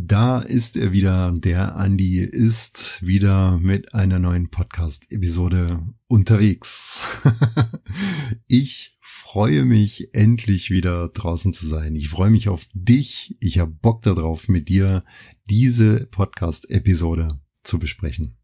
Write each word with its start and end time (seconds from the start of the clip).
Da 0.00 0.38
ist 0.38 0.76
er 0.76 0.92
wieder, 0.92 1.32
der 1.32 1.74
Andi 1.74 2.20
ist 2.20 3.04
wieder 3.04 3.58
mit 3.58 3.94
einer 3.94 4.20
neuen 4.20 4.48
Podcast-Episode 4.48 5.82
unterwegs. 6.06 7.02
ich 8.46 8.96
freue 9.00 9.64
mich 9.64 10.14
endlich 10.14 10.70
wieder 10.70 11.08
draußen 11.08 11.52
zu 11.52 11.66
sein. 11.66 11.96
Ich 11.96 12.10
freue 12.10 12.30
mich 12.30 12.48
auf 12.48 12.64
dich. 12.74 13.36
Ich 13.40 13.58
habe 13.58 13.72
Bock 13.72 14.02
darauf, 14.02 14.46
mit 14.46 14.68
dir 14.68 15.02
diese 15.50 16.06
Podcast-Episode 16.06 17.40
zu 17.64 17.80
besprechen. 17.80 18.36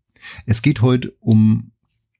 Es 0.46 0.60
geht 0.60 0.82
heute 0.82 1.12
um 1.20 1.70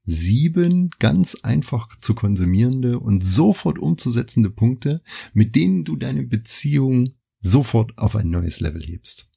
sieben 0.05 0.91
ganz 1.01 1.39
einfach 1.43 1.89
zu 1.99 2.15
konsumierende 2.15 3.01
und 3.01 3.27
sofort 3.27 3.81
umzusetzende 3.81 4.51
Punkte, 4.51 5.03
mit 5.33 5.57
denen 5.57 5.83
du 5.83 5.97
deine 5.97 6.23
Beziehung 6.23 7.15
sofort 7.45 7.97
auf 7.99 8.17
ein 8.17 8.31
neues 8.31 8.61
Level 8.61 8.83
hebst. 8.83 9.29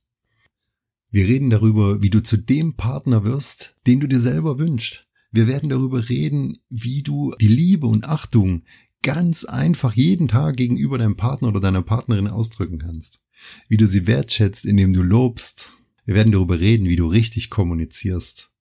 Wir 1.12 1.28
reden 1.28 1.50
darüber, 1.50 2.02
wie 2.02 2.10
du 2.10 2.24
zu 2.24 2.38
dem 2.38 2.76
Partner 2.76 3.26
wirst, 3.26 3.76
den 3.86 4.00
du 4.00 4.08
dir 4.08 4.20
selber 4.20 4.58
wünschst. 4.58 5.08
Wir 5.32 5.48
werden 5.48 5.70
darüber 5.70 6.10
reden, 6.10 6.58
wie 6.70 7.04
du 7.04 7.36
die 7.40 7.48
Liebe 7.48 7.86
und 7.86 8.06
Achtung 8.06 8.64
ganz 9.04 9.46
einfach 9.46 9.94
jeden 9.94 10.28
Tag 10.28 10.56
gegenüber 10.56 10.98
deinem 10.98 11.18
Partner 11.18 11.50
oder 11.50 11.60
deiner 11.60 11.82
Partnerin 11.82 12.28
ausdrücken 12.28 12.80
kannst. 12.80 13.22
Wie 13.68 13.78
du 13.78 13.88
sie 13.88 14.08
wertschätzt, 14.08 14.66
indem 14.66 14.94
du 14.94 15.04
lobst. 15.04 15.74
Wir 16.06 16.16
werden 16.16 16.32
darüber 16.32 16.60
reden, 16.60 16.88
wie 16.88 16.96
du 16.96 17.08
richtig 17.08 17.50
kommunizierst. 17.50 18.52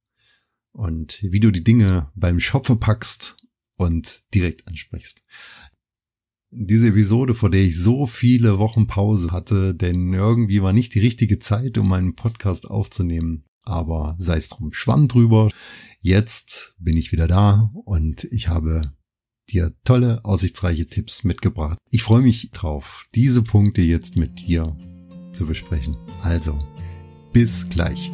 Und 0.73 1.20
wie 1.23 1.41
du 1.41 1.51
die 1.53 1.65
Dinge 1.65 2.11
beim 2.15 2.41
Schopfe 2.41 2.77
packst 2.77 3.37
und 3.77 4.23
direkt 4.34 4.67
ansprichst 4.67 5.23
diese 6.59 6.88
Episode, 6.88 7.34
vor 7.34 7.51
der 7.51 7.60
ich 7.60 7.78
so 7.80 8.06
viele 8.06 8.59
Wochen 8.59 8.87
Pause 8.87 9.30
hatte, 9.30 9.74
denn 9.74 10.12
irgendwie 10.12 10.62
war 10.62 10.73
nicht 10.73 10.95
die 10.95 11.01
richtige 11.01 11.38
Zeit, 11.38 11.77
um 11.78 11.88
meinen 11.88 12.14
Podcast 12.14 12.69
aufzunehmen. 12.69 13.45
Aber 13.62 14.17
sei 14.19 14.36
es 14.39 14.48
drum, 14.48 14.72
schwamm 14.72 15.08
drüber. 15.08 15.50
Jetzt 16.00 16.75
bin 16.78 16.97
ich 16.97 17.12
wieder 17.12 17.28
da 17.28 17.70
und 17.84 18.25
ich 18.25 18.48
habe 18.48 18.92
dir 19.50 19.75
tolle, 19.84 20.25
aussichtsreiche 20.25 20.86
Tipps 20.86 21.25
mitgebracht. 21.25 21.78
Ich 21.91 22.03
freue 22.03 22.22
mich 22.22 22.50
drauf, 22.53 23.05
diese 23.14 23.42
Punkte 23.42 23.83
jetzt 23.83 24.16
mit 24.16 24.38
dir 24.47 24.77
zu 25.33 25.47
besprechen. 25.47 25.97
Also, 26.22 26.59
bis 27.33 27.69
gleich. 27.69 28.11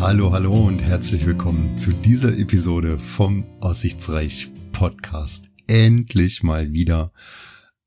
Hallo, 0.00 0.30
hallo 0.30 0.52
und 0.52 0.78
herzlich 0.78 1.26
willkommen 1.26 1.76
zu 1.76 1.90
dieser 1.90 2.38
Episode 2.38 3.00
vom 3.00 3.44
Aussichtsreich 3.60 4.48
Podcast. 4.70 5.50
Endlich 5.66 6.44
mal 6.44 6.72
wieder 6.72 7.12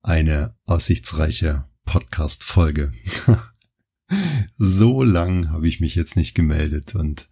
eine 0.02 0.54
aussichtsreiche 0.66 1.64
Podcast 1.86 2.44
Folge. 2.44 2.92
so 4.58 5.04
lang 5.04 5.52
habe 5.52 5.70
ich 5.70 5.80
mich 5.80 5.96
jetzt 5.96 6.18
nicht 6.18 6.36
gemeldet 6.36 6.96
und 6.96 7.30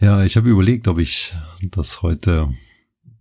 ja, 0.00 0.24
ich 0.24 0.38
habe 0.38 0.48
überlegt, 0.48 0.88
ob 0.88 0.98
ich 0.98 1.36
das 1.60 2.00
heute 2.00 2.50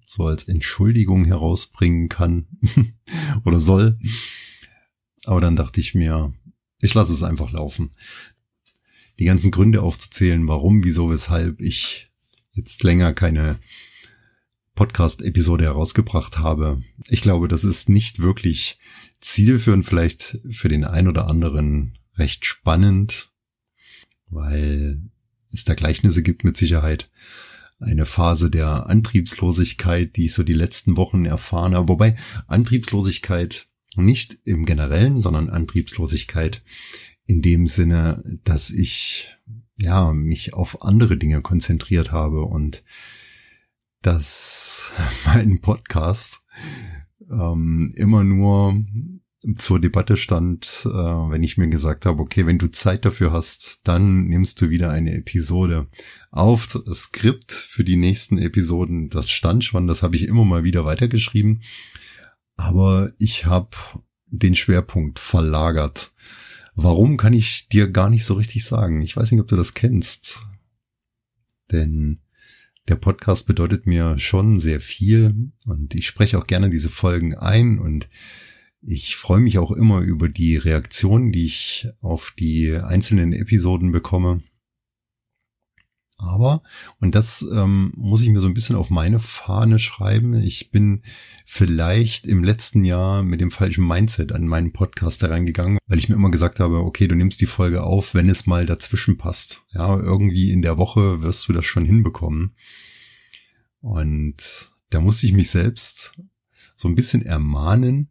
so 0.07 0.25
als 0.25 0.47
Entschuldigung 0.47 1.25
herausbringen 1.25 2.07
kann 2.07 2.47
oder 3.43 3.59
soll. 3.59 3.99
Aber 5.25 5.41
dann 5.41 5.57
dachte 5.57 5.81
ich 5.81 5.95
mir, 5.95 6.33
ich 6.79 6.93
lasse 6.93 7.11
es 7.11 7.23
einfach 7.23 7.51
laufen 7.51 7.93
die 9.19 9.25
ganzen 9.25 9.51
Gründe 9.51 9.81
aufzuzählen, 9.81 10.47
warum, 10.47 10.83
wieso, 10.83 11.09
weshalb 11.09 11.61
ich 11.61 12.11
jetzt 12.53 12.83
länger 12.83 13.13
keine 13.13 13.59
Podcast-Episode 14.75 15.63
herausgebracht 15.65 16.37
habe. 16.37 16.83
Ich 17.07 17.21
glaube, 17.21 17.47
das 17.47 17.63
ist 17.63 17.89
nicht 17.89 18.19
wirklich 18.19 18.77
zielführend, 19.21 19.85
vielleicht 19.85 20.39
für 20.49 20.69
den 20.69 20.83
ein 20.83 21.07
oder 21.07 21.27
anderen 21.27 21.97
recht 22.17 22.45
spannend, 22.45 23.31
weil 24.27 25.01
es 25.51 25.63
da 25.63 25.73
Gleichnisse 25.73 26.23
gibt 26.23 26.43
mit 26.43 26.57
Sicherheit. 26.57 27.09
Eine 27.79 28.05
Phase 28.05 28.49
der 28.49 28.87
Antriebslosigkeit, 28.87 30.15
die 30.15 30.25
ich 30.25 30.33
so 30.33 30.43
die 30.43 30.53
letzten 30.53 30.97
Wochen 30.97 31.25
erfahren 31.25 31.75
habe. 31.75 31.89
Wobei 31.89 32.15
Antriebslosigkeit 32.47 33.67
nicht 33.95 34.39
im 34.43 34.65
Generellen, 34.65 35.19
sondern 35.19 35.49
Antriebslosigkeit 35.49 36.61
in 37.25 37.41
dem 37.41 37.67
Sinne, 37.67 38.23
dass 38.43 38.69
ich 38.69 39.37
ja 39.77 40.13
mich 40.13 40.53
auf 40.53 40.83
andere 40.83 41.17
Dinge 41.17 41.41
konzentriert 41.41 42.11
habe 42.11 42.43
und 42.43 42.83
dass 44.01 44.91
mein 45.25 45.61
Podcast 45.61 46.43
ähm, 47.29 47.93
immer 47.95 48.23
nur 48.23 48.75
zur 49.55 49.79
Debatte 49.79 50.17
stand, 50.17 50.83
äh, 50.85 50.89
wenn 50.89 51.43
ich 51.43 51.57
mir 51.57 51.67
gesagt 51.67 52.05
habe, 52.05 52.21
okay, 52.21 52.47
wenn 52.47 52.57
du 52.57 52.67
Zeit 52.71 53.05
dafür 53.05 53.31
hast, 53.31 53.81
dann 53.83 54.25
nimmst 54.25 54.59
du 54.61 54.69
wieder 54.69 54.89
eine 54.91 55.13
Episode 55.13 55.87
auf. 56.31 56.67
Das 56.85 57.03
Skript 57.03 57.51
für 57.51 57.83
die 57.83 57.95
nächsten 57.95 58.39
Episoden, 58.39 59.09
das 59.09 59.29
stand 59.29 59.63
schon, 59.63 59.87
das 59.87 60.01
habe 60.01 60.15
ich 60.15 60.23
immer 60.23 60.45
mal 60.45 60.63
wieder 60.63 60.85
weitergeschrieben. 60.85 61.61
Aber 62.57 63.11
ich 63.19 63.45
habe 63.45 63.69
den 64.27 64.55
Schwerpunkt 64.55 65.19
verlagert 65.19 66.11
Warum 66.75 67.17
kann 67.17 67.33
ich 67.33 67.69
dir 67.69 67.89
gar 67.89 68.09
nicht 68.09 68.25
so 68.25 68.33
richtig 68.33 68.65
sagen. 68.65 69.01
Ich 69.01 69.15
weiß 69.15 69.31
nicht, 69.31 69.41
ob 69.41 69.47
du 69.47 69.55
das 69.55 69.73
kennst. 69.73 70.41
Denn 71.71 72.19
der 72.87 72.95
Podcast 72.95 73.47
bedeutet 73.47 73.87
mir 73.87 74.19
schon 74.19 74.59
sehr 74.59 74.79
viel 74.79 75.51
und 75.65 75.95
ich 75.95 76.05
spreche 76.05 76.37
auch 76.37 76.45
gerne 76.45 76.69
diese 76.69 76.89
Folgen 76.89 77.33
ein 77.33 77.79
und 77.79 78.09
ich 78.81 79.15
freue 79.15 79.39
mich 79.39 79.57
auch 79.57 79.71
immer 79.71 80.01
über 80.01 80.29
die 80.29 80.57
Reaktionen, 80.57 81.31
die 81.31 81.45
ich 81.45 81.87
auf 82.01 82.35
die 82.37 82.73
einzelnen 82.73 83.33
Episoden 83.33 83.91
bekomme. 83.91 84.43
Aber, 86.17 86.63
und 87.01 87.13
das 87.13 87.45
ähm, 87.51 87.91
muss 87.95 88.21
ich 88.21 88.29
mir 88.29 88.39
so 88.39 88.47
ein 88.47 88.53
bisschen 88.53 88.77
auf 88.77 88.89
meine 88.89 89.19
Fahne 89.19 89.79
schreiben, 89.79 90.33
ich 90.33 90.71
bin 90.71 91.03
vielleicht 91.45 92.25
im 92.25 92.43
letzten 92.43 92.85
Jahr 92.85 93.21
mit 93.21 93.41
dem 93.41 93.51
falschen 93.51 93.85
Mindset 93.85 94.31
an 94.31 94.47
meinen 94.47 94.71
Podcast 94.71 95.21
hereingegangen, 95.23 95.77
weil 95.87 95.99
ich 95.99 96.07
mir 96.07 96.15
immer 96.15 96.31
gesagt 96.31 96.61
habe, 96.61 96.77
okay, 96.77 97.07
du 97.07 97.15
nimmst 97.15 97.41
die 97.41 97.45
Folge 97.45 97.83
auf, 97.83 98.13
wenn 98.13 98.29
es 98.29 98.47
mal 98.47 98.65
dazwischen 98.65 99.17
passt. 99.17 99.65
Ja, 99.73 99.97
irgendwie 99.99 100.51
in 100.51 100.61
der 100.61 100.77
Woche 100.77 101.21
wirst 101.21 101.47
du 101.49 101.53
das 101.53 101.65
schon 101.65 101.83
hinbekommen. 101.83 102.55
Und 103.81 104.71
da 104.89 105.01
musste 105.01 105.25
ich 105.25 105.33
mich 105.33 105.49
selbst 105.49 106.13
so 106.75 106.87
ein 106.87 106.95
bisschen 106.95 107.23
ermahnen, 107.23 108.09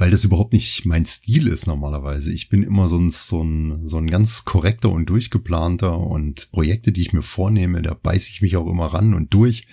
weil 0.00 0.10
das 0.10 0.24
überhaupt 0.24 0.54
nicht 0.54 0.86
mein 0.86 1.04
Stil 1.04 1.46
ist 1.46 1.66
normalerweise. 1.66 2.32
Ich 2.32 2.48
bin 2.48 2.62
immer 2.62 2.88
so 2.88 2.96
ein, 2.96 3.10
so 3.10 3.42
ein, 3.42 3.86
so 3.86 3.98
ein 3.98 4.08
ganz 4.08 4.46
korrekter 4.46 4.90
und 4.90 5.10
durchgeplanter 5.10 5.98
und 5.98 6.50
Projekte, 6.52 6.90
die 6.90 7.02
ich 7.02 7.12
mir 7.12 7.22
vornehme, 7.22 7.82
da 7.82 7.92
beiße 7.92 8.30
ich 8.30 8.40
mich 8.40 8.56
auch 8.56 8.66
immer 8.66 8.86
ran 8.86 9.12
und 9.12 9.34
durch. 9.34 9.66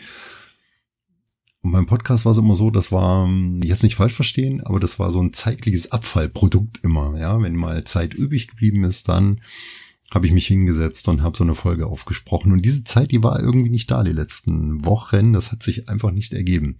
Und 1.61 1.71
beim 1.71 1.85
Podcast 1.85 2.25
war 2.25 2.33
es 2.33 2.37
immer 2.37 2.55
so, 2.55 2.71
das 2.71 2.91
war, 2.91 3.27
jetzt 3.63 3.83
nicht 3.83 3.95
falsch 3.95 4.13
verstehen, 4.13 4.61
aber 4.61 4.81
das 4.81 4.99
war 4.99 5.11
so 5.11 5.21
ein 5.21 5.31
zeitliches 5.31 5.93
Abfallprodukt 5.93 6.83
immer. 6.83 7.17
Ja, 7.17 7.41
wenn 7.41 7.55
mal 7.55 7.85
Zeit 7.85 8.13
übrig 8.13 8.47
geblieben 8.47 8.83
ist, 8.83 9.07
dann 9.07 9.39
habe 10.11 10.27
ich 10.27 10.33
mich 10.33 10.47
hingesetzt 10.47 11.07
und 11.07 11.21
habe 11.21 11.37
so 11.37 11.45
eine 11.45 11.55
Folge 11.55 11.87
aufgesprochen. 11.87 12.51
Und 12.51 12.63
diese 12.63 12.83
Zeit, 12.83 13.11
die 13.11 13.23
war 13.23 13.39
irgendwie 13.39 13.69
nicht 13.69 13.91
da 13.91 14.03
die 14.03 14.11
letzten 14.11 14.85
Wochen. 14.85 15.31
Das 15.31 15.53
hat 15.53 15.63
sich 15.63 15.87
einfach 15.87 16.11
nicht 16.11 16.33
ergeben. 16.33 16.77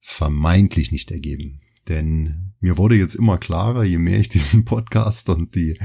Vermeintlich 0.00 0.92
nicht 0.92 1.10
ergeben. 1.12 1.60
Denn 1.88 2.52
mir 2.60 2.78
wurde 2.78 2.96
jetzt 2.96 3.14
immer 3.14 3.38
klarer, 3.38 3.84
je 3.84 3.98
mehr 3.98 4.18
ich 4.18 4.28
diesen 4.30 4.64
Podcast 4.64 5.28
und 5.28 5.54
die 5.54 5.78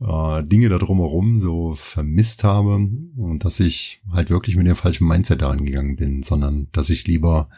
äh, 0.00 0.44
Dinge 0.44 0.68
da 0.68 0.78
drumherum 0.78 1.40
so 1.40 1.74
vermisst 1.74 2.44
habe 2.44 2.74
und 3.16 3.44
dass 3.44 3.60
ich 3.60 4.02
halt 4.10 4.30
wirklich 4.30 4.56
mit 4.56 4.66
dem 4.66 4.76
falschen 4.76 5.08
Mindset 5.08 5.42
daran 5.42 5.64
gegangen 5.64 5.96
bin, 5.96 6.22
sondern 6.22 6.68
dass 6.72 6.90
ich 6.90 7.06
lieber 7.06 7.48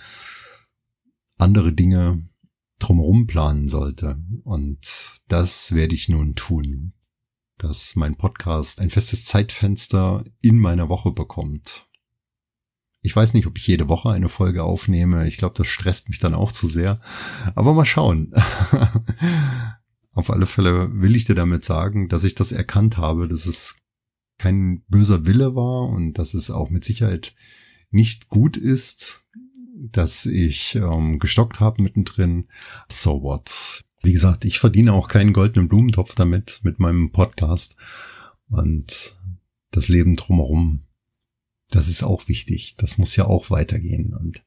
andere 1.39 1.73
Dinge 1.73 2.27
drumherum 2.79 3.27
planen 3.27 3.69
sollte. 3.69 4.19
Und 4.45 5.21
das 5.29 5.73
werde 5.73 5.95
ich 5.95 6.09
nun 6.09 6.35
tun, 6.35 6.93
dass 7.59 7.97
mein 7.97 8.17
Podcast 8.17 8.81
ein 8.81 8.91
festes 8.91 9.25
Zeitfenster 9.25 10.25
in 10.41 10.59
meiner 10.59 10.89
Woche 10.89 11.13
bekommt. 11.13 11.86
Ich 13.07 13.15
weiß 13.15 13.35
nicht, 13.35 13.47
ob 13.47 13.57
ich 13.57 13.65
jede 13.69 13.89
Woche 13.89 14.11
eine 14.11 14.29
Folge 14.29 14.65
aufnehme. 14.65 15.29
Ich 15.29 15.37
glaube, 15.37 15.55
das 15.57 15.69
stresst 15.69 16.09
mich 16.09 16.19
dann 16.19 16.35
auch 16.35 16.51
zu 16.51 16.67
sehr. 16.67 17.01
Aber 17.55 17.73
mal 17.73 17.87
schauen. 17.87 18.35
Auf 20.13 20.29
alle 20.29 20.47
Fälle 20.47 20.91
will 20.93 21.15
ich 21.15 21.25
dir 21.25 21.37
damit 21.37 21.65
sagen, 21.65 22.09
dass 22.09 22.25
ich 22.25 22.35
das 22.35 22.51
erkannt 22.51 22.97
habe, 22.97 23.29
dass 23.29 23.47
es 23.47 23.77
kein 24.39 24.83
böser 24.89 25.25
Wille 25.25 25.55
war 25.55 25.89
und 25.89 26.15
dass 26.15 26.35
es 26.35 26.51
auch 26.51 26.69
mit 26.71 26.85
Sicherheit 26.85 27.37
nicht 27.93 28.29
gut 28.29 28.57
ist, 28.57 29.23
dass 29.77 30.27
ich 30.27 30.75
ähm, 30.75 31.21
gestockt 31.21 31.61
habe 31.61 31.85
mittendrin. 31.85 32.49
So 32.89 33.23
what? 33.23 33.85
Wie 34.03 34.15
gesagt, 34.15 34.45
ich 34.45 34.59
verdiene 34.59 34.93
auch 34.93 35.07
keinen 35.07 35.33
goldenen 35.33 35.69
Blumentopf 35.69 36.17
damit, 36.17 36.59
mit 36.65 36.81
meinem 36.81 37.13
Podcast. 37.13 37.77
Und 38.49 39.15
das 39.71 39.89
Leben 39.89 40.17
drumherum. 40.17 40.86
Das 41.71 41.89
ist 41.89 42.03
auch 42.03 42.29
wichtig. 42.29 42.77
Das 42.77 42.99
muss 42.99 43.17
ja 43.17 43.27
auch 43.27 43.51
weitergehen. 43.51 44.15
Und 44.15 44.45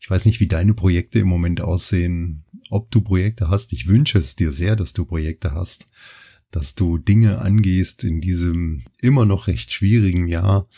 ich 0.00 0.10
weiß 0.10 0.24
nicht, 0.24 0.40
wie 0.40 0.46
deine 0.46 0.74
Projekte 0.74 1.18
im 1.20 1.28
Moment 1.28 1.60
aussehen, 1.60 2.44
ob 2.70 2.90
du 2.90 3.00
Projekte 3.00 3.48
hast. 3.48 3.72
Ich 3.72 3.86
wünsche 3.86 4.18
es 4.18 4.36
dir 4.36 4.52
sehr, 4.52 4.76
dass 4.76 4.92
du 4.92 5.04
Projekte 5.04 5.52
hast, 5.52 5.88
dass 6.50 6.74
du 6.74 6.98
Dinge 6.98 7.38
angehst 7.38 8.04
in 8.04 8.20
diesem 8.20 8.84
immer 8.98 9.26
noch 9.26 9.46
recht 9.46 9.72
schwierigen 9.72 10.26
Jahr, 10.26 10.68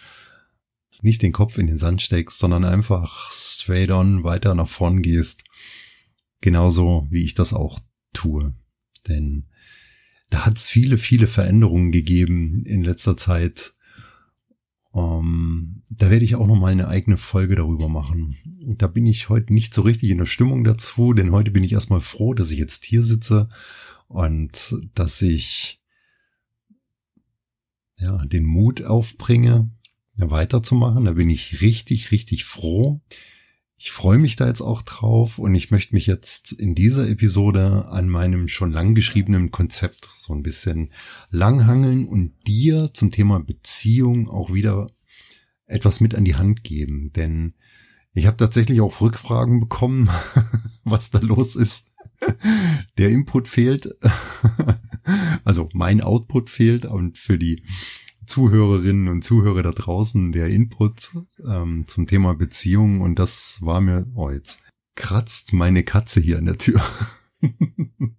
nicht 1.03 1.23
den 1.23 1.33
Kopf 1.33 1.59
in 1.59 1.67
den 1.67 1.79
Sand 1.79 2.01
steckst, 2.03 2.39
sondern 2.39 2.65
einfach 2.65 3.33
straight 3.33 3.91
on 3.91 4.23
weiter 4.23 4.55
nach 4.55 4.69
vorn 4.69 5.03
gehst. 5.03 5.45
Genauso 6.41 7.07
wie 7.11 7.25
ich 7.25 7.35
das 7.35 7.53
auch 7.53 7.81
tue. 8.13 8.55
Denn 9.09 9.47
da 10.31 10.47
hat 10.47 10.59
es 10.59 10.69
viele, 10.69 10.99
viele 10.99 11.27
Veränderungen 11.27 11.93
gegeben 11.93 12.65
in 12.65 12.85
letzter 12.85 13.17
Zeit. 13.17 13.75
Um, 14.93 15.03
ähm, 15.03 15.83
da 15.89 16.11
werde 16.11 16.25
ich 16.25 16.35
auch 16.35 16.47
noch 16.47 16.59
mal 16.59 16.71
eine 16.71 16.89
eigene 16.89 17.17
Folge 17.17 17.57
darüber 17.57 17.89
machen. 17.89 18.37
Da 18.77 18.87
bin 18.87 19.07
ich 19.07 19.31
heute 19.31 19.53
nicht 19.53 19.73
so 19.73 19.83
richtig 19.83 20.11
in 20.11 20.19
der 20.19 20.27
Stimmung 20.27 20.65
dazu, 20.65 21.15
denn 21.15 21.33
heute 21.33 21.51
bin 21.51 21.65
ich 21.65 21.73
erstmal 21.73 22.03
froh, 22.03 22.35
dass 22.35 22.51
ich 22.51 22.59
jetzt 22.59 22.85
hier 22.85 23.03
sitze 23.03 23.49
und 24.09 24.75
dass 24.95 25.23
ich 25.23 25.81
ja 27.99 28.23
den 28.27 28.45
Mut 28.45 28.85
aufbringe, 28.85 29.71
weiterzumachen. 30.17 31.07
Da 31.07 31.13
bin 31.13 31.31
ich 31.31 31.63
richtig, 31.63 32.11
richtig 32.11 32.45
froh. 32.45 33.01
Ich 33.85 33.91
freue 33.91 34.19
mich 34.19 34.37
da 34.37 34.47
jetzt 34.47 34.61
auch 34.61 34.83
drauf 34.83 35.41
und 35.41 35.57
ich 35.57 35.73
möchte 35.73 35.93
mich 35.93 36.07
jetzt 36.07 36.53
in 36.53 36.77
dieser 36.77 37.09
Episode 37.09 37.89
an 37.89 38.09
meinem 38.09 38.47
schon 38.47 38.71
lang 38.71 38.95
geschriebenen 38.95 39.51
Konzept 39.51 40.09
so 40.17 40.33
ein 40.33 40.45
bisschen 40.45 40.93
langhangeln 41.31 42.07
und 42.07 42.33
dir 42.47 42.95
zum 42.95 43.11
Thema 43.11 43.41
Beziehung 43.41 44.31
auch 44.31 44.53
wieder 44.53 44.93
etwas 45.67 46.01
mit 46.01 46.15
an 46.15 46.25
die 46.25 46.37
Hand 46.37 46.63
geben. 46.63 47.13
Denn 47.13 47.55
ich 48.13 48.27
habe 48.27 48.37
tatsächlich 48.37 48.81
auch 48.81 49.01
Rückfragen 49.01 49.59
bekommen, 49.59 50.09
was 50.85 51.11
da 51.11 51.19
los 51.19 51.57
ist. 51.57 51.89
Der 52.99 53.09
Input 53.09 53.49
fehlt. 53.49 53.97
Also 55.43 55.69
mein 55.73 56.01
Output 56.01 56.49
fehlt 56.49 56.87
und 56.87 57.19
für 57.19 57.37
die 57.37 57.65
Zuhörerinnen 58.27 59.09
und 59.09 59.23
Zuhörer 59.23 59.63
da 59.63 59.71
draußen 59.71 60.33
der 60.33 60.49
Input 60.49 61.13
ähm, 61.47 61.85
zum 61.87 62.07
Thema 62.07 62.35
Beziehung 62.35 63.01
und 63.01 63.19
das 63.19 63.59
war 63.61 63.81
mir, 63.81 64.07
oh 64.15 64.31
jetzt 64.31 64.61
kratzt 64.95 65.53
meine 65.53 65.85
Katze 65.85 66.21
hier 66.21 66.39
an 66.39 66.47
der 66.47 66.59
Tür. 66.59 66.83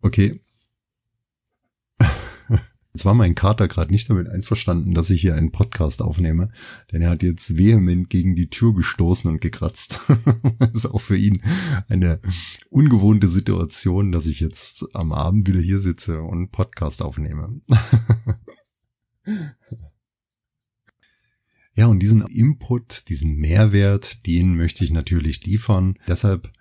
okay, 0.00 0.43
Jetzt 2.94 3.04
war 3.04 3.14
mein 3.14 3.34
Kater 3.34 3.66
gerade 3.66 3.90
nicht 3.90 4.08
damit 4.08 4.28
einverstanden, 4.28 4.94
dass 4.94 5.10
ich 5.10 5.20
hier 5.20 5.34
einen 5.34 5.50
Podcast 5.50 6.00
aufnehme, 6.00 6.50
denn 6.92 7.02
er 7.02 7.10
hat 7.10 7.24
jetzt 7.24 7.58
vehement 7.58 8.08
gegen 8.08 8.36
die 8.36 8.50
Tür 8.50 8.72
gestoßen 8.72 9.28
und 9.28 9.40
gekratzt. 9.40 9.98
das 10.60 10.70
ist 10.74 10.86
auch 10.86 11.00
für 11.00 11.16
ihn 11.16 11.42
eine 11.88 12.20
ungewohnte 12.70 13.28
Situation, 13.28 14.12
dass 14.12 14.26
ich 14.26 14.38
jetzt 14.38 14.94
am 14.94 15.10
Abend 15.10 15.48
wieder 15.48 15.58
hier 15.58 15.80
sitze 15.80 16.22
und 16.22 16.52
Podcast 16.52 17.02
aufnehme. 17.02 17.60
ja, 21.74 21.86
und 21.86 21.98
diesen 21.98 22.22
Input, 22.22 23.08
diesen 23.08 23.34
Mehrwert, 23.34 24.24
den 24.24 24.56
möchte 24.56 24.84
ich 24.84 24.92
natürlich 24.92 25.44
liefern. 25.44 25.98
Deshalb 26.06 26.52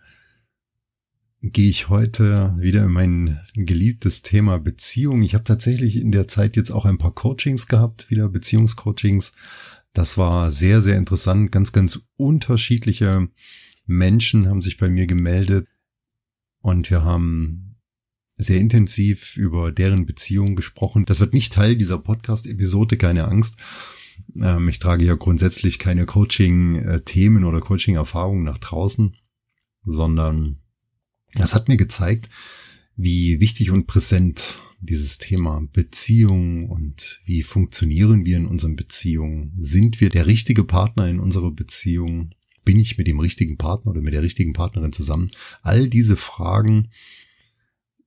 gehe 1.44 1.70
ich 1.70 1.90
heute 1.90 2.56
wieder 2.58 2.86
in 2.86 2.92
mein 2.92 3.40
geliebtes 3.54 4.22
Thema 4.22 4.60
Beziehung. 4.60 5.24
Ich 5.24 5.34
habe 5.34 5.44
tatsächlich 5.44 5.98
in 5.98 6.14
der 6.14 6.30
Zeit 6.30 6.56
jetzt 6.56 6.72
auch 6.72 6.86
ein 6.86 6.98
paar 6.98 7.14
Coachings 7.14 7.68
gehabt, 7.68 8.10
wieder 8.10 8.30
Beziehungscoachings. 8.30 9.34
Das 9.92 10.18
war 10.18 10.52
sehr, 10.52 10.82
sehr 10.82 10.98
interessant. 10.98 11.52
Ganz, 11.52 11.74
ganz 11.74 12.08
unterschiedliche 12.16 13.28
Menschen 13.86 14.48
haben 14.48 14.62
sich 14.62 14.78
bei 14.78 14.90
mir 14.90 15.06
gemeldet 15.06 15.68
und 16.62 16.90
wir 16.90 17.04
haben 17.04 17.76
sehr 18.38 18.60
intensiv 18.62 19.36
über 19.36 19.74
deren 19.74 20.06
Beziehung 20.06 20.56
gesprochen. 20.56 21.04
Das 21.06 21.20
wird 21.20 21.34
nicht 21.34 21.52
Teil 21.52 21.76
dieser 21.76 21.98
Podcast-Episode, 21.98 22.96
keine 22.96 23.26
Angst. 23.26 23.60
Ähm, 24.42 24.70
ich 24.70 24.80
trage 24.80 25.04
ja 25.04 25.16
grundsätzlich 25.16 25.78
keine 25.78 26.06
Coaching-Themen 26.06 27.44
oder 27.44 27.60
Coaching-Erfahrungen 27.60 28.46
nach 28.46 28.58
draußen, 28.58 29.18
sondern 29.84 30.63
das 31.36 31.54
hat 31.54 31.68
mir 31.68 31.78
gezeigt, 31.78 32.30
wie 32.96 33.40
wichtig 33.40 33.72
und 33.72 33.88
präsent 33.88 34.62
dieses 34.80 35.18
Thema 35.18 35.66
Beziehung 35.72 36.70
und 36.70 37.22
wie 37.26 37.42
funktionieren 37.42 38.26
wir 38.26 38.38
in 38.38 38.46
unseren 38.46 38.76
Beziehungen? 38.76 39.54
Sind 39.56 40.02
wir 40.02 40.10
der 40.10 40.28
richtige 40.28 40.64
Partner 40.64 41.08
in 41.08 41.20
unserer 41.20 41.52
Beziehung? 41.52 42.32
Bin 42.66 42.80
ich 42.80 42.98
mit 42.98 43.08
dem 43.08 43.20
richtigen 43.20 43.58
Partner 43.58 43.92
oder 43.92 44.02
mit 44.02 44.14
der 44.14 44.22
richtigen 44.22 44.54
Partnerin 44.54 44.94
zusammen? 44.94 45.30
All 45.62 45.88
diese 45.88 46.16
Fragen, 46.16 46.90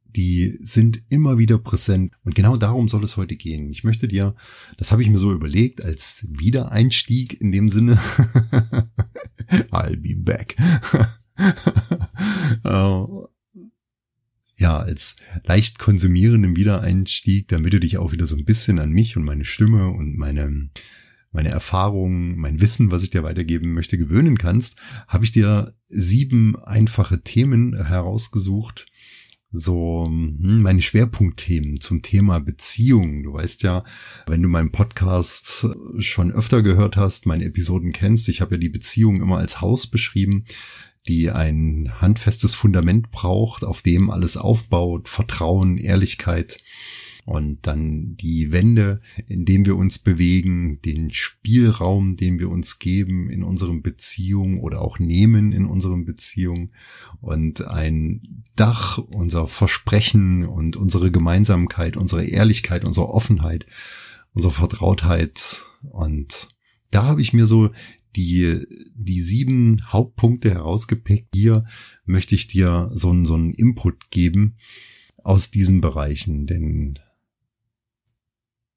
die 0.05 0.59
sind 0.63 1.03
immer 1.09 1.39
wieder 1.39 1.59
präsent. 1.59 2.13
Und 2.25 2.35
genau 2.35 2.57
darum 2.57 2.89
soll 2.89 3.05
es 3.05 3.17
heute 3.17 3.37
gehen. 3.37 3.71
Ich 3.71 3.85
möchte 3.85 4.09
dir, 4.09 4.35
das 4.79 4.93
habe 4.93 5.03
ich 5.03 5.11
mir 5.11 5.19
so 5.19 5.33
überlegt, 5.33 5.83
als 5.83 6.27
Wiedereinstieg 6.31 7.41
in 7.41 7.53
dem 7.53 7.69
Sinne, 7.71 7.99
I'll 9.71 9.97
be 9.97 10.15
back. 10.15 10.57
Äh, 12.65 13.05
ja, 14.57 14.79
als 14.79 15.17
leicht 15.45 15.79
konsumierendem 15.79 16.57
Wiedereinstieg, 16.57 17.49
damit 17.49 17.73
du 17.73 17.81
dich 17.81 17.99
auch 17.99 18.13
wieder 18.13 18.27
so 18.27 18.37
ein 18.37 18.45
bisschen 18.45 18.79
an 18.79 18.91
mich 18.91 19.17
und 19.17 19.25
meine 19.25 19.45
Stimme 19.45 19.91
und 19.91 20.17
meine, 20.17 20.71
meine 21.31 21.51
Erfahrungen, 21.51 22.37
mein 22.37 22.61
Wissen, 22.61 22.91
was 22.91 23.03
ich 23.03 23.11
dir 23.11 23.23
weitergeben 23.23 23.75
möchte, 23.75 23.99
gewöhnen 23.99 24.39
kannst, 24.39 24.79
habe 25.09 25.25
ich 25.25 25.33
dir 25.33 25.75
sieben 25.89 26.57
einfache 26.57 27.23
Themen 27.23 27.85
herausgesucht, 27.85 28.87
so 29.53 30.07
hm, 30.07 30.63
meine 30.63 30.83
Schwerpunktthemen 30.83 31.81
zum 31.81 32.01
Thema 32.03 32.41
Beziehung. 32.41 33.23
Du 33.23 33.35
weißt 33.35 33.63
ja, 33.63 33.85
wenn 34.27 34.43
du 34.43 34.49
meinen 34.49 34.73
Podcast 34.73 35.69
schon 35.99 36.33
öfter 36.33 36.63
gehört 36.63 36.97
hast, 36.97 37.27
meine 37.27 37.45
Episoden 37.45 37.93
kennst, 37.93 38.29
ich 38.29 38.41
habe 38.41 38.55
ja 38.55 38.59
die 38.59 38.69
Beziehung 38.71 39.21
immer 39.21 39.39
als 39.39 39.61
Haus 39.61 39.87
beschrieben 39.87 40.45
die 41.09 41.31
ein 41.31 41.93
handfestes 42.01 42.55
Fundament 42.55 43.11
braucht, 43.11 43.65
auf 43.65 43.83
dem 43.83 44.11
alles 44.11 44.37
aufbaut, 44.37 45.09
Vertrauen, 45.09 45.79
Ehrlichkeit 45.79 46.59
und 47.27 47.67
dann 47.67 48.17
die 48.17 48.53
Wände, 48.53 49.01
in 49.27 49.45
dem 49.45 49.67
wir 49.67 49.77
uns 49.77 49.99
bewegen, 49.99 50.81
den 50.83 51.13
Spielraum, 51.13 52.15
den 52.15 52.39
wir 52.39 52.49
uns 52.49 52.79
geben 52.79 53.29
in 53.31 53.43
unseren 53.43 53.83
Beziehungen 53.83 54.61
oder 54.61 54.81
auch 54.81 55.01
nehmen 55.01 55.51
in 55.51 55.67
unseren 55.67 56.05
Beziehungen 56.05 56.73
und 57.21 57.67
ein 57.67 58.45
Dach, 58.55 58.99
unser 58.99 59.49
Versprechen 59.49 60.47
und 60.47 60.77
unsere 60.77 61.11
Gemeinsamkeit, 61.11 61.97
unsere 61.97 62.25
Ehrlichkeit, 62.25 62.85
unsere 62.85 63.09
Offenheit, 63.09 63.67
unsere 64.33 64.53
Vertrautheit 64.53 65.65
und 65.91 66.49
da 66.93 67.05
habe 67.05 67.21
ich 67.21 67.33
mir 67.33 67.47
so 67.47 67.71
die, 68.17 68.67
die 68.95 69.21
sieben 69.21 69.81
Hauptpunkte 69.87 70.51
herausgepickt. 70.51 71.35
Hier 71.35 71.65
möchte 72.05 72.35
ich 72.35 72.47
dir 72.49 72.91
so 72.95 73.11
einen, 73.11 73.27
so 73.27 73.35
einen 73.35 73.53
Input 73.53 74.11
geben 74.11 74.57
aus 75.23 75.51
diesen 75.51 75.81
Bereichen, 75.81 76.47
denn 76.47 76.99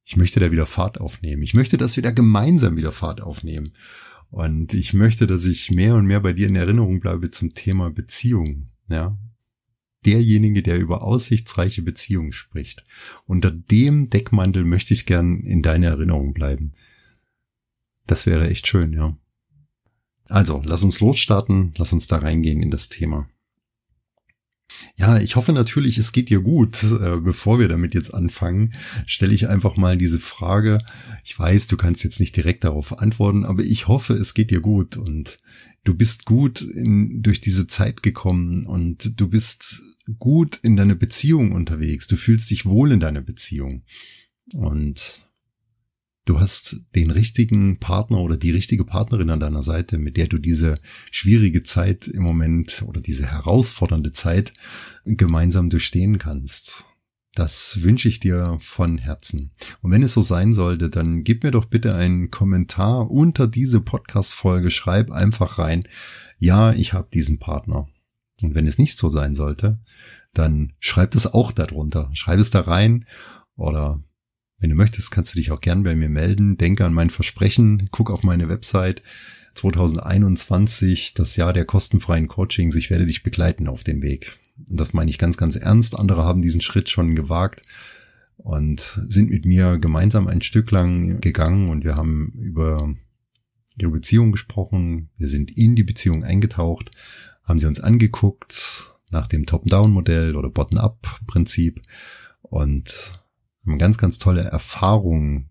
ich 0.03 0.17
möchte 0.17 0.39
da 0.39 0.51
wieder 0.51 0.65
Fahrt 0.65 0.99
aufnehmen. 0.99 1.43
Ich 1.43 1.53
möchte, 1.53 1.77
dass 1.77 1.95
wir 1.95 2.03
da 2.03 2.11
gemeinsam 2.11 2.75
wieder 2.75 2.91
Fahrt 2.91 3.21
aufnehmen. 3.21 3.73
Und 4.31 4.73
ich 4.73 4.93
möchte, 4.93 5.27
dass 5.27 5.45
ich 5.45 5.71
mehr 5.71 5.95
und 5.95 6.05
mehr 6.05 6.19
bei 6.19 6.33
dir 6.33 6.47
in 6.47 6.55
Erinnerung 6.55 6.99
bleibe 6.99 7.29
zum 7.29 7.53
Thema 7.53 7.89
Beziehung. 7.91 8.67
Ja, 8.89 9.17
derjenige, 10.05 10.63
der 10.63 10.79
über 10.79 11.03
aussichtsreiche 11.03 11.81
Beziehungen 11.81 12.33
spricht. 12.33 12.85
Unter 13.25 13.51
dem 13.51 14.09
Deckmantel 14.09 14.63
möchte 14.65 14.93
ich 14.93 15.05
gern 15.05 15.41
in 15.41 15.61
deiner 15.61 15.87
Erinnerung 15.87 16.33
bleiben. 16.33 16.73
Das 18.07 18.25
wäre 18.25 18.49
echt 18.49 18.67
schön, 18.67 18.93
ja. 18.93 19.17
Also, 20.29 20.61
lass 20.63 20.83
uns 20.83 20.99
losstarten, 20.99 21.73
lass 21.77 21.93
uns 21.93 22.07
da 22.07 22.17
reingehen 22.17 22.61
in 22.61 22.71
das 22.71 22.89
Thema. 22.89 23.27
Ja, 24.95 25.19
ich 25.19 25.35
hoffe 25.35 25.53
natürlich, 25.53 25.97
es 25.97 26.11
geht 26.11 26.29
dir 26.29 26.41
gut. 26.41 26.83
Äh, 26.83 27.17
bevor 27.17 27.59
wir 27.59 27.67
damit 27.67 27.95
jetzt 27.95 28.13
anfangen, 28.13 28.73
stelle 29.05 29.33
ich 29.33 29.47
einfach 29.47 29.77
mal 29.77 29.97
diese 29.97 30.19
Frage. 30.19 30.79
Ich 31.23 31.37
weiß, 31.37 31.67
du 31.67 31.77
kannst 31.77 32.03
jetzt 32.03 32.19
nicht 32.19 32.35
direkt 32.35 32.63
darauf 32.63 32.99
antworten, 32.99 33.45
aber 33.45 33.63
ich 33.63 33.87
hoffe, 33.87 34.13
es 34.13 34.33
geht 34.33 34.51
dir 34.51 34.61
gut 34.61 34.97
und 34.97 35.39
du 35.83 35.93
bist 35.93 36.25
gut 36.25 36.61
in, 36.61 37.21
durch 37.21 37.41
diese 37.41 37.67
Zeit 37.67 38.03
gekommen 38.03 38.65
und 38.65 39.19
du 39.19 39.27
bist 39.27 39.81
gut 40.17 40.59
in 40.61 40.75
deiner 40.75 40.95
Beziehung 40.95 41.51
unterwegs. 41.51 42.07
Du 42.07 42.15
fühlst 42.15 42.49
dich 42.49 42.65
wohl 42.65 42.91
in 42.91 42.99
deiner 42.99 43.21
Beziehung. 43.21 43.83
Und 44.53 45.28
du 46.29 46.39
hast 46.39 46.83
den 46.95 47.09
richtigen 47.09 47.79
Partner 47.79 48.19
oder 48.19 48.37
die 48.37 48.51
richtige 48.51 48.85
Partnerin 48.85 49.31
an 49.31 49.39
deiner 49.39 49.63
Seite, 49.63 49.97
mit 49.97 50.15
der 50.15 50.27
du 50.27 50.37
diese 50.37 50.75
schwierige 51.11 51.63
Zeit 51.63 52.07
im 52.07 52.21
Moment 52.21 52.83
oder 52.87 53.01
diese 53.01 53.25
herausfordernde 53.25 54.13
Zeit 54.13 54.53
gemeinsam 55.05 55.71
durchstehen 55.71 56.19
kannst. 56.19 56.85
Das 57.33 57.81
wünsche 57.81 58.07
ich 58.07 58.19
dir 58.19 58.57
von 58.59 58.99
Herzen. 58.99 59.51
Und 59.81 59.91
wenn 59.91 60.03
es 60.03 60.13
so 60.13 60.21
sein 60.21 60.53
sollte, 60.53 60.89
dann 60.89 61.23
gib 61.23 61.43
mir 61.43 61.51
doch 61.51 61.65
bitte 61.65 61.95
einen 61.95 62.29
Kommentar 62.29 63.09
unter 63.09 63.47
diese 63.47 63.81
Podcast-Folge. 63.81 64.69
Schreib 64.69 65.09
einfach 65.09 65.57
rein, 65.57 65.87
ja, 66.37 66.73
ich 66.73 66.93
habe 66.93 67.09
diesen 67.11 67.39
Partner. 67.39 67.87
Und 68.41 68.53
wenn 68.53 68.67
es 68.67 68.77
nicht 68.77 68.99
so 68.99 69.09
sein 69.09 69.33
sollte, 69.33 69.79
dann 70.33 70.73
schreib 70.79 71.11
das 71.11 71.33
auch 71.33 71.51
darunter. 71.51 72.11
Schreib 72.13 72.39
es 72.39 72.51
da 72.51 72.61
rein 72.61 73.05
oder 73.55 74.03
wenn 74.59 74.69
du 74.69 74.75
möchtest, 74.75 75.11
kannst 75.11 75.33
du 75.33 75.39
dich 75.39 75.51
auch 75.51 75.61
gern 75.61 75.83
bei 75.83 75.95
mir 75.95 76.09
melden. 76.09 76.57
Denke 76.57 76.85
an 76.85 76.93
mein 76.93 77.09
Versprechen, 77.09 77.85
guck 77.91 78.11
auf 78.11 78.23
meine 78.23 78.49
Website 78.49 79.01
2021, 79.53 81.13
das 81.13 81.35
Jahr 81.35 81.53
der 81.53 81.65
kostenfreien 81.65 82.27
Coachings. 82.27 82.75
Ich 82.75 82.89
werde 82.89 83.05
dich 83.05 83.23
begleiten 83.23 83.67
auf 83.67 83.83
dem 83.83 84.01
Weg. 84.01 84.37
Und 84.69 84.79
das 84.79 84.93
meine 84.93 85.09
ich 85.09 85.17
ganz, 85.17 85.37
ganz 85.37 85.55
ernst. 85.55 85.97
Andere 85.97 86.25
haben 86.25 86.41
diesen 86.41 86.61
Schritt 86.61 86.89
schon 86.89 87.15
gewagt 87.15 87.61
und 88.37 88.79
sind 89.07 89.29
mit 89.29 89.45
mir 89.45 89.77
gemeinsam 89.77 90.27
ein 90.27 90.41
Stück 90.41 90.71
lang 90.71 91.19
gegangen 91.21 91.69
und 91.69 91.83
wir 91.83 91.95
haben 91.95 92.33
über 92.37 92.93
ihre 93.77 93.91
Beziehung 93.91 94.31
gesprochen. 94.31 95.09
Wir 95.17 95.27
sind 95.27 95.57
in 95.57 95.75
die 95.75 95.83
Beziehung 95.83 96.23
eingetaucht, 96.23 96.91
haben 97.43 97.59
sie 97.59 97.67
uns 97.67 97.79
angeguckt 97.79 98.93
nach 99.11 99.27
dem 99.27 99.45
Top-Down-Modell 99.45 100.35
oder 100.35 100.49
Bottom-Up-Prinzip 100.49 101.81
und 102.41 103.13
haben 103.65 103.77
ganz, 103.77 103.97
ganz 103.97 104.19
tolle 104.19 104.43
Erfahrungen 104.43 105.49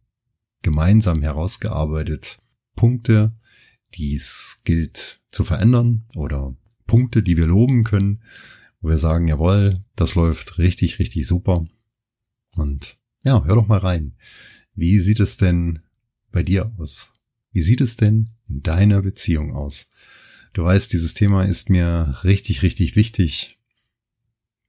gemeinsam 0.62 1.22
herausgearbeitet. 1.22 2.38
Punkte, 2.74 3.32
die 3.94 4.14
es 4.14 4.60
gilt 4.64 5.20
zu 5.30 5.44
verändern 5.44 6.04
oder 6.14 6.56
Punkte, 6.86 7.22
die 7.22 7.36
wir 7.36 7.46
loben 7.46 7.84
können, 7.84 8.22
wo 8.80 8.88
wir 8.88 8.98
sagen, 8.98 9.28
jawohl, 9.28 9.84
das 9.96 10.14
läuft 10.14 10.58
richtig, 10.58 10.98
richtig 10.98 11.26
super. 11.26 11.66
Und 12.52 12.98
ja, 13.22 13.44
hör 13.44 13.56
doch 13.56 13.66
mal 13.66 13.78
rein. 13.78 14.16
Wie 14.74 15.00
sieht 15.00 15.20
es 15.20 15.36
denn 15.36 15.80
bei 16.30 16.42
dir 16.42 16.72
aus? 16.78 17.12
Wie 17.52 17.62
sieht 17.62 17.80
es 17.80 17.96
denn 17.96 18.30
in 18.48 18.62
deiner 18.62 19.02
Beziehung 19.02 19.52
aus? 19.52 19.88
Du 20.52 20.64
weißt, 20.64 20.92
dieses 20.92 21.14
Thema 21.14 21.44
ist 21.44 21.70
mir 21.70 22.18
richtig, 22.24 22.62
richtig 22.62 22.96
wichtig, 22.96 23.58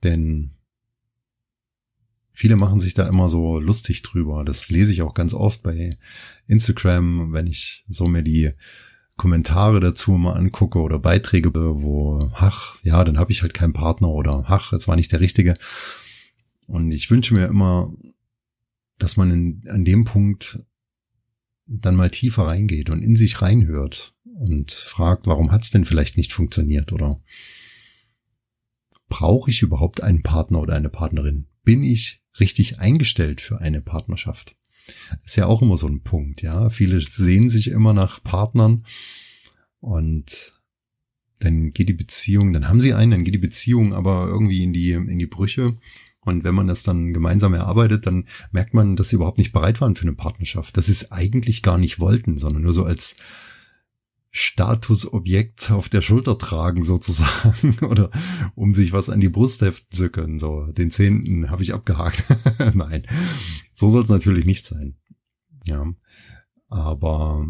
denn 0.03 0.55
viele 2.39 2.55
machen 2.55 2.79
sich 2.79 2.93
da 2.93 3.05
immer 3.05 3.27
so 3.27 3.59
lustig 3.59 4.01
drüber. 4.01 4.45
Das 4.45 4.69
lese 4.69 4.93
ich 4.93 5.01
auch 5.01 5.13
ganz 5.13 5.33
oft 5.33 5.61
bei 5.61 5.97
Instagram, 6.47 7.33
wenn 7.33 7.47
ich 7.47 7.83
so 7.89 8.05
mir 8.05 8.23
die 8.23 8.51
Kommentare 9.17 9.81
dazu 9.81 10.13
mal 10.13 10.37
angucke 10.37 10.79
oder 10.79 10.99
Beiträge, 10.99 11.53
wo, 11.53 12.31
ach, 12.33 12.77
ja, 12.81 13.03
dann 13.03 13.19
habe 13.19 13.33
ich 13.33 13.41
halt 13.41 13.53
keinen 13.53 13.73
Partner 13.73 14.07
oder 14.07 14.45
ach, 14.47 14.71
es 14.71 14.87
war 14.87 14.95
nicht 14.95 15.11
der 15.11 15.19
richtige. 15.19 15.55
Und 16.65 16.93
ich 16.93 17.11
wünsche 17.11 17.33
mir 17.33 17.47
immer, 17.47 17.91
dass 18.99 19.17
man 19.17 19.31
in, 19.31 19.63
an 19.67 19.83
dem 19.83 20.05
Punkt 20.05 20.63
dann 21.65 21.97
mal 21.97 22.09
tiefer 22.09 22.43
reingeht 22.43 22.89
und 22.89 23.01
in 23.01 23.17
sich 23.17 23.41
reinhört 23.41 24.15
und 24.23 24.71
fragt, 24.71 25.27
warum 25.27 25.51
hat's 25.51 25.71
denn 25.71 25.83
vielleicht 25.83 26.15
nicht 26.15 26.31
funktioniert 26.31 26.93
oder 26.93 27.21
brauche 29.09 29.49
ich 29.49 29.61
überhaupt 29.61 30.01
einen 30.01 30.23
Partner 30.23 30.61
oder 30.61 30.75
eine 30.75 30.89
Partnerin? 30.89 31.47
Bin 31.65 31.83
ich 31.83 32.21
richtig 32.39 32.79
eingestellt 32.79 33.41
für 33.41 33.59
eine 33.59 33.81
Partnerschaft? 33.81 34.55
Ist 35.23 35.35
ja 35.35 35.45
auch 35.45 35.61
immer 35.61 35.77
so 35.77 35.87
ein 35.87 36.01
Punkt, 36.01 36.41
ja. 36.41 36.69
Viele 36.69 36.99
sehen 37.01 37.49
sich 37.49 37.67
immer 37.67 37.93
nach 37.93 38.23
Partnern 38.23 38.83
und 39.79 40.51
dann 41.39 41.71
geht 41.71 41.89
die 41.89 41.93
Beziehung, 41.93 42.53
dann 42.53 42.67
haben 42.67 42.81
sie 42.81 42.93
einen, 42.93 43.11
dann 43.11 43.23
geht 43.23 43.33
die 43.33 43.39
Beziehung 43.39 43.93
aber 43.93 44.27
irgendwie 44.27 44.63
in 44.63 44.73
die, 44.73 44.91
in 44.91 45.19
die 45.19 45.27
Brüche. 45.27 45.77
Und 46.21 46.43
wenn 46.43 46.53
man 46.53 46.67
das 46.67 46.83
dann 46.83 47.13
gemeinsam 47.13 47.53
erarbeitet, 47.53 48.05
dann 48.05 48.27
merkt 48.51 48.73
man, 48.73 48.97
dass 48.97 49.09
sie 49.09 49.15
überhaupt 49.15 49.37
nicht 49.37 49.53
bereit 49.53 49.79
waren 49.79 49.95
für 49.95 50.03
eine 50.03 50.13
Partnerschaft. 50.13 50.75
Dass 50.75 50.87
sie 50.87 50.91
es 50.91 51.11
eigentlich 51.11 51.63
gar 51.63 51.77
nicht 51.77 51.99
wollten, 51.99 52.37
sondern 52.37 52.63
nur 52.63 52.73
so 52.73 52.83
als 52.83 53.15
Statusobjekt 54.31 55.71
auf 55.71 55.89
der 55.89 56.01
Schulter 56.01 56.37
tragen 56.37 56.83
sozusagen 56.83 57.79
oder 57.81 58.11
um 58.55 58.73
sich 58.73 58.93
was 58.93 59.09
an 59.09 59.19
die 59.19 59.29
Brust 59.29 59.61
heften 59.61 59.95
zu 59.95 60.09
können. 60.09 60.39
So, 60.39 60.67
den 60.67 60.91
zehnten 60.91 61.49
habe 61.49 61.63
ich 61.63 61.73
abgehakt. 61.73 62.23
Nein, 62.73 63.03
so 63.73 63.89
soll 63.89 64.03
es 64.03 64.09
natürlich 64.09 64.45
nicht 64.45 64.65
sein. 64.65 64.97
Ja, 65.65 65.85
aber 66.67 67.47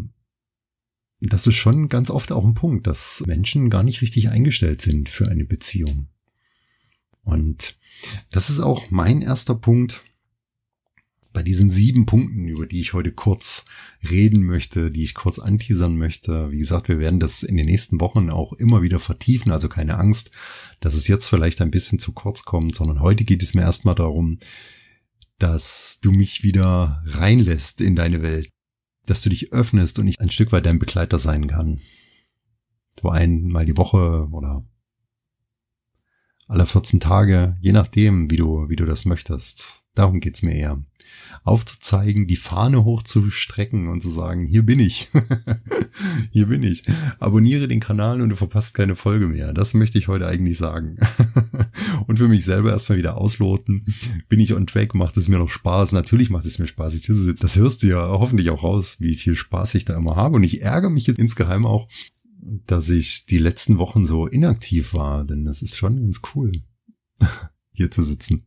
das 1.20 1.46
ist 1.46 1.56
schon 1.56 1.88
ganz 1.88 2.10
oft 2.10 2.32
auch 2.32 2.44
ein 2.44 2.54
Punkt, 2.54 2.86
dass 2.86 3.22
Menschen 3.26 3.68
gar 3.68 3.82
nicht 3.82 4.00
richtig 4.00 4.30
eingestellt 4.30 4.80
sind 4.80 5.08
für 5.08 5.28
eine 5.28 5.44
Beziehung. 5.44 6.08
Und 7.22 7.78
das 8.30 8.48
ist 8.48 8.60
auch 8.60 8.90
mein 8.90 9.20
erster 9.20 9.54
Punkt, 9.54 10.00
bei 11.32 11.42
diesen 11.42 11.70
sieben 11.70 12.06
Punkten, 12.06 12.48
über 12.48 12.66
die 12.66 12.80
ich 12.80 12.92
heute 12.92 13.12
kurz 13.12 13.64
reden 14.08 14.42
möchte, 14.42 14.90
die 14.90 15.04
ich 15.04 15.14
kurz 15.14 15.38
anteasern 15.38 15.96
möchte. 15.96 16.50
Wie 16.50 16.58
gesagt, 16.58 16.88
wir 16.88 16.98
werden 16.98 17.20
das 17.20 17.42
in 17.42 17.56
den 17.56 17.66
nächsten 17.66 18.00
Wochen 18.00 18.30
auch 18.30 18.52
immer 18.54 18.82
wieder 18.82 18.98
vertiefen, 18.98 19.52
also 19.52 19.68
keine 19.68 19.98
Angst, 19.98 20.32
dass 20.80 20.94
es 20.94 21.06
jetzt 21.06 21.28
vielleicht 21.28 21.60
ein 21.60 21.70
bisschen 21.70 21.98
zu 21.98 22.12
kurz 22.12 22.44
kommt, 22.44 22.74
sondern 22.74 23.00
heute 23.00 23.24
geht 23.24 23.42
es 23.42 23.54
mir 23.54 23.62
erstmal 23.62 23.94
darum, 23.94 24.38
dass 25.38 25.98
du 26.02 26.10
mich 26.10 26.42
wieder 26.42 27.02
reinlässt 27.06 27.80
in 27.80 27.94
deine 27.94 28.22
Welt, 28.22 28.50
dass 29.06 29.22
du 29.22 29.30
dich 29.30 29.52
öffnest 29.52 29.98
und 29.98 30.08
ich 30.08 30.20
ein 30.20 30.30
Stück 30.30 30.52
weit 30.52 30.66
dein 30.66 30.78
Begleiter 30.78 31.18
sein 31.18 31.46
kann. 31.46 31.80
So 33.00 33.08
einmal 33.08 33.64
die 33.64 33.76
Woche 33.76 34.28
oder 34.32 34.66
alle 36.48 36.66
14 36.66 36.98
Tage, 36.98 37.56
je 37.60 37.72
nachdem, 37.72 38.30
wie 38.30 38.36
du, 38.36 38.68
wie 38.68 38.76
du 38.76 38.84
das 38.84 39.04
möchtest. 39.04 39.84
Darum 39.94 40.18
geht's 40.18 40.42
mir 40.42 40.54
eher 40.54 40.84
aufzuzeigen, 41.42 42.26
die 42.26 42.36
Fahne 42.36 42.84
hochzustrecken 42.84 43.88
und 43.88 44.02
zu 44.02 44.10
sagen, 44.10 44.46
hier 44.46 44.62
bin 44.62 44.78
ich. 44.78 45.08
hier 46.30 46.46
bin 46.46 46.62
ich. 46.62 46.84
Abonniere 47.18 47.68
den 47.68 47.80
Kanal 47.80 48.20
und 48.20 48.28
du 48.28 48.36
verpasst 48.36 48.74
keine 48.74 48.96
Folge 48.96 49.26
mehr. 49.26 49.52
Das 49.52 49.74
möchte 49.74 49.98
ich 49.98 50.08
heute 50.08 50.26
eigentlich 50.26 50.58
sagen. 50.58 50.98
und 52.06 52.18
für 52.18 52.28
mich 52.28 52.44
selber 52.44 52.70
erstmal 52.70 52.98
wieder 52.98 53.16
ausloten. 53.16 53.86
Bin 54.28 54.40
ich 54.40 54.54
on 54.54 54.66
track? 54.66 54.94
Macht 54.94 55.16
es 55.16 55.28
mir 55.28 55.38
noch 55.38 55.50
Spaß? 55.50 55.92
Natürlich 55.92 56.30
macht 56.30 56.44
es 56.44 56.58
mir 56.58 56.66
Spaß. 56.66 57.00
Das 57.40 57.56
hörst 57.56 57.82
du 57.82 57.86
ja 57.86 58.08
hoffentlich 58.08 58.50
auch 58.50 58.62
raus, 58.62 58.96
wie 59.00 59.16
viel 59.16 59.34
Spaß 59.34 59.74
ich 59.74 59.84
da 59.84 59.96
immer 59.96 60.16
habe. 60.16 60.36
Und 60.36 60.44
ich 60.44 60.62
ärgere 60.62 60.90
mich 60.90 61.06
jetzt 61.06 61.18
insgeheim 61.18 61.64
auch, 61.64 61.88
dass 62.66 62.88
ich 62.88 63.26
die 63.26 63.38
letzten 63.38 63.78
Wochen 63.78 64.04
so 64.04 64.26
inaktiv 64.26 64.94
war, 64.94 65.24
denn 65.24 65.44
das 65.44 65.62
ist 65.62 65.76
schon 65.76 66.02
ganz 66.02 66.20
cool, 66.34 66.52
hier 67.72 67.90
zu 67.90 68.02
sitzen. 68.02 68.46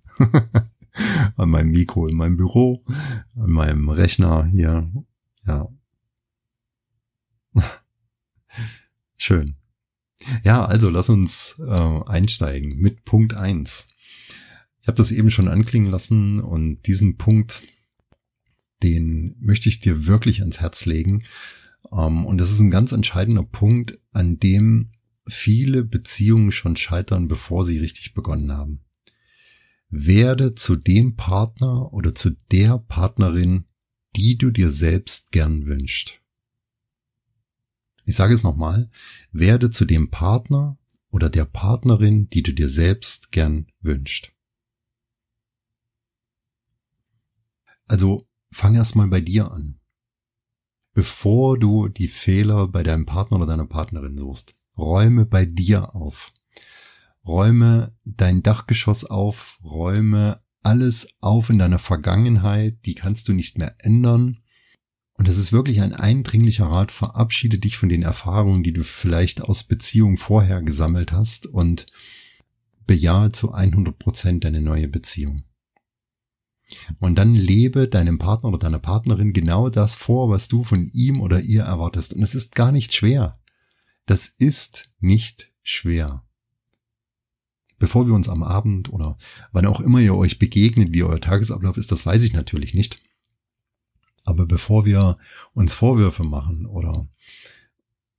an 1.38 1.50
meinem 1.50 1.72
Mikro 1.72 2.08
in 2.08 2.16
meinem 2.16 2.38
Büro, 2.38 2.84
an 3.36 3.52
meinem 3.52 3.90
Rechner 3.90 4.46
hier. 4.46 4.92
Ja. 5.46 5.70
Schön. 9.18 9.56
Ja, 10.44 10.66
also 10.66 10.90
lass 10.90 11.10
uns 11.10 11.56
äh, 11.60 12.00
einsteigen 12.06 12.78
mit 12.78 13.04
Punkt 13.04 13.34
eins. 13.34 13.90
Ich 14.82 14.88
habe 14.88 14.98
das 14.98 15.12
eben 15.12 15.32
schon 15.32 15.48
anklingen 15.48 15.92
lassen 15.92 16.42
und 16.42 16.84
diesen 16.88 17.18
Punkt, 17.18 17.62
den 18.82 19.36
möchte 19.40 19.70
ich 19.70 19.80
dir 19.80 20.08
wirklich 20.08 20.42
ans 20.42 20.60
Herz 20.60 20.86
legen. 20.86 21.24
Ähm, 21.92 22.26
und 22.26 22.38
das 22.38 22.52
ist 22.52 22.60
ein 22.60 22.72
ganz 22.72 22.92
entscheidender 22.92 23.44
Punkt, 23.44 24.00
an 24.12 24.40
dem 24.40 24.92
viele 25.28 25.84
Beziehungen 25.84 26.52
schon 26.52 26.76
scheitern, 26.76 27.28
bevor 27.28 27.66
sie 27.66 27.80
richtig 27.80 28.14
begonnen 28.14 28.52
haben 28.52 28.84
werde 29.94 30.56
zu 30.56 30.76
dem 30.76 31.16
Partner 31.16 31.94
oder 31.94 32.16
zu 32.16 32.32
der 32.52 32.80
Partnerin, 32.80 33.66
die 34.16 34.38
du 34.38 34.50
dir 34.50 34.72
selbst 34.72 35.32
gern 35.32 35.68
wünscht. 35.68 36.22
Ich 38.04 38.16
sage 38.16 38.34
es 38.34 38.42
nochmal, 38.42 38.90
werde 39.32 39.70
zu 39.70 39.86
dem 39.86 40.10
Partner 40.10 40.80
oder 41.10 41.30
der 41.30 41.46
Partnerin, 41.46 42.28
die 42.30 42.42
du 42.42 42.54
dir 42.54 42.70
selbst 42.70 43.32
gern 43.32 43.68
wünscht. 43.82 44.34
Also 47.86 48.28
fang 48.52 48.74
erst 48.74 48.96
mal 48.96 49.08
bei 49.08 49.22
dir 49.22 49.52
an. 49.52 49.80
Bevor 50.94 51.60
du 51.60 51.88
die 51.88 52.08
Fehler 52.08 52.68
bei 52.68 52.82
deinem 52.82 53.06
Partner 53.06 53.38
oder 53.38 53.46
deiner 53.46 53.68
Partnerin 53.68 54.18
suchst, 54.18 54.56
räume 54.76 55.28
bei 55.28 55.46
dir 55.46 55.96
auf 55.96 56.34
räume 57.25 57.96
dein 58.03 58.44
Dachgeschoss 58.44 59.06
auf, 59.06 59.60
räume 59.63 60.42
alles 60.62 61.10
auf 61.20 61.50
in 61.50 61.60
deiner 61.60 61.80
Vergangenheit, 61.80 62.86
die 62.86 62.96
kannst 62.96 63.27
du 63.27 63.34
nicht 63.34 63.58
mehr 63.58 63.75
ändern. 63.80 64.39
Und 65.15 65.27
es 65.27 65.38
ist 65.38 65.51
wirklich 65.51 65.82
ein 65.82 65.94
eindringlicher 65.94 66.65
Rat, 66.65 66.92
verabschiede 66.92 67.60
dich 67.60 67.77
von 67.77 67.89
den 67.89 68.01
Erfahrungen, 68.01 68.63
die 68.63 68.74
du 68.74 68.84
vielleicht 68.84 69.42
aus 69.42 69.63
Beziehungen 69.63 70.18
vorher 70.18 70.62
gesammelt 70.62 71.12
hast 71.12 71.46
und 71.46 71.86
bejahe 72.88 73.32
zu 73.32 73.51
100 73.51 73.98
Prozent 73.98 74.44
deine 74.44 74.62
neue 74.62 74.88
Beziehung. 74.88 75.44
Und 77.00 77.15
dann 77.15 77.36
lebe 77.36 77.88
deinem 77.88 78.18
Partner 78.18 78.50
oder 78.50 78.58
deiner 78.58 78.80
Partnerin 78.80 79.34
genau 79.34 79.70
das 79.70 79.96
vor, 79.96 80.30
was 80.30 80.48
du 80.48 80.63
von 80.63 80.89
ihm 80.92 81.22
oder 81.22 81.42
ihr 81.42 81.63
erwartest. 81.63 82.13
Und 82.13 82.24
es 82.24 82.34
ist 82.34 82.56
gar 82.56 82.72
nicht 82.72 82.94
schwer. 82.94 83.39
Das 84.06 84.27
ist 84.27 84.94
nicht 85.00 85.51
schwer. 85.62 86.23
Bevor 87.84 88.08
wir 88.08 88.13
uns 88.13 88.30
am 88.30 88.44
Abend 88.44 88.94
oder 88.94 89.18
wann 89.52 89.66
auch 89.66 89.82
immer 89.82 90.00
ihr 90.00 90.16
euch 90.16 90.40
begegnet, 90.40 90.94
wie 90.94 91.04
euer 91.04 91.20
Tagesablauf 91.20 91.75
ist, 91.75 91.92
das 91.92 92.06
weiß 92.06 92.24
ich 92.24 92.32
natürlich 92.32 92.74
nicht. 92.74 93.04
Aber 94.24 94.46
bevor 94.46 94.86
wir 94.86 95.18
uns 95.54 95.74
Vorwürfe 95.74 96.24
machen 96.24 96.66
oder 96.66 97.10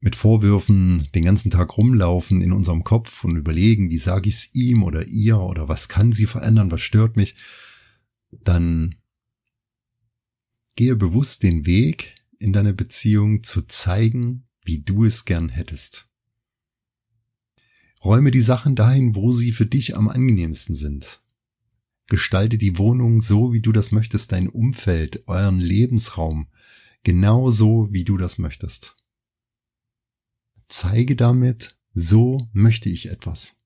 mit 0.00 0.16
Vorwürfen 0.16 1.08
den 1.14 1.24
ganzen 1.24 1.50
Tag 1.50 1.78
rumlaufen 1.78 2.42
in 2.42 2.52
unserem 2.52 2.84
Kopf 2.84 3.24
und 3.24 3.36
überlegen, 3.36 3.88
wie 3.88 3.98
sage 3.98 4.28
ich 4.28 4.34
es 4.34 4.54
ihm 4.54 4.82
oder 4.82 5.06
ihr 5.06 5.40
oder 5.40 5.66
was 5.66 5.88
kann 5.88 6.12
sie 6.12 6.26
verändern, 6.26 6.70
was 6.70 6.82
stört 6.82 7.16
mich, 7.16 7.34
dann 8.32 8.96
gehe 10.76 10.94
bewusst 10.94 11.42
den 11.42 11.64
Weg 11.64 12.16
in 12.38 12.52
deine 12.52 12.74
Beziehung 12.74 13.42
zu 13.42 13.62
zeigen, 13.62 14.46
wie 14.62 14.80
du 14.80 15.06
es 15.06 15.24
gern 15.24 15.48
hättest. 15.48 16.06
Räume 18.04 18.30
die 18.30 18.42
Sachen 18.42 18.76
dahin, 18.76 19.14
wo 19.14 19.32
sie 19.32 19.50
für 19.50 19.64
dich 19.64 19.96
am 19.96 20.08
angenehmsten 20.08 20.74
sind. 20.74 21.22
Gestalte 22.08 22.58
die 22.58 22.76
Wohnung 22.76 23.22
so, 23.22 23.54
wie 23.54 23.62
du 23.62 23.72
das 23.72 23.92
möchtest, 23.92 24.32
dein 24.32 24.48
Umfeld, 24.48 25.26
euren 25.26 25.58
Lebensraum, 25.58 26.48
genau 27.02 27.50
so, 27.50 27.88
wie 27.90 28.04
du 28.04 28.18
das 28.18 28.38
möchtest. 28.38 28.94
Zeige 30.68 31.16
damit, 31.16 31.78
so 31.94 32.48
möchte 32.52 32.90
ich 32.90 33.06
etwas. 33.06 33.56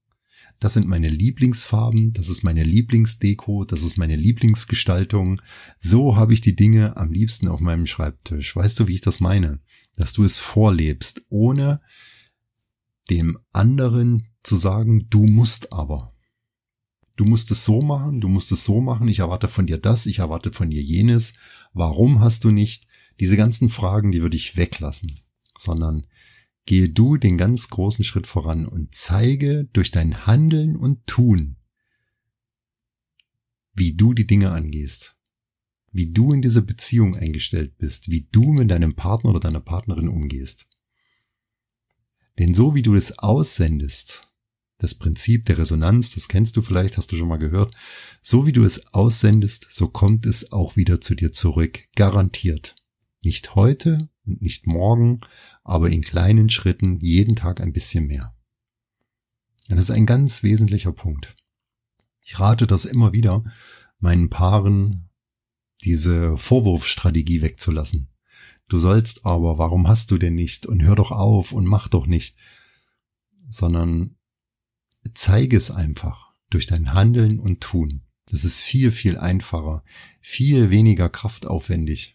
Das 0.60 0.74
sind 0.74 0.88
meine 0.88 1.08
Lieblingsfarben, 1.08 2.12
das 2.12 2.28
ist 2.28 2.42
meine 2.42 2.64
Lieblingsdeko, 2.64 3.64
das 3.64 3.82
ist 3.82 3.96
meine 3.96 4.16
Lieblingsgestaltung. 4.16 5.40
So 5.78 6.16
habe 6.16 6.34
ich 6.34 6.40
die 6.40 6.56
Dinge 6.56 6.96
am 6.96 7.12
liebsten 7.12 7.48
auf 7.48 7.60
meinem 7.60 7.86
Schreibtisch. 7.86 8.54
Weißt 8.54 8.78
du, 8.78 8.88
wie 8.88 8.94
ich 8.94 9.00
das 9.00 9.20
meine? 9.20 9.60
Dass 9.96 10.12
du 10.12 10.24
es 10.24 10.38
vorlebst, 10.38 11.22
ohne 11.28 11.80
dem 13.08 13.38
anderen 13.52 14.27
zu 14.42 14.56
sagen, 14.56 15.08
du 15.10 15.24
musst 15.24 15.72
aber. 15.72 16.14
Du 17.16 17.24
musst 17.24 17.50
es 17.50 17.64
so 17.64 17.82
machen, 17.82 18.20
du 18.20 18.28
musst 18.28 18.52
es 18.52 18.64
so 18.64 18.80
machen, 18.80 19.08
ich 19.08 19.18
erwarte 19.18 19.48
von 19.48 19.66
dir 19.66 19.78
das, 19.78 20.06
ich 20.06 20.20
erwarte 20.20 20.52
von 20.52 20.70
dir 20.70 20.82
jenes. 20.82 21.34
Warum 21.72 22.20
hast 22.20 22.44
du 22.44 22.50
nicht? 22.50 22.86
Diese 23.18 23.36
ganzen 23.36 23.68
Fragen, 23.68 24.12
die 24.12 24.22
würde 24.22 24.36
ich 24.36 24.56
weglassen, 24.56 25.18
sondern 25.58 26.06
gehe 26.64 26.88
du 26.88 27.16
den 27.16 27.36
ganz 27.36 27.70
großen 27.70 28.04
Schritt 28.04 28.28
voran 28.28 28.66
und 28.66 28.94
zeige 28.94 29.64
durch 29.72 29.90
dein 29.90 30.26
Handeln 30.26 30.76
und 30.76 31.06
Tun, 31.06 31.56
wie 33.72 33.94
du 33.94 34.14
die 34.14 34.26
Dinge 34.26 34.52
angehst, 34.52 35.16
wie 35.90 36.12
du 36.12 36.32
in 36.32 36.42
diese 36.42 36.62
Beziehung 36.62 37.16
eingestellt 37.16 37.78
bist, 37.78 38.10
wie 38.10 38.28
du 38.30 38.52
mit 38.52 38.70
deinem 38.70 38.94
Partner 38.94 39.30
oder 39.30 39.40
deiner 39.40 39.60
Partnerin 39.60 40.08
umgehst. 40.08 40.68
Denn 42.38 42.54
so 42.54 42.76
wie 42.76 42.82
du 42.82 42.94
es 42.94 43.18
aussendest, 43.18 44.27
das 44.78 44.94
Prinzip 44.94 45.44
der 45.46 45.58
Resonanz, 45.58 46.14
das 46.14 46.28
kennst 46.28 46.56
du 46.56 46.62
vielleicht, 46.62 46.96
hast 46.96 47.10
du 47.12 47.16
schon 47.16 47.28
mal 47.28 47.38
gehört, 47.38 47.74
so 48.22 48.46
wie 48.46 48.52
du 48.52 48.64
es 48.64 48.92
aussendest, 48.94 49.66
so 49.70 49.88
kommt 49.88 50.24
es 50.24 50.52
auch 50.52 50.76
wieder 50.76 51.00
zu 51.00 51.14
dir 51.14 51.32
zurück, 51.32 51.84
garantiert. 51.96 52.76
Nicht 53.20 53.56
heute 53.56 54.08
und 54.24 54.40
nicht 54.40 54.66
morgen, 54.66 55.20
aber 55.64 55.90
in 55.90 56.02
kleinen 56.02 56.48
Schritten 56.48 57.00
jeden 57.00 57.34
Tag 57.34 57.60
ein 57.60 57.72
bisschen 57.72 58.06
mehr. 58.06 58.34
Das 59.68 59.80
ist 59.80 59.90
ein 59.90 60.06
ganz 60.06 60.44
wesentlicher 60.44 60.92
Punkt. 60.92 61.34
Ich 62.22 62.38
rate 62.38 62.66
das 62.66 62.84
immer 62.84 63.12
wieder, 63.12 63.42
meinen 63.98 64.30
Paaren 64.30 65.10
diese 65.82 66.36
Vorwurfsstrategie 66.36 67.42
wegzulassen. 67.42 68.08
Du 68.68 68.78
sollst 68.78 69.24
aber, 69.26 69.58
warum 69.58 69.88
hast 69.88 70.10
du 70.10 70.18
denn 70.18 70.34
nicht? 70.34 70.66
Und 70.66 70.82
hör 70.82 70.94
doch 70.94 71.10
auf 71.10 71.52
und 71.52 71.66
mach 71.66 71.88
doch 71.88 72.06
nicht. 72.06 72.36
Sondern 73.48 74.17
zeige 75.14 75.56
es 75.56 75.70
einfach 75.70 76.32
durch 76.50 76.66
dein 76.66 76.94
Handeln 76.94 77.38
und 77.38 77.60
Tun. 77.60 78.02
Das 78.26 78.44
ist 78.44 78.60
viel, 78.60 78.92
viel 78.92 79.16
einfacher, 79.18 79.82
viel 80.20 80.70
weniger 80.70 81.08
kraftaufwendig 81.08 82.14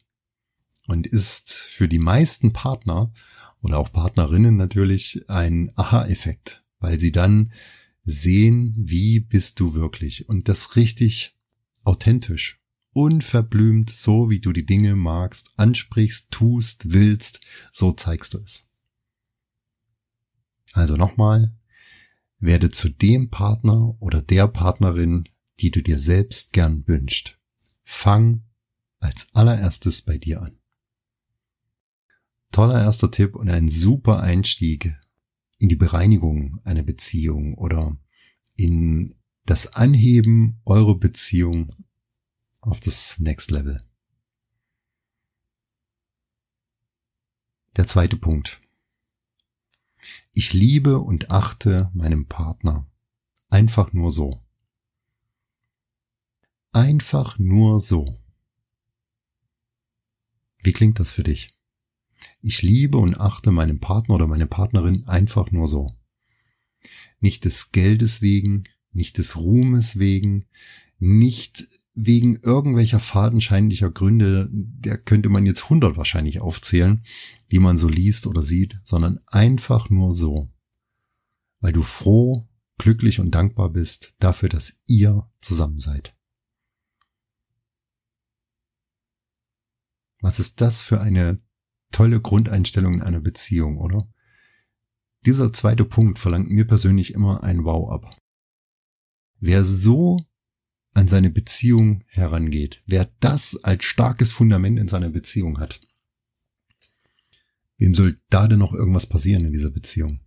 und 0.87 1.07
ist 1.07 1.53
für 1.53 1.87
die 1.87 1.99
meisten 1.99 2.53
Partner 2.53 3.11
oder 3.61 3.79
auch 3.79 3.91
Partnerinnen 3.91 4.57
natürlich 4.57 5.25
ein 5.27 5.71
Aha-Effekt, 5.75 6.63
weil 6.79 6.99
sie 6.99 7.11
dann 7.11 7.51
sehen, 8.03 8.75
wie 8.77 9.21
bist 9.21 9.59
du 9.59 9.73
wirklich 9.73 10.27
und 10.27 10.49
das 10.49 10.75
richtig 10.75 11.35
authentisch 11.83 12.59
unverblümt, 12.91 13.89
so 13.89 14.29
wie 14.29 14.39
du 14.39 14.53
die 14.53 14.65
Dinge 14.65 14.95
magst, 14.95 15.51
ansprichst, 15.57 16.31
tust, 16.31 16.93
willst, 16.93 17.41
so 17.71 17.91
zeigst 17.91 18.33
du 18.33 18.39
es. 18.39 18.69
Also 20.73 20.95
nochmal, 20.95 21.53
werde 22.43 22.69
zu 22.69 22.89
dem 22.89 23.29
Partner 23.29 23.95
oder 24.01 24.21
der 24.21 24.47
Partnerin, 24.47 25.29
die 25.59 25.71
du 25.71 25.81
dir 25.81 25.99
selbst 25.99 26.53
gern 26.53 26.87
wünscht. 26.87 27.39
Fang 27.83 28.43
als 28.99 29.29
allererstes 29.33 30.01
bei 30.01 30.17
dir 30.17 30.41
an. 30.41 30.59
Toller 32.51 32.81
erster 32.81 33.09
Tipp 33.11 33.35
und 33.35 33.49
ein 33.49 33.67
super 33.67 34.19
Einstieg 34.19 34.95
in 35.57 35.69
die 35.69 35.75
Bereinigung 35.75 36.59
einer 36.63 36.83
Beziehung 36.83 37.55
oder 37.55 37.97
in 38.55 39.15
das 39.45 39.73
Anheben 39.73 40.61
eurer 40.65 40.97
Beziehung 40.97 41.73
auf 42.59 42.79
das 42.79 43.19
Next 43.19 43.51
Level. 43.51 43.81
Der 47.75 47.87
zweite 47.87 48.17
Punkt. 48.17 48.61
Ich 50.33 50.53
liebe 50.53 50.99
und 50.99 51.31
achte 51.31 51.91
meinem 51.93 52.27
Partner. 52.27 52.87
Einfach 53.49 53.93
nur 53.93 54.11
so. 54.11 54.41
Einfach 56.71 57.37
nur 57.37 57.81
so. 57.81 58.19
Wie 60.63 60.73
klingt 60.73 60.99
das 60.99 61.11
für 61.11 61.23
dich? 61.23 61.55
Ich 62.41 62.61
liebe 62.61 62.97
und 62.97 63.19
achte 63.19 63.51
meinen 63.51 63.79
Partner 63.79 64.15
oder 64.15 64.27
meine 64.27 64.47
Partnerin 64.47 65.07
einfach 65.07 65.51
nur 65.51 65.67
so. 65.67 65.93
Nicht 67.19 67.45
des 67.45 67.71
Geldes 67.71 68.21
wegen, 68.21 68.63
nicht 68.91 69.17
des 69.17 69.37
Ruhmes 69.37 69.99
wegen, 69.99 70.45
nicht 70.99 71.67
wegen 71.95 72.37
irgendwelcher 72.37 72.99
fadenscheinlicher 72.99 73.91
Gründe, 73.91 74.49
der 74.51 74.97
könnte 74.97 75.29
man 75.29 75.45
jetzt 75.45 75.69
hundert 75.69 75.95
wahrscheinlich 75.95 76.39
aufzählen, 76.39 77.03
die 77.51 77.59
man 77.59 77.77
so 77.77 77.87
liest 77.87 78.25
oder 78.25 78.41
sieht, 78.41 78.79
sondern 78.83 79.19
einfach 79.27 79.89
nur 79.89 80.13
so, 80.15 80.51
weil 81.59 81.73
du 81.73 81.83
froh, 81.83 82.49
glücklich 82.79 83.19
und 83.19 83.31
dankbar 83.31 83.69
bist 83.69 84.15
dafür, 84.19 84.49
dass 84.49 84.81
ihr 84.87 85.29
zusammen 85.41 85.79
seid. 85.79 86.15
Was 90.19 90.39
ist 90.39 90.61
das 90.61 90.81
für 90.81 91.01
eine 91.01 91.41
tolle 91.91 92.19
Grundeinstellung 92.21 92.95
in 92.95 93.01
einer 93.01 93.19
Beziehung, 93.19 93.77
oder? 93.77 94.09
Dieser 95.25 95.53
zweite 95.53 95.85
Punkt 95.85 96.17
verlangt 96.17 96.49
mir 96.49 96.65
persönlich 96.65 97.13
immer 97.13 97.43
ein 97.43 97.63
Wow 97.63 97.91
ab. 97.91 98.17
Wer 99.39 99.63
so 99.63 100.25
an 100.93 101.07
seine 101.07 101.29
Beziehung 101.29 102.03
herangeht, 102.07 102.81
wer 102.85 103.09
das 103.19 103.63
als 103.63 103.83
starkes 103.83 104.31
Fundament 104.31 104.79
in 104.79 104.87
seiner 104.87 105.09
Beziehung 105.09 105.59
hat, 105.59 105.79
wem 107.77 107.93
soll 107.93 108.19
da 108.29 108.47
denn 108.47 108.59
noch 108.59 108.73
irgendwas 108.73 109.07
passieren 109.07 109.45
in 109.45 109.53
dieser 109.53 109.71
Beziehung? 109.71 110.19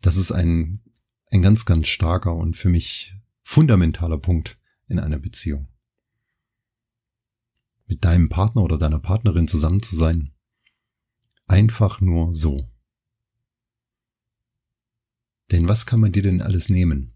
Das 0.00 0.16
ist 0.16 0.30
ein, 0.30 0.82
ein 1.30 1.42
ganz, 1.42 1.64
ganz 1.64 1.88
starker 1.88 2.34
und 2.34 2.56
für 2.56 2.68
mich 2.68 3.14
fundamentaler 3.42 4.18
Punkt 4.18 4.58
in 4.86 4.98
einer 4.98 5.18
Beziehung. 5.18 5.68
Mit 7.86 8.04
deinem 8.04 8.28
Partner 8.28 8.62
oder 8.62 8.78
deiner 8.78 9.00
Partnerin 9.00 9.48
zusammen 9.48 9.82
zu 9.82 9.96
sein. 9.96 10.32
Einfach 11.46 12.00
nur 12.00 12.34
so. 12.34 12.70
Denn 15.52 15.68
was 15.68 15.86
kann 15.86 16.00
man 16.00 16.12
dir 16.12 16.22
denn 16.22 16.42
alles 16.42 16.68
nehmen? 16.68 17.15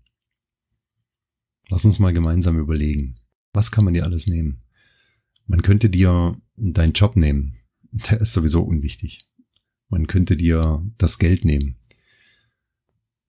Lass 1.70 1.84
uns 1.84 2.00
mal 2.00 2.12
gemeinsam 2.12 2.58
überlegen. 2.58 3.20
Was 3.52 3.70
kann 3.70 3.84
man 3.84 3.94
dir 3.94 4.04
alles 4.04 4.26
nehmen? 4.26 4.62
Man 5.46 5.62
könnte 5.62 5.88
dir 5.88 6.36
deinen 6.56 6.92
Job 6.92 7.16
nehmen. 7.16 7.56
Der 7.92 8.20
ist 8.20 8.32
sowieso 8.32 8.62
unwichtig. 8.62 9.28
Man 9.88 10.08
könnte 10.08 10.36
dir 10.36 10.84
das 10.98 11.18
Geld 11.18 11.44
nehmen. 11.44 11.76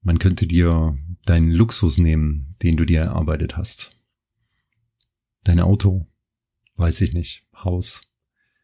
Man 0.02 0.18
könnte 0.18 0.48
dir 0.48 0.98
deinen 1.26 1.52
Luxus 1.52 2.00
nehmen, 2.00 2.56
den 2.64 2.78
du 2.78 2.86
dir 2.86 3.02
erarbeitet 3.02 3.58
hast. 3.58 3.92
Dein 5.44 5.60
Auto, 5.60 6.08
weiß 6.78 7.02
ich 7.02 7.14
nicht, 7.14 7.46
Haus. 7.56 8.02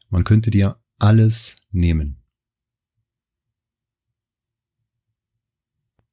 Man 0.09 0.23
könnte 0.23 0.49
dir 0.49 0.81
alles 0.97 1.57
nehmen. 1.71 2.23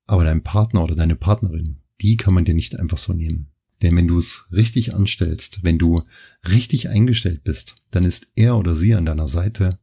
Aber 0.07 0.25
dein 0.25 0.43
Partner 0.43 0.85
oder 0.85 0.95
deine 0.95 1.17
Partnerin, 1.17 1.83
die 2.03 2.19
kann 2.19 2.35
man 2.35 2.45
dir 2.45 2.55
nicht 2.55 2.79
einfach 2.79 2.99
so 2.99 3.15
nehmen. 3.15 3.54
Denn 3.85 3.97
wenn 3.97 4.09
du 4.09 4.17
es 4.17 4.47
richtig 4.51 4.95
anstellst, 4.95 5.63
wenn 5.63 5.77
du 5.79 6.05
richtig 6.49 6.89
eingestellt 6.89 7.45
bist, 7.45 7.75
dann 7.91 8.07
ist 8.07 8.33
er 8.35 8.57
oder 8.57 8.75
sie 8.75 8.95
an 8.95 9.05
deiner 9.05 9.29
Seite, 9.29 9.79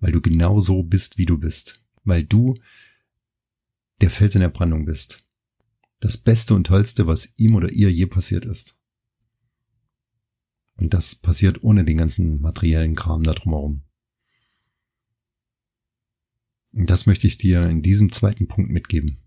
weil 0.00 0.12
du 0.12 0.22
genau 0.22 0.60
so 0.60 0.82
bist, 0.82 1.18
wie 1.18 1.26
du 1.26 1.36
bist. 1.36 1.84
Weil 2.04 2.24
du 2.24 2.54
der 4.00 4.08
Fels 4.08 4.34
in 4.34 4.40
der 4.40 4.48
Brandung 4.48 4.86
bist. 4.86 5.26
das 6.00 6.16
Beste 6.16 6.54
und 6.54 6.66
Tollste, 6.66 7.06
was 7.06 7.34
ihm 7.36 7.54
oder 7.54 7.70
ihr 7.70 7.90
je 7.90 8.06
passiert 8.06 8.46
ist. 8.46 8.78
Und 10.76 10.94
das 10.94 11.14
passiert 11.14 11.62
ohne 11.62 11.84
den 11.84 11.98
ganzen 11.98 12.40
materiellen 12.40 12.94
Kram 12.94 13.22
da 13.24 13.32
drumherum. 13.32 13.82
Und 16.72 16.88
das 16.88 17.06
möchte 17.06 17.26
ich 17.26 17.38
dir 17.38 17.68
in 17.68 17.82
diesem 17.82 18.10
zweiten 18.10 18.48
Punkt 18.48 18.70
mitgeben. 18.70 19.23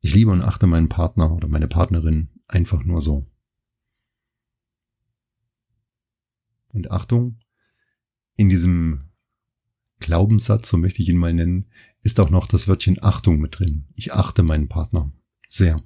Ich 0.00 0.14
liebe 0.14 0.30
und 0.30 0.42
achte 0.42 0.66
meinen 0.66 0.88
Partner 0.88 1.32
oder 1.32 1.46
meine 1.48 1.68
Partnerin 1.68 2.30
einfach 2.48 2.84
nur 2.84 3.00
so. 3.00 3.26
Und 6.68 6.90
Achtung, 6.90 7.40
in 8.36 8.48
diesem 8.48 9.10
Glaubenssatz, 9.98 10.70
so 10.70 10.78
möchte 10.78 11.02
ich 11.02 11.08
ihn 11.08 11.18
mal 11.18 11.34
nennen, 11.34 11.70
ist 12.02 12.18
auch 12.20 12.30
noch 12.30 12.46
das 12.46 12.68
Wörtchen 12.68 13.02
Achtung 13.02 13.38
mit 13.38 13.58
drin. 13.58 13.86
Ich 13.94 14.14
achte 14.14 14.42
meinen 14.42 14.68
Partner 14.68 15.12
sehr. 15.48 15.82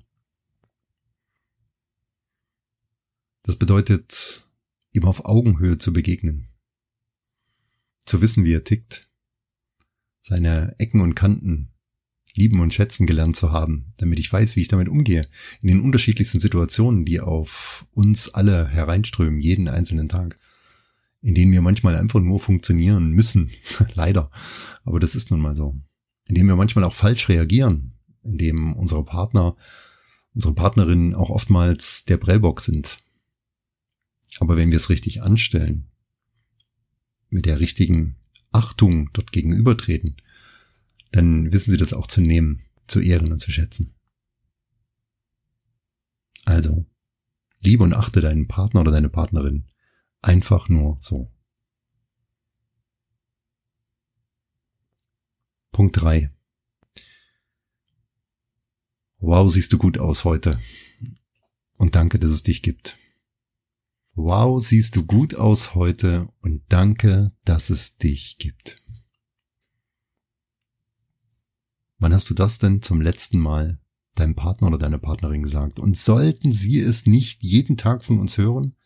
Das 3.42 3.56
bedeutet, 3.56 4.42
ihm 4.92 5.04
auf 5.04 5.24
Augenhöhe 5.24 5.78
zu 5.78 5.92
begegnen. 5.92 6.48
Zu 8.06 8.22
wissen, 8.22 8.44
wie 8.44 8.54
er 8.54 8.64
tickt. 8.64 9.10
Seine 10.20 10.74
Ecken 10.78 11.00
und 11.00 11.14
Kanten 11.14 11.73
lieben 12.34 12.60
und 12.60 12.74
schätzen 12.74 13.06
gelernt 13.06 13.36
zu 13.36 13.52
haben, 13.52 13.92
damit 13.98 14.18
ich 14.18 14.32
weiß, 14.32 14.56
wie 14.56 14.60
ich 14.60 14.68
damit 14.68 14.88
umgehe. 14.88 15.28
In 15.60 15.68
den 15.68 15.80
unterschiedlichsten 15.80 16.40
Situationen, 16.40 17.04
die 17.04 17.20
auf 17.20 17.86
uns 17.92 18.34
alle 18.34 18.66
hereinströmen, 18.66 19.40
jeden 19.40 19.68
einzelnen 19.68 20.08
Tag 20.08 20.36
in 21.24 21.34
denen 21.34 21.52
wir 21.52 21.62
manchmal 21.62 21.96
einfach 21.96 22.20
nur 22.20 22.38
funktionieren 22.38 23.12
müssen. 23.12 23.50
Leider. 23.94 24.30
Aber 24.84 25.00
das 25.00 25.14
ist 25.14 25.30
nun 25.30 25.40
mal 25.40 25.56
so. 25.56 25.74
In 26.28 26.34
dem 26.34 26.46
wir 26.46 26.54
manchmal 26.54 26.84
auch 26.84 26.92
falsch 26.92 27.30
reagieren, 27.30 27.94
in 28.22 28.36
dem 28.36 28.74
unsere 28.74 29.04
Partner, 29.04 29.56
unsere 30.34 30.54
Partnerinnen 30.54 31.14
auch 31.14 31.30
oftmals 31.30 32.04
der 32.04 32.18
Prellbock 32.18 32.60
sind. 32.60 32.98
Aber 34.38 34.58
wenn 34.58 34.70
wir 34.70 34.76
es 34.76 34.90
richtig 34.90 35.22
anstellen, 35.22 35.88
mit 37.30 37.46
der 37.46 37.58
richtigen 37.58 38.16
Achtung 38.52 39.08
dort 39.14 39.32
gegenübertreten, 39.32 40.16
dann 41.14 41.52
wissen 41.52 41.70
sie 41.70 41.76
das 41.76 41.92
auch 41.92 42.06
zu 42.06 42.20
nehmen, 42.20 42.62
zu 42.86 43.00
ehren 43.00 43.32
und 43.32 43.38
zu 43.38 43.50
schätzen. 43.50 43.94
Also, 46.44 46.86
liebe 47.60 47.84
und 47.84 47.94
achte 47.94 48.20
deinen 48.20 48.48
Partner 48.48 48.80
oder 48.80 48.92
deine 48.92 49.08
Partnerin 49.08 49.66
Einfach 50.24 50.70
nur 50.70 50.96
so. 51.02 51.30
Punkt 55.70 56.00
drei. 56.00 56.34
Wow, 59.18 59.52
siehst 59.52 59.70
du 59.74 59.76
gut 59.76 59.98
aus 59.98 60.24
heute. 60.24 60.58
Und 61.76 61.94
danke, 61.94 62.18
dass 62.18 62.30
es 62.30 62.42
dich 62.42 62.62
gibt. 62.62 62.96
Wow, 64.14 64.64
siehst 64.64 64.96
du 64.96 65.04
gut 65.04 65.34
aus 65.34 65.74
heute 65.74 66.32
und 66.40 66.64
danke, 66.70 67.32
dass 67.44 67.68
es 67.68 67.98
dich 67.98 68.38
gibt. 68.38 68.83
Wann 72.04 72.12
hast 72.12 72.28
du 72.28 72.34
das 72.34 72.58
denn 72.58 72.82
zum 72.82 73.00
letzten 73.00 73.38
Mal 73.38 73.78
deinem 74.14 74.34
Partner 74.34 74.68
oder 74.68 74.76
deiner 74.76 74.98
Partnerin 74.98 75.42
gesagt? 75.42 75.80
Und 75.80 75.96
sollten 75.96 76.52
sie 76.52 76.78
es 76.78 77.06
nicht 77.06 77.42
jeden 77.42 77.78
Tag 77.78 78.04
von 78.04 78.20
uns 78.20 78.36
hören? 78.36 78.76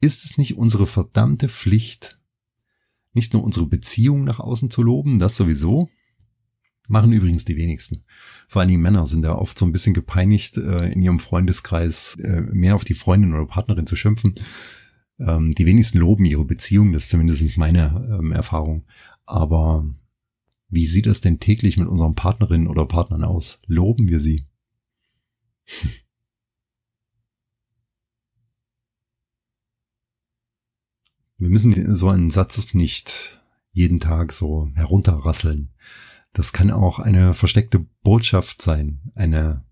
Ist 0.00 0.24
es 0.24 0.38
nicht 0.38 0.56
unsere 0.56 0.86
verdammte 0.86 1.48
Pflicht, 1.48 2.20
nicht 3.12 3.32
nur 3.32 3.42
unsere 3.42 3.66
Beziehung 3.66 4.22
nach 4.22 4.38
außen 4.38 4.70
zu 4.70 4.84
loben, 4.84 5.18
das 5.18 5.34
sowieso, 5.34 5.90
machen 6.86 7.12
übrigens 7.12 7.44
die 7.44 7.56
wenigsten. 7.56 8.04
Vor 8.46 8.60
allen 8.60 8.68
Dingen 8.68 8.82
Männer 8.82 9.04
sind 9.08 9.22
da 9.22 9.34
oft 9.34 9.58
so 9.58 9.66
ein 9.66 9.72
bisschen 9.72 9.92
gepeinigt, 9.92 10.58
äh, 10.58 10.92
in 10.92 11.02
ihrem 11.02 11.18
Freundeskreis 11.18 12.16
äh, 12.20 12.42
mehr 12.42 12.76
auf 12.76 12.84
die 12.84 12.94
Freundin 12.94 13.34
oder 13.34 13.46
Partnerin 13.46 13.88
zu 13.88 13.96
schimpfen. 13.96 14.36
Ähm, 15.18 15.50
die 15.50 15.66
wenigsten 15.66 15.98
loben 15.98 16.24
ihre 16.24 16.44
Beziehung, 16.44 16.92
das 16.92 17.02
ist 17.02 17.10
zumindest 17.10 17.58
meine 17.58 18.16
ähm, 18.16 18.30
Erfahrung. 18.30 18.84
Aber 19.26 19.92
wie 20.72 20.86
sieht 20.86 21.06
es 21.06 21.20
denn 21.20 21.38
täglich 21.38 21.76
mit 21.76 21.86
unseren 21.86 22.14
Partnerinnen 22.14 22.66
oder 22.66 22.86
Partnern 22.86 23.24
aus? 23.24 23.60
Loben 23.66 24.08
wir 24.08 24.18
sie? 24.18 24.48
Wir 31.36 31.50
müssen 31.50 31.94
so 31.94 32.08
einen 32.08 32.30
Satz 32.30 32.72
nicht 32.72 33.42
jeden 33.72 34.00
Tag 34.00 34.32
so 34.32 34.70
herunterrasseln. 34.74 35.74
Das 36.32 36.54
kann 36.54 36.70
auch 36.70 36.98
eine 36.98 37.34
versteckte 37.34 37.80
Botschaft 38.02 38.62
sein, 38.62 39.12
eine 39.14 39.66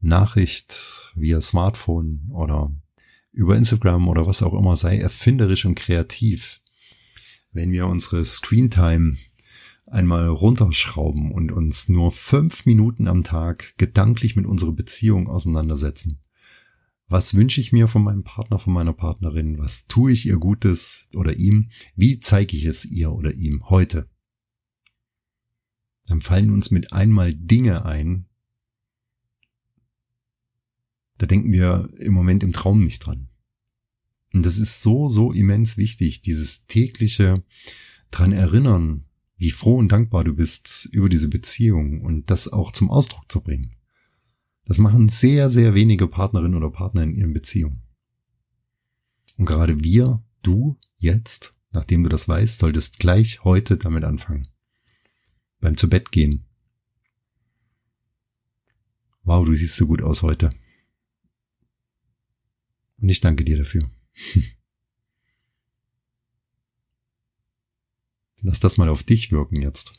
Nachricht 0.00 1.10
via 1.14 1.40
Smartphone 1.40 2.28
oder 2.34 2.70
über 3.32 3.56
Instagram 3.56 4.08
oder 4.08 4.26
was 4.26 4.42
auch 4.42 4.52
immer, 4.52 4.76
sei 4.76 4.98
erfinderisch 4.98 5.64
und 5.64 5.74
kreativ. 5.74 6.60
Wenn 7.52 7.72
wir 7.72 7.86
unsere 7.86 8.26
Screentime 8.26 9.16
einmal 9.90 10.28
runterschrauben 10.28 11.32
und 11.32 11.52
uns 11.52 11.88
nur 11.88 12.12
fünf 12.12 12.66
Minuten 12.66 13.08
am 13.08 13.24
Tag 13.24 13.74
gedanklich 13.76 14.36
mit 14.36 14.46
unserer 14.46 14.72
Beziehung 14.72 15.28
auseinandersetzen, 15.28 16.20
was 17.10 17.34
wünsche 17.34 17.60
ich 17.60 17.72
mir 17.72 17.88
von 17.88 18.04
meinem 18.04 18.22
Partner, 18.22 18.60
von 18.60 18.72
meiner 18.72 18.92
Partnerin? 18.92 19.58
Was 19.58 19.86
tue 19.86 20.12
ich 20.12 20.26
ihr 20.26 20.36
Gutes 20.36 21.08
oder 21.12 21.36
ihm? 21.36 21.70
Wie 21.96 22.20
zeige 22.20 22.56
ich 22.56 22.66
es 22.66 22.84
ihr 22.84 23.10
oder 23.10 23.34
ihm 23.34 23.68
heute? 23.68 24.08
Dann 26.06 26.20
fallen 26.20 26.52
uns 26.52 26.70
mit 26.70 26.92
einmal 26.92 27.34
Dinge 27.34 27.84
ein. 27.84 28.26
Da 31.18 31.26
denken 31.26 31.52
wir 31.52 31.90
im 31.98 32.12
Moment 32.12 32.44
im 32.44 32.52
Traum 32.52 32.80
nicht 32.80 33.00
dran. 33.00 33.28
Und 34.32 34.46
das 34.46 34.58
ist 34.58 34.80
so, 34.80 35.08
so 35.08 35.32
immens 35.32 35.76
wichtig, 35.76 36.22
dieses 36.22 36.66
tägliche 36.66 37.42
dran 38.12 38.32
erinnern, 38.32 39.04
wie 39.40 39.50
froh 39.50 39.78
und 39.78 39.90
dankbar 39.90 40.22
du 40.22 40.34
bist 40.34 40.90
über 40.92 41.08
diese 41.08 41.28
Beziehung 41.28 42.02
und 42.02 42.28
das 42.28 42.46
auch 42.46 42.72
zum 42.72 42.90
Ausdruck 42.90 43.32
zu 43.32 43.40
bringen. 43.40 43.74
Das 44.66 44.76
machen 44.76 45.08
sehr, 45.08 45.48
sehr 45.48 45.74
wenige 45.74 46.06
Partnerinnen 46.06 46.58
oder 46.58 46.70
Partner 46.70 47.02
in 47.02 47.14
ihren 47.14 47.32
Beziehungen. 47.32 47.82
Und 49.38 49.46
gerade 49.46 49.82
wir, 49.82 50.22
du, 50.42 50.78
jetzt, 50.98 51.56
nachdem 51.72 52.02
du 52.02 52.10
das 52.10 52.28
weißt, 52.28 52.58
solltest 52.58 52.98
gleich 52.98 53.42
heute 53.42 53.78
damit 53.78 54.04
anfangen. 54.04 54.46
Beim 55.58 55.78
zu 55.78 55.88
Bett 55.88 56.12
gehen. 56.12 56.44
Wow, 59.22 59.46
du 59.46 59.54
siehst 59.54 59.76
so 59.76 59.86
gut 59.86 60.02
aus 60.02 60.20
heute. 60.20 60.50
Und 62.98 63.08
ich 63.08 63.20
danke 63.20 63.42
dir 63.42 63.56
dafür. 63.56 63.90
Lass 68.42 68.60
das 68.60 68.76
mal 68.76 68.88
auf 68.88 69.02
dich 69.02 69.32
wirken 69.32 69.62
jetzt. 69.62 69.92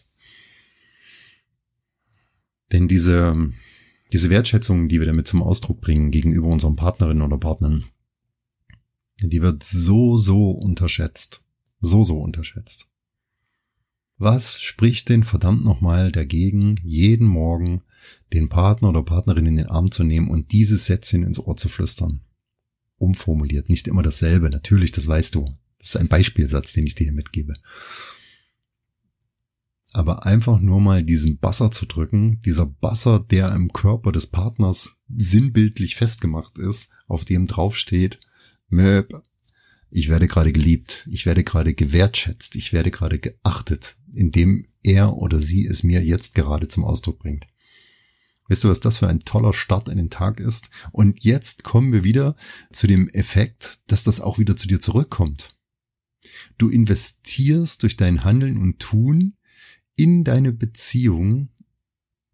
Denn 2.72 2.88
diese 2.88 3.52
diese 4.14 4.30
Wertschätzung, 4.30 4.90
die 4.90 5.00
wir 5.00 5.08
damit 5.08 5.28
zum 5.28 5.42
Ausdruck 5.42 5.80
bringen 5.80 6.12
gegenüber 6.12 6.48
unseren 6.48 6.76
Partnerinnen 6.76 7.24
oder 7.24 7.38
Partnern, 7.38 7.86
die 9.22 9.42
wird 9.42 9.64
so, 9.64 10.18
so 10.18 10.52
unterschätzt. 10.52 11.44
So, 11.80 12.04
so 12.04 12.20
unterschätzt. 12.20 12.88
Was 14.18 14.62
spricht 14.62 15.10
denn 15.10 15.24
verdammt 15.24 15.64
nochmal 15.64 16.12
dagegen, 16.12 16.80
jeden 16.84 17.28
Morgen 17.28 17.82
den 18.34 18.50
Partner 18.50 18.90
oder 18.90 19.04
Partnerin 19.04 19.46
in 19.46 19.56
den 19.56 19.68
Arm 19.68 19.90
zu 19.90 20.04
nehmen 20.04 20.30
und 20.30 20.52
dieses 20.52 20.86
Sätzchen 20.86 21.24
ins 21.24 21.40
Ohr 21.40 21.58
zu 21.58 21.70
flüstern? 21.70 22.22
Umformuliert, 22.98 23.70
nicht 23.70 23.88
immer 23.88 24.04
dasselbe, 24.04 24.50
natürlich, 24.50 24.92
das 24.92 25.08
weißt 25.08 25.34
du. 25.36 25.46
Das 25.80 25.96
ist 25.96 25.98
ein 25.98 26.10
Beispielsatz, 26.10 26.74
den 26.74 26.86
ich 26.86 26.94
dir 26.96 27.06
hier 27.06 27.14
mitgebe 27.14 27.54
aber 29.94 30.26
einfach 30.26 30.60
nur 30.60 30.80
mal 30.80 31.04
diesen 31.04 31.38
Basser 31.38 31.72
zu 31.72 31.86
drücken, 31.86 32.42
dieser 32.44 32.66
Basser, 32.66 33.20
der 33.20 33.54
im 33.54 33.74
Körper 33.74 34.12
des 34.12 34.28
Partners 34.28 34.98
sinnbildlich 35.10 35.96
festgemacht 35.96 36.58
ist, 36.58 36.92
auf 37.08 37.26
dem 37.26 37.48
draufsteht, 37.48 38.20
Möb, 38.70 39.22
ich 39.90 40.08
werde 40.08 40.28
gerade 40.28 40.54
geliebt, 40.54 41.06
ich 41.12 41.26
werde 41.26 41.44
gerade 41.44 41.74
gewertschätzt, 41.74 42.56
ich 42.56 42.72
werde 42.72 42.92
gerade 42.92 43.20
geachtet, 43.20 43.98
indem 44.14 44.66
er 44.84 45.18
oder 45.18 45.40
sie 45.40 45.68
es 45.68 45.84
mir 45.84 46.02
jetzt 46.02 46.34
gerade 46.34 46.70
zum 46.70 46.86
Ausdruck 46.86 47.20
bringt. 47.20 47.48
Weißt 48.48 48.64
du, 48.64 48.70
was 48.70 48.80
das 48.80 49.00
für 49.00 49.08
ein 49.08 49.20
toller 49.20 49.54
Start 49.54 49.90
in 49.90 49.98
den 49.98 50.10
Tag 50.10 50.40
ist? 50.40 50.70
Und 50.92 51.24
jetzt 51.24 51.64
kommen 51.64 51.92
wir 51.92 52.04
wieder 52.04 52.36
zu 52.72 52.88
dem 52.88 53.10
Effekt, 53.10 53.80
dass 53.88 54.04
das 54.04 54.22
auch 54.22 54.40
wieder 54.40 54.56
zu 54.56 54.68
dir 54.68 54.80
zurückkommt. 54.80 55.58
Du 56.58 56.70
investierst 56.70 57.84
durch 57.84 57.98
dein 57.98 58.24
Handeln 58.24 58.58
und 58.58 58.80
Tun 58.80 59.36
in 59.96 60.24
deine 60.24 60.52
Beziehung. 60.52 61.50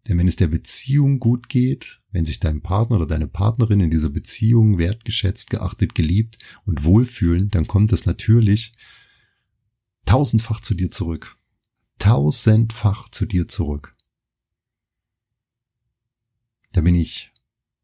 Denn 0.06 0.18
wenn 0.18 0.28
es 0.28 0.36
der 0.36 0.46
Beziehung 0.46 1.20
gut 1.20 1.48
geht, 1.48 2.00
wenn 2.10 2.24
sich 2.24 2.40
dein 2.40 2.62
Partner 2.62 2.96
oder 2.96 3.06
deine 3.06 3.28
Partnerin 3.28 3.80
in 3.80 3.90
dieser 3.90 4.08
Beziehung 4.08 4.78
wertgeschätzt, 4.78 5.50
geachtet, 5.50 5.94
geliebt 5.94 6.38
und 6.64 6.84
wohlfühlen, 6.84 7.50
dann 7.50 7.66
kommt 7.66 7.92
es 7.92 8.06
natürlich 8.06 8.72
tausendfach 10.06 10.60
zu 10.60 10.74
dir 10.74 10.90
zurück. 10.90 11.36
Tausendfach 11.98 13.10
zu 13.10 13.26
dir 13.26 13.48
zurück. 13.48 13.94
Da 16.72 16.80
bin 16.80 16.94
ich 16.94 17.32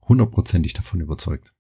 hundertprozentig 0.03 0.73
davon 0.73 1.01
überzeugt. 1.01 1.54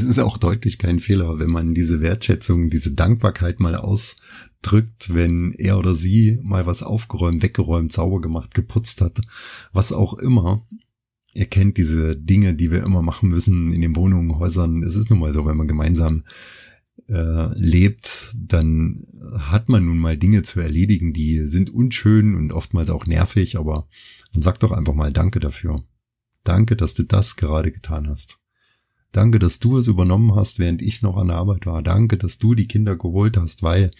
Es 0.00 0.08
ist 0.08 0.18
auch 0.18 0.38
deutlich 0.38 0.78
kein 0.78 1.00
Fehler, 1.00 1.38
wenn 1.38 1.50
man 1.50 1.74
diese 1.74 2.00
Wertschätzung, 2.00 2.70
diese 2.70 2.92
Dankbarkeit 2.92 3.60
mal 3.60 3.76
ausdrückt, 3.76 5.14
wenn 5.14 5.52
er 5.58 5.78
oder 5.78 5.94
sie 5.94 6.40
mal 6.42 6.66
was 6.66 6.82
aufgeräumt, 6.82 7.42
weggeräumt, 7.42 7.92
sauber 7.92 8.20
gemacht, 8.20 8.54
geputzt 8.54 9.00
hat, 9.00 9.20
was 9.72 9.92
auch 9.92 10.14
immer. 10.14 10.66
Ihr 11.34 11.46
kennt 11.46 11.76
diese 11.76 12.16
Dinge, 12.16 12.54
die 12.54 12.70
wir 12.70 12.82
immer 12.82 13.02
machen 13.02 13.28
müssen 13.28 13.72
in 13.72 13.82
den 13.82 13.94
Wohnungen, 13.94 14.38
Häusern. 14.38 14.82
Es 14.82 14.96
ist 14.96 15.10
nun 15.10 15.20
mal 15.20 15.32
so, 15.32 15.46
wenn 15.46 15.56
man 15.56 15.68
gemeinsam 15.68 16.24
äh, 17.08 17.54
lebt, 17.54 18.34
dann 18.36 19.06
hat 19.38 19.68
man 19.68 19.84
nun 19.84 19.98
mal 19.98 20.16
Dinge 20.16 20.42
zu 20.42 20.60
erledigen, 20.60 21.12
die 21.12 21.46
sind 21.46 21.70
unschön 21.70 22.34
und 22.34 22.52
oftmals 22.52 22.90
auch 22.90 23.06
nervig, 23.06 23.56
aber 23.56 23.88
dann 24.32 24.42
sag 24.42 24.58
doch 24.60 24.72
einfach 24.72 24.94
mal 24.94 25.12
Danke 25.12 25.40
dafür. 25.40 25.84
Danke, 26.42 26.74
dass 26.74 26.94
du 26.94 27.02
das 27.02 27.36
gerade 27.36 27.70
getan 27.70 28.08
hast. 28.08 28.39
Danke, 29.12 29.38
dass 29.38 29.58
du 29.58 29.76
es 29.76 29.88
übernommen 29.88 30.34
hast, 30.34 30.58
während 30.58 30.82
ich 30.82 31.02
noch 31.02 31.16
an 31.16 31.28
der 31.28 31.36
Arbeit 31.36 31.66
war. 31.66 31.82
Danke, 31.82 32.16
dass 32.16 32.38
du 32.38 32.54
die 32.54 32.68
Kinder 32.68 32.96
geholt 32.96 33.36
hast, 33.36 33.62
weil 33.62 33.90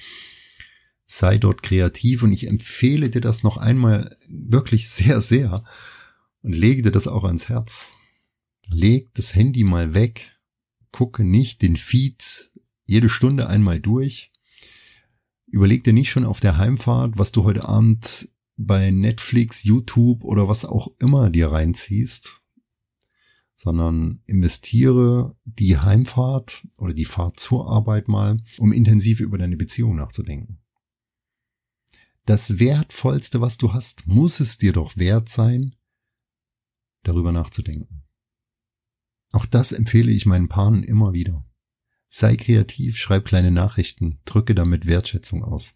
sei 1.07 1.39
dort 1.39 1.63
kreativ 1.63 2.23
und 2.23 2.33
ich 2.33 2.47
empfehle 2.47 3.11
dir 3.11 3.21
das 3.21 3.43
noch 3.43 3.57
einmal 3.57 4.17
wirklich 4.29 4.89
sehr, 4.89 5.21
sehr 5.21 5.65
und 6.43 6.55
lege 6.55 6.83
dir 6.83 6.93
das 6.93 7.09
auch 7.09 7.25
ans 7.25 7.49
Herz. 7.49 7.95
Leg 8.69 9.13
das 9.15 9.35
Handy 9.35 9.65
mal 9.65 9.95
weg, 9.95 10.39
gucke 10.93 11.25
nicht 11.25 11.63
den 11.63 11.75
Feed 11.75 12.51
jede 12.87 13.09
Stunde 13.09 13.49
einmal 13.49 13.81
durch. 13.81 14.33
Überleg 15.47 15.83
dir 15.83 15.93
nicht 15.93 16.11
schon 16.11 16.25
auf 16.25 16.39
der 16.39 16.59
Heimfahrt, 16.59 17.19
was 17.19 17.33
du 17.33 17.43
heute 17.43 17.69
Abend 17.69 18.29
bei 18.57 18.91
Netflix, 18.91 19.65
YouTube 19.65 20.23
oder 20.23 20.47
was 20.47 20.65
auch 20.65 20.89
immer 21.01 21.31
dir 21.31 21.51
reinziehst, 21.51 22.40
sondern 23.63 24.23
investiere 24.25 25.37
die 25.45 25.77
Heimfahrt 25.77 26.67
oder 26.79 26.95
die 26.95 27.05
Fahrt 27.05 27.39
zur 27.39 27.69
Arbeit 27.69 28.09
mal, 28.09 28.39
um 28.57 28.73
intensiv 28.73 29.21
über 29.21 29.37
deine 29.37 29.59
Beziehung 29.59 29.97
nachzudenken. 29.97 30.63
Das 32.25 32.59
Wertvollste, 32.59 33.43
was 33.43 33.59
du 33.59 33.75
hast, 33.75 34.07
muss 34.07 34.41
es 34.41 34.57
dir 34.57 34.73
doch 34.73 34.97
wert 34.97 35.29
sein, 35.29 35.77
darüber 37.03 37.33
nachzudenken. 37.33 38.05
Auch 39.31 39.45
das 39.45 39.73
empfehle 39.73 40.11
ich 40.11 40.25
meinen 40.25 40.49
Paaren 40.49 40.83
immer 40.83 41.13
wieder. 41.13 41.45
Sei 42.09 42.37
kreativ, 42.37 42.97
schreib 42.97 43.27
kleine 43.27 43.51
Nachrichten, 43.51 44.21
drücke 44.25 44.55
damit 44.55 44.87
Wertschätzung 44.87 45.45
aus. 45.45 45.75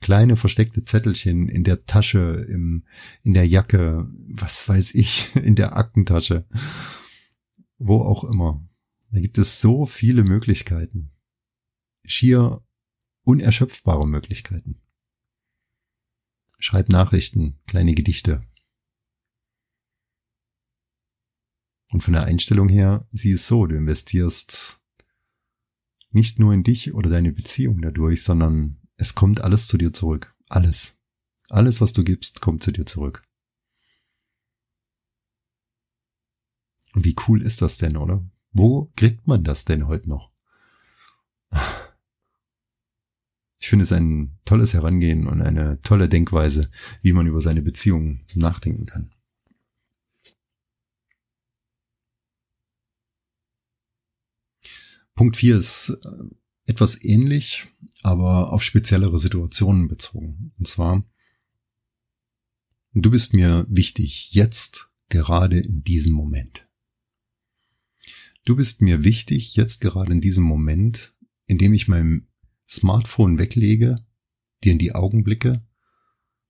Kleine 0.00 0.34
versteckte 0.34 0.82
Zettelchen 0.82 1.48
in 1.48 1.62
der 1.62 1.84
Tasche, 1.84 2.44
im, 2.48 2.84
in 3.22 3.32
der 3.32 3.46
Jacke, 3.46 4.10
was 4.26 4.68
weiß 4.68 4.96
ich, 4.96 5.36
in 5.36 5.54
der 5.54 5.76
Aktentasche 5.76 6.48
wo 7.86 8.00
auch 8.00 8.24
immer. 8.24 8.66
Da 9.10 9.20
gibt 9.20 9.38
es 9.38 9.60
so 9.60 9.86
viele 9.86 10.24
Möglichkeiten. 10.24 11.12
Schier 12.04 12.64
unerschöpfbare 13.24 14.06
Möglichkeiten. 14.06 14.80
Schreib 16.58 16.88
Nachrichten, 16.88 17.60
kleine 17.66 17.94
Gedichte. 17.94 18.46
Und 21.88 22.02
von 22.02 22.14
der 22.14 22.24
Einstellung 22.24 22.68
her, 22.68 23.06
sie 23.12 23.32
ist 23.32 23.46
so, 23.46 23.66
du 23.66 23.76
investierst 23.76 24.80
nicht 26.10 26.38
nur 26.38 26.54
in 26.54 26.62
dich 26.62 26.94
oder 26.94 27.10
deine 27.10 27.32
Beziehung 27.32 27.80
dadurch, 27.82 28.22
sondern 28.22 28.80
es 28.96 29.14
kommt 29.14 29.42
alles 29.42 29.66
zu 29.66 29.76
dir 29.76 29.92
zurück. 29.92 30.34
Alles. 30.48 31.00
Alles, 31.48 31.80
was 31.80 31.92
du 31.92 32.04
gibst, 32.04 32.40
kommt 32.40 32.62
zu 32.62 32.72
dir 32.72 32.86
zurück. 32.86 33.22
Wie 36.94 37.16
cool 37.26 37.42
ist 37.42 37.62
das 37.62 37.78
denn, 37.78 37.96
oder? 37.96 38.24
Wo 38.52 38.92
kriegt 38.96 39.26
man 39.26 39.44
das 39.44 39.64
denn 39.64 39.86
heute 39.86 40.08
noch? 40.08 40.30
Ich 43.58 43.68
finde 43.68 43.84
es 43.84 43.92
ein 43.92 44.38
tolles 44.44 44.74
Herangehen 44.74 45.26
und 45.26 45.40
eine 45.40 45.80
tolle 45.82 46.08
Denkweise, 46.08 46.70
wie 47.00 47.12
man 47.12 47.26
über 47.26 47.40
seine 47.40 47.62
Beziehungen 47.62 48.26
nachdenken 48.34 48.86
kann. 48.86 49.14
Punkt 55.14 55.36
4 55.36 55.56
ist 55.58 55.90
äh, 56.02 56.24
etwas 56.66 57.02
ähnlich, 57.04 57.68
aber 58.02 58.52
auf 58.52 58.62
speziellere 58.62 59.18
Situationen 59.18 59.88
bezogen. 59.88 60.52
Und 60.58 60.66
zwar, 60.66 61.04
du 62.92 63.10
bist 63.10 63.34
mir 63.34 63.66
wichtig, 63.68 64.32
jetzt, 64.32 64.90
gerade 65.08 65.60
in 65.60 65.84
diesem 65.84 66.14
Moment. 66.14 66.66
Du 68.44 68.56
bist 68.56 68.80
mir 68.80 69.04
wichtig 69.04 69.54
jetzt 69.54 69.80
gerade 69.80 70.12
in 70.12 70.20
diesem 70.20 70.42
Moment, 70.42 71.14
in 71.46 71.58
dem 71.58 71.72
ich 71.72 71.86
mein 71.86 72.28
Smartphone 72.68 73.38
weglege, 73.38 74.04
dir 74.64 74.72
in 74.72 74.78
die 74.78 74.94
Augen 74.94 75.22
blicke 75.22 75.64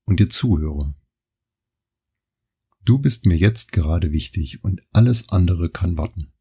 und 0.04 0.18
dir 0.18 0.30
zuhöre. 0.30 0.94
Du 2.84 2.98
bist 2.98 3.26
mir 3.26 3.36
jetzt 3.36 3.72
gerade 3.72 4.10
wichtig 4.10 4.64
und 4.64 4.80
alles 4.92 5.28
andere 5.28 5.70
kann 5.70 5.98
warten. 5.98 6.32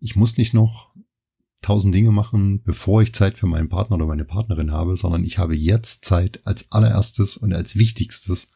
Ich 0.00 0.16
muss 0.16 0.36
nicht 0.36 0.54
noch 0.54 0.94
tausend 1.60 1.94
Dinge 1.94 2.10
machen, 2.10 2.62
bevor 2.62 3.02
ich 3.02 3.14
Zeit 3.14 3.38
für 3.38 3.46
meinen 3.46 3.68
Partner 3.68 3.96
oder 3.96 4.06
meine 4.06 4.24
Partnerin 4.24 4.72
habe, 4.72 4.96
sondern 4.96 5.24
ich 5.24 5.38
habe 5.38 5.56
jetzt 5.56 6.04
Zeit 6.04 6.46
als 6.46 6.70
allererstes 6.72 7.36
und 7.36 7.52
als 7.52 7.76
wichtigstes 7.76 8.50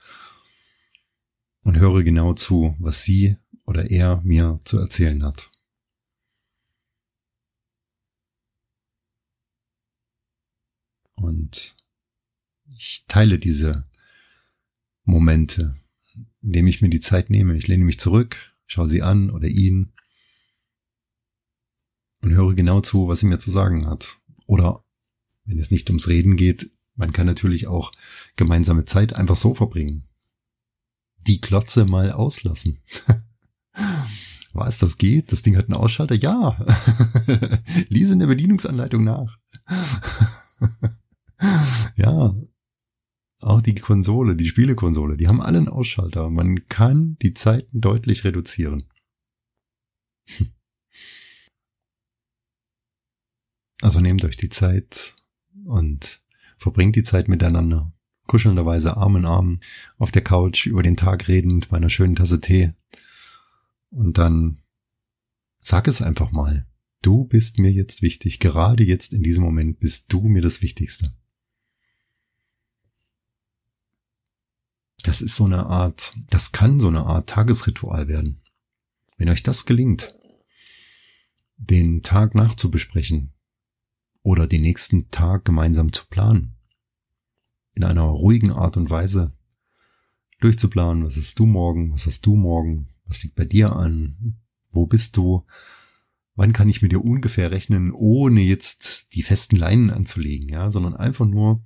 und 1.62 1.78
höre 1.78 2.02
genau 2.02 2.34
zu, 2.34 2.76
was 2.78 3.04
sie 3.04 3.36
oder 3.64 3.90
er 3.90 4.20
mir 4.22 4.60
zu 4.64 4.78
erzählen 4.78 5.22
hat. 5.24 5.50
Und 11.14 11.76
ich 12.74 13.04
teile 13.06 13.38
diese 13.38 13.88
Momente, 15.04 15.76
indem 16.40 16.66
ich 16.66 16.82
mir 16.82 16.88
die 16.88 17.00
Zeit 17.00 17.30
nehme. 17.30 17.56
Ich 17.56 17.68
lehne 17.68 17.84
mich 17.84 18.00
zurück, 18.00 18.54
schaue 18.66 18.88
sie 18.88 19.02
an 19.02 19.30
oder 19.30 19.46
ihn 19.46 19.92
und 22.22 22.32
höre 22.32 22.54
genau 22.54 22.80
zu, 22.80 23.06
was 23.06 23.20
sie 23.20 23.26
mir 23.26 23.38
zu 23.38 23.50
sagen 23.50 23.86
hat. 23.86 24.18
Oder 24.46 24.84
wenn 25.44 25.58
es 25.58 25.70
nicht 25.70 25.90
ums 25.90 26.08
Reden 26.08 26.36
geht, 26.36 26.70
man 26.94 27.12
kann 27.12 27.26
natürlich 27.26 27.68
auch 27.68 27.92
gemeinsame 28.34 28.84
Zeit 28.84 29.14
einfach 29.14 29.36
so 29.36 29.54
verbringen 29.54 30.08
die 31.26 31.40
Klotze 31.40 31.84
mal 31.84 32.12
auslassen. 32.12 32.80
Was, 34.52 34.78
das 34.78 34.98
geht? 34.98 35.32
Das 35.32 35.42
Ding 35.42 35.56
hat 35.56 35.66
einen 35.66 35.74
Ausschalter? 35.74 36.14
Ja. 36.14 36.58
Lies 37.88 38.10
in 38.10 38.18
der 38.18 38.26
Bedienungsanleitung 38.26 39.02
nach. 39.02 39.38
ja. 41.96 42.34
Auch 43.40 43.62
die 43.62 43.74
Konsole, 43.74 44.36
die 44.36 44.46
Spielekonsole, 44.46 45.16
die 45.16 45.26
haben 45.26 45.40
alle 45.40 45.58
einen 45.58 45.68
Ausschalter. 45.68 46.30
Man 46.30 46.68
kann 46.68 47.16
die 47.22 47.32
Zeiten 47.32 47.80
deutlich 47.80 48.24
reduzieren. 48.24 48.88
Also 53.80 54.00
nehmt 54.00 54.24
euch 54.24 54.36
die 54.36 54.50
Zeit 54.50 55.16
und 55.64 56.22
verbringt 56.56 56.94
die 56.94 57.02
Zeit 57.02 57.26
miteinander 57.26 57.92
kuschelnderweise 58.32 58.96
Arm 58.96 59.16
in 59.16 59.26
Arm 59.26 59.60
auf 59.98 60.10
der 60.10 60.24
Couch 60.24 60.64
über 60.64 60.82
den 60.82 60.96
Tag 60.96 61.28
redend 61.28 61.68
bei 61.68 61.76
einer 61.76 61.90
schönen 61.90 62.16
Tasse 62.16 62.40
Tee. 62.40 62.72
Und 63.90 64.16
dann 64.16 64.62
sag 65.60 65.86
es 65.86 66.00
einfach 66.00 66.32
mal. 66.32 66.66
Du 67.02 67.24
bist 67.24 67.58
mir 67.58 67.70
jetzt 67.70 68.00
wichtig. 68.00 68.40
Gerade 68.40 68.84
jetzt 68.84 69.12
in 69.12 69.22
diesem 69.22 69.44
Moment 69.44 69.80
bist 69.80 70.10
du 70.10 70.22
mir 70.22 70.40
das 70.40 70.62
Wichtigste. 70.62 71.12
Das 75.02 75.20
ist 75.20 75.36
so 75.36 75.44
eine 75.44 75.66
Art, 75.66 76.16
das 76.30 76.52
kann 76.52 76.80
so 76.80 76.88
eine 76.88 77.04
Art 77.04 77.28
Tagesritual 77.28 78.08
werden. 78.08 78.40
Wenn 79.18 79.28
euch 79.28 79.42
das 79.42 79.66
gelingt, 79.66 80.18
den 81.58 82.02
Tag 82.02 82.34
nachzubesprechen 82.34 83.34
oder 84.22 84.46
den 84.46 84.62
nächsten 84.62 85.10
Tag 85.10 85.44
gemeinsam 85.44 85.92
zu 85.92 86.06
planen, 86.06 86.56
in 87.74 87.84
einer 87.84 88.02
ruhigen 88.02 88.50
Art 88.50 88.76
und 88.76 88.90
Weise 88.90 89.32
durchzuplanen, 90.40 91.04
was 91.04 91.16
hast 91.16 91.38
du 91.38 91.46
morgen, 91.46 91.92
was 91.92 92.06
hast 92.06 92.26
du 92.26 92.36
morgen, 92.36 92.88
was 93.06 93.22
liegt 93.22 93.36
bei 93.36 93.44
dir 93.44 93.74
an, 93.76 94.36
wo 94.70 94.86
bist 94.86 95.16
du, 95.16 95.44
wann 96.34 96.52
kann 96.52 96.68
ich 96.68 96.82
mit 96.82 96.92
dir 96.92 97.04
ungefähr 97.04 97.50
rechnen, 97.50 97.92
ohne 97.92 98.40
jetzt 98.40 99.14
die 99.14 99.22
festen 99.22 99.56
Leinen 99.56 99.90
anzulegen, 99.90 100.48
ja, 100.48 100.70
sondern 100.70 100.94
einfach 100.94 101.26
nur, 101.26 101.62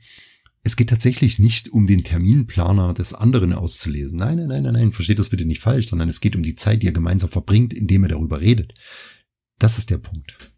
es 0.62 0.77
geht 0.77 0.90
tatsächlich 0.90 1.38
nicht 1.38 1.69
um 1.69 1.87
den 1.87 2.03
Terminplaner 2.03 2.92
des 2.92 3.14
anderen 3.14 3.53
auszulesen. 3.53 4.19
Nein, 4.19 4.38
nein, 4.38 4.49
nein, 4.49 4.62
nein, 4.64 4.73
nein, 4.73 4.92
versteht 4.92 5.21
das 5.21 5.31
bitte 5.31 5.45
nicht 5.45 5.61
falsch, 5.61 5.87
sondern 5.87 6.09
es 6.09 6.21
geht 6.21 6.35
um 6.35 6.42
die 6.42 6.57
Zeit, 6.57 6.83
die 6.83 6.87
ihr 6.87 6.92
gemeinsam 6.92 7.31
verbringt, 7.31 7.73
indem 7.73 8.05
ihr 8.05 8.09
darüber 8.09 8.40
redet. 8.40 8.75
Das 9.59 9.79
ist 9.79 9.90
der 9.90 9.99
Punkt. 9.99 10.56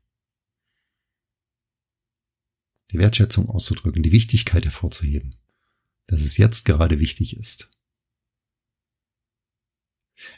Die 2.90 2.98
Wertschätzung 2.98 3.48
auszudrücken, 3.48 4.02
die 4.02 4.12
Wichtigkeit 4.12 4.64
hervorzuheben, 4.64 5.36
dass 6.06 6.22
es 6.22 6.36
jetzt 6.36 6.64
gerade 6.64 7.00
wichtig 7.00 7.36
ist. 7.36 7.70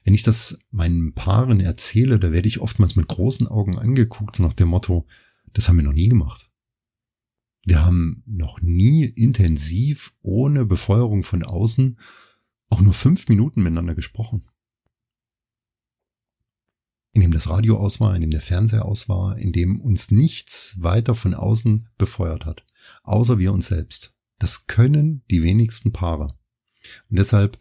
Wenn 0.04 0.14
ich 0.14 0.22
das 0.22 0.58
meinen 0.70 1.14
Paaren 1.14 1.60
erzähle, 1.60 2.18
da 2.18 2.32
werde 2.32 2.48
ich 2.48 2.60
oftmals 2.60 2.96
mit 2.96 3.08
großen 3.08 3.46
Augen 3.46 3.78
angeguckt, 3.78 4.38
nach 4.38 4.52
dem 4.52 4.68
Motto, 4.68 5.06
das 5.52 5.68
haben 5.68 5.76
wir 5.76 5.84
noch 5.84 5.92
nie 5.92 6.08
gemacht. 6.08 6.50
Wir 7.64 7.84
haben 7.84 8.22
noch 8.26 8.60
nie 8.60 9.04
intensiv 9.04 10.14
ohne 10.22 10.64
Befeuerung 10.64 11.22
von 11.22 11.42
außen 11.42 11.98
auch 12.68 12.80
nur 12.80 12.94
fünf 12.94 13.28
Minuten 13.28 13.62
miteinander 13.62 13.94
gesprochen. 13.94 14.48
In 17.12 17.22
dem 17.22 17.32
das 17.32 17.48
Radio 17.48 17.76
aus 17.76 18.00
war, 18.00 18.14
in 18.14 18.20
dem 18.20 18.30
der 18.30 18.40
Fernseher 18.40 18.84
aus 18.84 19.08
war, 19.08 19.36
in 19.36 19.52
dem 19.52 19.80
uns 19.80 20.10
nichts 20.10 20.76
weiter 20.80 21.14
von 21.14 21.34
außen 21.34 21.88
befeuert 21.98 22.46
hat, 22.46 22.64
außer 23.02 23.38
wir 23.38 23.52
uns 23.52 23.66
selbst. 23.66 24.14
Das 24.38 24.66
können 24.66 25.22
die 25.30 25.42
wenigsten 25.42 25.92
Paare. 25.92 26.28
Und 27.10 27.18
deshalb 27.18 27.58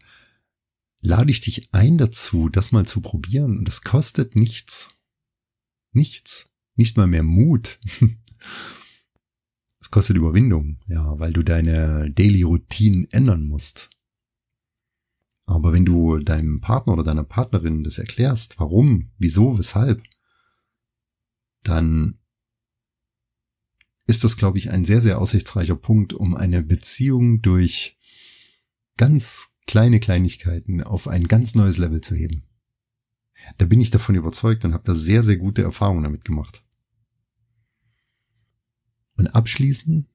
lade 1.00 1.30
ich 1.30 1.40
dich 1.40 1.68
ein 1.72 1.98
dazu, 1.98 2.48
das 2.48 2.72
mal 2.72 2.86
zu 2.86 3.00
probieren. 3.00 3.58
Und 3.58 3.64
das 3.66 3.82
kostet 3.82 4.36
nichts. 4.36 4.90
Nichts. 5.92 6.50
Nicht 6.76 6.96
mal 6.96 7.06
mehr 7.06 7.22
Mut. 7.22 7.78
Es 9.82 9.90
kostet 9.90 10.18
Überwindung, 10.18 10.78
ja, 10.88 11.18
weil 11.18 11.32
du 11.32 11.42
deine 11.42 12.10
Daily 12.12 12.42
Routinen 12.42 13.10
ändern 13.10 13.46
musst. 13.46 13.88
Aber 15.50 15.72
wenn 15.72 15.84
du 15.84 16.18
deinem 16.18 16.60
Partner 16.60 16.92
oder 16.92 17.02
deiner 17.02 17.24
Partnerin 17.24 17.82
das 17.82 17.98
erklärst, 17.98 18.60
warum, 18.60 19.10
wieso, 19.18 19.58
weshalb, 19.58 20.00
dann 21.64 22.20
ist 24.06 24.22
das, 24.22 24.36
glaube 24.36 24.58
ich, 24.58 24.70
ein 24.70 24.84
sehr, 24.84 25.00
sehr 25.00 25.18
aussichtsreicher 25.18 25.74
Punkt, 25.74 26.12
um 26.12 26.36
eine 26.36 26.62
Beziehung 26.62 27.42
durch 27.42 27.98
ganz 28.96 29.48
kleine 29.66 29.98
Kleinigkeiten 29.98 30.84
auf 30.84 31.08
ein 31.08 31.26
ganz 31.26 31.56
neues 31.56 31.78
Level 31.78 32.00
zu 32.00 32.14
heben. 32.14 32.44
Da 33.58 33.66
bin 33.66 33.80
ich 33.80 33.90
davon 33.90 34.14
überzeugt 34.14 34.64
und 34.64 34.72
habe 34.72 34.84
da 34.84 34.94
sehr, 34.94 35.24
sehr 35.24 35.36
gute 35.36 35.62
Erfahrungen 35.62 36.04
damit 36.04 36.24
gemacht. 36.24 36.64
Und 39.16 39.34
abschließen, 39.34 40.06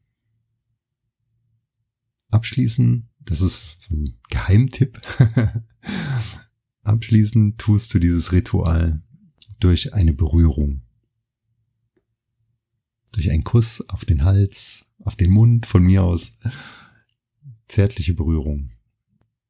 abschließen, 2.31 3.09
das 3.25 3.41
ist 3.41 3.81
so 3.81 3.95
ein 3.95 4.17
Geheimtipp. 4.29 5.01
abschließen 6.83 7.57
tust 7.57 7.93
du 7.93 7.99
dieses 7.99 8.31
Ritual 8.31 9.01
durch 9.59 9.93
eine 9.93 10.13
Berührung. 10.13 10.81
Durch 13.11 13.31
einen 13.31 13.43
Kuss 13.43 13.81
auf 13.89 14.05
den 14.05 14.23
Hals, 14.23 14.85
auf 14.99 15.15
den 15.15 15.31
Mund 15.31 15.65
von 15.65 15.83
mir 15.83 16.03
aus. 16.03 16.37
Zärtliche 17.67 18.13
Berührung. 18.13 18.71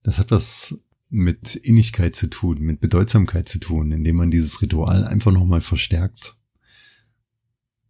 Das 0.03 0.19
hat 0.19 0.31
was 0.31 0.79
mit 1.09 1.55
Innigkeit 1.55 2.15
zu 2.15 2.27
tun, 2.27 2.59
mit 2.59 2.79
Bedeutsamkeit 2.79 3.49
zu 3.49 3.59
tun, 3.59 3.91
indem 3.91 4.15
man 4.15 4.31
dieses 4.31 4.61
Ritual 4.61 5.03
einfach 5.03 5.31
nochmal 5.31 5.61
verstärkt. 5.61 6.35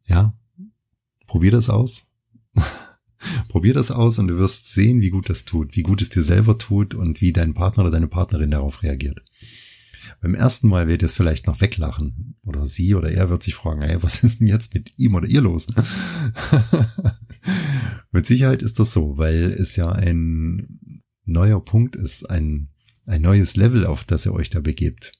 Ja, 0.05 0.33
Probier 1.27 1.51
das 1.51 1.69
aus. 1.69 2.07
Probier 3.49 3.73
das 3.73 3.91
aus 3.91 4.19
und 4.19 4.28
du 4.28 4.38
wirst 4.38 4.71
sehen, 4.71 5.01
wie 5.01 5.10
gut 5.10 5.30
das 5.30 5.45
tut, 5.45 5.75
wie 5.75 5.84
gut 5.84 6.01
es 6.01 6.10
dir 6.10 6.23
selber 6.23 6.58
tut 6.58 6.93
und 6.93 7.21
wie 7.21 7.34
dein 7.34 7.54
Partner 7.54 7.84
oder 7.84 7.91
deine 7.91 8.08
Partnerin 8.08 8.51
darauf 8.51 8.84
reagiert. 8.84 9.23
Beim 10.21 10.36
ersten 10.36 10.67
Mal 10.69 10.88
wird 10.88 11.04
es 11.04 11.15
vielleicht 11.15 11.47
noch 11.47 11.62
weglachen 11.62 12.36
oder 12.43 12.67
sie 12.67 12.93
oder 12.93 13.12
er 13.12 13.30
wird 13.30 13.43
sich 13.43 13.56
fragen, 13.56 13.82
hey, 13.82 14.01
was 14.01 14.23
ist 14.23 14.39
denn 14.39 14.47
jetzt 14.47 14.73
mit 14.73 14.93
ihm 14.97 15.15
oder 15.15 15.28
ihr 15.28 15.41
los? 15.41 15.67
mit 18.12 18.25
Sicherheit 18.25 18.62
ist 18.62 18.80
das 18.80 18.93
so, 18.93 19.17
weil 19.17 19.51
es 19.51 19.75
ja 19.75 19.91
ein 19.91 21.01
neuer 21.25 21.63
Punkt 21.63 21.95
ist, 21.95 22.30
ein, 22.30 22.69
ein 23.06 23.21
neues 23.21 23.56
Level, 23.56 23.86
auf 23.86 24.04
das 24.04 24.25
ihr 24.25 24.34
euch 24.34 24.49
da 24.49 24.60
begebt. 24.60 25.12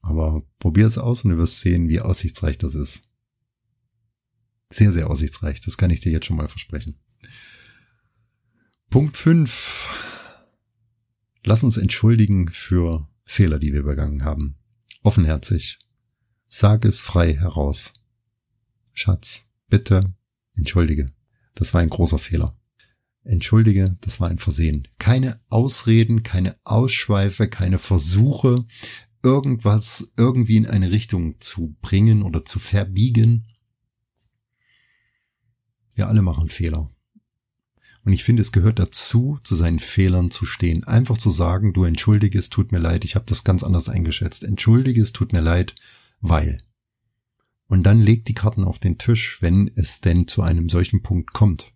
Aber 0.00 0.42
probier 0.58 0.86
es 0.86 0.96
aus 0.96 1.24
und 1.24 1.32
du 1.32 1.38
wirst 1.38 1.60
sehen, 1.60 1.88
wie 1.88 2.00
aussichtsreich 2.00 2.58
das 2.58 2.74
ist. 2.74 3.07
Sehr, 4.70 4.92
sehr 4.92 5.08
aussichtsreich. 5.08 5.60
Das 5.60 5.78
kann 5.78 5.90
ich 5.90 6.00
dir 6.00 6.12
jetzt 6.12 6.26
schon 6.26 6.36
mal 6.36 6.48
versprechen. 6.48 6.98
Punkt 8.90 9.16
5. 9.16 9.88
Lass 11.44 11.64
uns 11.64 11.76
entschuldigen 11.76 12.50
für 12.50 13.08
Fehler, 13.24 13.58
die 13.58 13.72
wir 13.72 13.82
begangen 13.82 14.24
haben. 14.24 14.56
Offenherzig. 15.02 15.78
Sag 16.48 16.84
es 16.84 17.02
frei 17.02 17.34
heraus. 17.34 17.92
Schatz, 18.92 19.46
bitte, 19.68 20.14
entschuldige. 20.54 21.12
Das 21.54 21.74
war 21.74 21.80
ein 21.80 21.90
großer 21.90 22.18
Fehler. 22.18 22.58
Entschuldige, 23.24 23.98
das 24.00 24.20
war 24.20 24.28
ein 24.28 24.38
Versehen. 24.38 24.88
Keine 24.98 25.40
Ausreden, 25.48 26.22
keine 26.22 26.56
Ausschweife, 26.64 27.48
keine 27.48 27.78
Versuche, 27.78 28.64
irgendwas 29.22 30.12
irgendwie 30.16 30.56
in 30.56 30.66
eine 30.66 30.90
Richtung 30.90 31.40
zu 31.40 31.76
bringen 31.82 32.22
oder 32.22 32.44
zu 32.44 32.58
verbiegen. 32.58 33.46
Wir 35.98 36.06
alle 36.06 36.22
machen 36.22 36.48
Fehler. 36.48 36.88
Und 38.04 38.12
ich 38.12 38.22
finde, 38.22 38.42
es 38.42 38.52
gehört 38.52 38.78
dazu, 38.78 39.40
zu 39.42 39.56
seinen 39.56 39.80
Fehlern 39.80 40.30
zu 40.30 40.46
stehen. 40.46 40.84
Einfach 40.84 41.18
zu 41.18 41.28
sagen, 41.28 41.72
du 41.72 41.82
entschuldige, 41.82 42.38
es 42.38 42.50
tut 42.50 42.70
mir 42.70 42.78
leid, 42.78 43.04
ich 43.04 43.16
habe 43.16 43.26
das 43.26 43.42
ganz 43.42 43.64
anders 43.64 43.88
eingeschätzt. 43.88 44.44
Entschuldige, 44.44 45.02
es 45.02 45.12
tut 45.12 45.32
mir 45.32 45.40
leid, 45.40 45.74
weil. 46.20 46.58
Und 47.66 47.82
dann 47.82 48.00
legt 48.00 48.28
die 48.28 48.34
Karten 48.34 48.62
auf 48.62 48.78
den 48.78 48.98
Tisch, 48.98 49.42
wenn 49.42 49.72
es 49.74 50.00
denn 50.00 50.28
zu 50.28 50.40
einem 50.40 50.68
solchen 50.68 51.02
Punkt 51.02 51.32
kommt. 51.32 51.72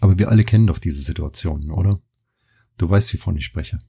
Aber 0.00 0.16
wir 0.16 0.28
alle 0.28 0.44
kennen 0.44 0.68
doch 0.68 0.78
diese 0.78 1.02
Situationen, 1.02 1.72
oder? 1.72 2.00
Du 2.78 2.88
weißt, 2.88 3.12
wovon 3.14 3.36
ich 3.36 3.46
spreche. 3.46 3.80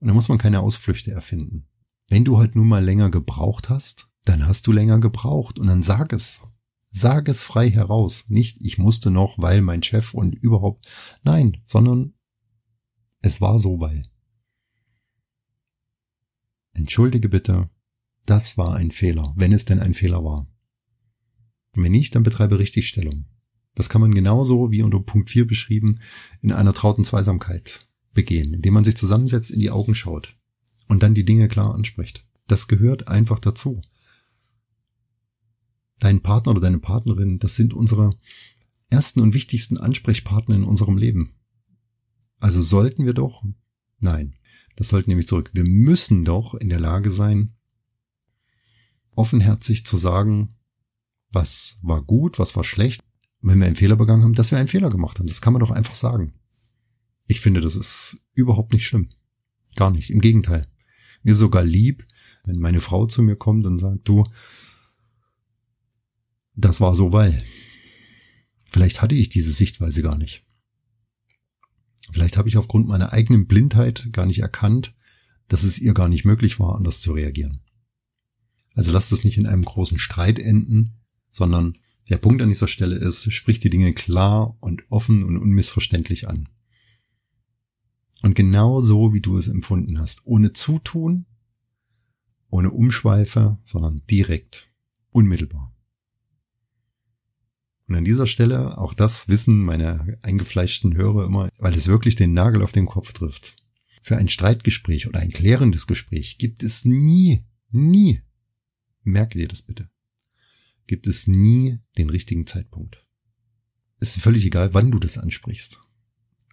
Und 0.00 0.08
da 0.08 0.12
muss 0.12 0.28
man 0.28 0.36
keine 0.36 0.60
Ausflüchte 0.60 1.12
erfinden. 1.12 1.66
Wenn 2.08 2.26
du 2.26 2.36
halt 2.36 2.56
nun 2.56 2.68
mal 2.68 2.84
länger 2.84 3.10
gebraucht 3.10 3.70
hast, 3.70 4.10
dann 4.24 4.46
hast 4.46 4.66
du 4.66 4.72
länger 4.72 4.98
gebraucht 4.98 5.58
und 5.58 5.66
dann 5.66 5.82
sag 5.82 6.12
es. 6.12 6.42
Sag 6.90 7.28
es 7.28 7.44
frei 7.44 7.70
heraus. 7.70 8.24
Nicht, 8.28 8.58
ich 8.60 8.78
musste 8.78 9.10
noch, 9.10 9.38
weil 9.38 9.60
mein 9.62 9.82
Chef 9.82 10.14
und 10.14 10.34
überhaupt. 10.34 10.88
Nein, 11.22 11.58
sondern 11.64 12.14
es 13.20 13.40
war 13.40 13.58
so, 13.58 13.80
weil. 13.80 14.02
Entschuldige 16.72 17.28
bitte, 17.28 17.70
das 18.24 18.56
war 18.56 18.74
ein 18.74 18.90
Fehler, 18.90 19.34
wenn 19.36 19.52
es 19.52 19.64
denn 19.64 19.80
ein 19.80 19.94
Fehler 19.94 20.24
war. 20.24 20.46
Wenn 21.74 21.92
nicht, 21.92 22.14
dann 22.14 22.22
betreibe 22.22 22.58
Richtigstellung. 22.58 23.26
Das 23.74 23.88
kann 23.88 24.00
man 24.00 24.14
genauso 24.14 24.70
wie 24.70 24.82
unter 24.82 25.00
Punkt 25.00 25.30
4 25.30 25.46
beschrieben 25.46 26.00
in 26.40 26.52
einer 26.52 26.72
trauten 26.72 27.04
Zweisamkeit 27.04 27.88
begehen, 28.12 28.54
indem 28.54 28.74
man 28.74 28.84
sich 28.84 28.96
zusammensetzt, 28.96 29.50
in 29.50 29.60
die 29.60 29.70
Augen 29.70 29.94
schaut 29.94 30.36
und 30.88 31.02
dann 31.02 31.14
die 31.14 31.24
Dinge 31.24 31.48
klar 31.48 31.74
anspricht. 31.74 32.24
Das 32.46 32.66
gehört 32.66 33.08
einfach 33.08 33.38
dazu 33.38 33.80
dein 36.00 36.22
Partner 36.22 36.52
oder 36.52 36.60
deine 36.60 36.78
Partnerin, 36.78 37.38
das 37.38 37.56
sind 37.56 37.74
unsere 37.74 38.10
ersten 38.90 39.20
und 39.20 39.34
wichtigsten 39.34 39.78
Ansprechpartner 39.78 40.54
in 40.54 40.64
unserem 40.64 40.96
Leben. 40.96 41.34
Also 42.38 42.60
sollten 42.60 43.04
wir 43.04 43.14
doch, 43.14 43.44
nein, 43.98 44.34
das 44.76 44.88
sollten 44.88 45.10
nämlich 45.10 45.26
zurück. 45.26 45.50
Wir 45.54 45.64
müssen 45.64 46.24
doch 46.24 46.54
in 46.54 46.68
der 46.68 46.80
Lage 46.80 47.10
sein, 47.10 47.52
offenherzig 49.16 49.84
zu 49.84 49.96
sagen, 49.96 50.54
was 51.30 51.78
war 51.82 52.02
gut, 52.02 52.38
was 52.38 52.54
war 52.56 52.64
schlecht. 52.64 53.02
Wenn 53.40 53.58
wir 53.58 53.66
einen 53.66 53.76
Fehler 53.76 53.96
begangen 53.96 54.24
haben, 54.24 54.34
dass 54.34 54.50
wir 54.50 54.58
einen 54.58 54.68
Fehler 54.68 54.90
gemacht 54.90 55.18
haben. 55.18 55.26
Das 55.26 55.40
kann 55.40 55.52
man 55.52 55.60
doch 55.60 55.70
einfach 55.70 55.94
sagen. 55.94 56.32
Ich 57.26 57.40
finde, 57.40 57.60
das 57.60 57.76
ist 57.76 58.20
überhaupt 58.32 58.72
nicht 58.72 58.86
schlimm. 58.86 59.08
Gar 59.76 59.90
nicht. 59.90 60.10
Im 60.10 60.20
Gegenteil. 60.20 60.66
Mir 61.22 61.34
sogar 61.34 61.64
lieb, 61.64 62.04
wenn 62.44 62.58
meine 62.58 62.80
Frau 62.80 63.06
zu 63.06 63.22
mir 63.22 63.36
kommt 63.36 63.66
und 63.66 63.78
sagt, 63.78 64.08
du, 64.08 64.24
das 66.58 66.80
war 66.80 66.94
so, 66.94 67.12
weil. 67.12 67.42
Vielleicht 68.64 69.00
hatte 69.00 69.14
ich 69.14 69.28
diese 69.28 69.52
Sichtweise 69.52 70.02
gar 70.02 70.18
nicht. 70.18 70.44
Vielleicht 72.12 72.36
habe 72.36 72.48
ich 72.48 72.56
aufgrund 72.56 72.86
meiner 72.88 73.12
eigenen 73.12 73.46
Blindheit 73.46 74.08
gar 74.12 74.26
nicht 74.26 74.40
erkannt, 74.40 74.94
dass 75.46 75.62
es 75.62 75.78
ihr 75.78 75.94
gar 75.94 76.08
nicht 76.08 76.24
möglich 76.24 76.58
war, 76.58 76.76
anders 76.76 77.00
zu 77.00 77.12
reagieren. 77.12 77.60
Also 78.74 78.92
lasst 78.92 79.12
es 79.12 79.24
nicht 79.24 79.38
in 79.38 79.46
einem 79.46 79.64
großen 79.64 79.98
Streit 79.98 80.38
enden, 80.38 81.00
sondern 81.30 81.78
der 82.10 82.18
Punkt 82.18 82.42
an 82.42 82.48
dieser 82.48 82.68
Stelle 82.68 82.96
ist, 82.96 83.32
sprich 83.32 83.58
die 83.58 83.70
Dinge 83.70 83.92
klar 83.92 84.56
und 84.60 84.84
offen 84.90 85.24
und 85.24 85.38
unmissverständlich 85.38 86.28
an. 86.28 86.48
Und 88.22 88.34
genau 88.34 88.80
so, 88.80 89.12
wie 89.14 89.20
du 89.20 89.36
es 89.36 89.48
empfunden 89.48 89.98
hast, 89.98 90.26
ohne 90.26 90.52
Zutun, 90.52 91.26
ohne 92.50 92.70
Umschweife, 92.70 93.58
sondern 93.64 94.02
direkt, 94.10 94.70
unmittelbar. 95.10 95.77
Und 97.88 97.94
an 97.94 98.04
dieser 98.04 98.26
Stelle, 98.26 98.76
auch 98.76 98.92
das 98.92 99.28
wissen 99.28 99.64
meine 99.64 100.18
eingefleischten 100.20 100.94
Hörer 100.94 101.24
immer, 101.24 101.48
weil 101.56 101.74
es 101.74 101.88
wirklich 101.88 102.16
den 102.16 102.34
Nagel 102.34 102.62
auf 102.62 102.72
den 102.72 102.84
Kopf 102.84 103.14
trifft. 103.14 103.56
Für 104.02 104.18
ein 104.18 104.28
Streitgespräch 104.28 105.06
oder 105.08 105.20
ein 105.20 105.30
klärendes 105.30 105.86
Gespräch 105.86 106.36
gibt 106.36 106.62
es 106.62 106.84
nie, 106.84 107.44
nie, 107.70 108.20
merke 109.04 109.38
dir 109.38 109.48
das 109.48 109.62
bitte, 109.62 109.88
gibt 110.86 111.06
es 111.06 111.26
nie 111.26 111.78
den 111.96 112.10
richtigen 112.10 112.46
Zeitpunkt. 112.46 113.06
Ist 114.00 114.20
völlig 114.20 114.44
egal, 114.44 114.74
wann 114.74 114.90
du 114.90 114.98
das 114.98 115.16
ansprichst. 115.16 115.80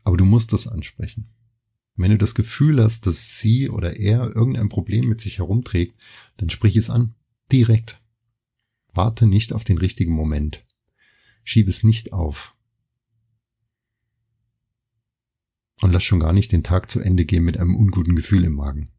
Aber 0.03 0.17
du 0.17 0.25
musst 0.25 0.53
das 0.53 0.67
ansprechen. 0.67 1.29
Wenn 1.97 2.11
du 2.11 2.17
das 2.17 2.36
Gefühl 2.36 2.81
hast, 2.81 3.07
dass 3.07 3.39
sie 3.39 3.69
oder 3.69 3.97
er 3.97 4.36
irgendein 4.36 4.69
Problem 4.69 5.07
mit 5.07 5.21
sich 5.21 5.39
herumträgt, 5.39 6.01
dann 6.38 6.49
sprich 6.49 6.75
es 6.75 6.89
an. 6.89 7.15
Direkt. 7.51 8.01
Warte 8.93 9.27
nicht 9.27 9.53
auf 9.53 9.63
den 9.63 9.77
richtigen 9.77 10.13
Moment. 10.13 10.65
Schieb 11.46 11.70
es 11.70 11.84
nicht 11.84 12.12
auf. 12.12 12.54
Und 15.82 15.93
lass 15.93 16.04
schon 16.04 16.20
gar 16.20 16.34
nicht 16.34 16.52
den 16.52 16.64
Tag 16.64 16.89
zu 16.89 17.00
Ende 17.00 17.24
gehen 17.24 17.46
mit 17.46 17.58
einem 17.58 17.76
unguten 17.76 18.16
Gefühl 18.16 18.43
im 18.43 18.54
Magen. 18.54 18.89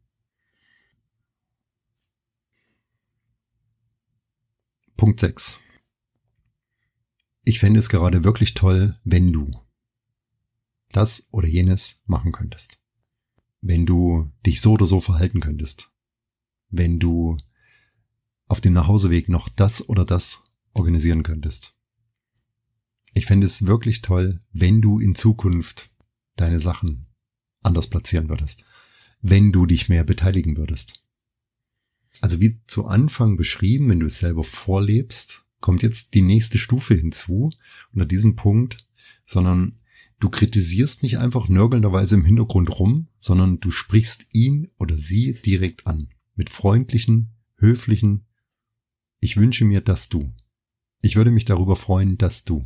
Punkt 4.95 5.19
6. 5.19 5.59
Ich 7.43 7.59
fände 7.59 7.79
es 7.79 7.89
gerade 7.89 8.23
wirklich 8.23 8.53
toll, 8.55 8.99
wenn 9.03 9.31
du 9.31 9.51
das 10.89 11.27
oder 11.31 11.47
jenes 11.47 12.01
machen 12.05 12.31
könntest. 12.31 12.79
Wenn 13.61 13.85
du 13.85 14.31
dich 14.45 14.61
so 14.61 14.71
oder 14.73 14.85
so 14.85 15.01
verhalten 15.01 15.41
könntest. 15.41 15.91
Wenn 16.69 16.99
du 16.99 17.37
auf 18.47 18.61
dem 18.61 18.73
Nachhauseweg 18.73 19.27
noch 19.27 19.49
das 19.49 19.87
oder 19.89 20.05
das 20.05 20.43
organisieren 20.73 21.23
könntest. 21.23 21.76
Ich 23.13 23.25
fände 23.25 23.45
es 23.45 23.65
wirklich 23.65 24.01
toll, 24.01 24.41
wenn 24.51 24.81
du 24.81 24.99
in 24.99 25.15
Zukunft 25.15 25.89
deine 26.35 26.59
Sachen 26.59 27.07
anders 27.63 27.87
platzieren 27.87 28.29
würdest. 28.29 28.65
Wenn 29.21 29.51
du 29.51 29.65
dich 29.65 29.89
mehr 29.89 30.03
beteiligen 30.03 30.57
würdest. 30.57 31.03
Also 32.21 32.39
wie 32.39 32.59
zu 32.67 32.85
Anfang 32.85 33.37
beschrieben, 33.37 33.89
wenn 33.89 33.99
du 33.99 34.05
es 34.05 34.19
selber 34.19 34.43
vorlebst, 34.43 35.43
kommt 35.59 35.83
jetzt 35.83 36.13
die 36.13 36.21
nächste 36.21 36.57
Stufe 36.57 36.93
hinzu, 36.93 37.51
unter 37.91 38.05
diesem 38.05 38.35
Punkt, 38.35 38.87
sondern 39.25 39.79
du 40.19 40.29
kritisierst 40.29 41.03
nicht 41.03 41.17
einfach 41.17 41.47
nörgelnderweise 41.47 42.15
im 42.15 42.25
Hintergrund 42.25 42.79
rum, 42.79 43.07
sondern 43.19 43.59
du 43.59 43.71
sprichst 43.71 44.27
ihn 44.31 44.71
oder 44.77 44.97
sie 44.97 45.33
direkt 45.45 45.85
an. 45.87 46.09
Mit 46.35 46.49
freundlichen, 46.49 47.33
höflichen, 47.57 48.25
ich 49.19 49.37
wünsche 49.37 49.65
mir, 49.65 49.81
dass 49.81 50.09
du. 50.09 50.31
Ich 51.01 51.15
würde 51.15 51.31
mich 51.31 51.45
darüber 51.45 51.75
freuen, 51.75 52.17
dass 52.17 52.43
du. 52.43 52.63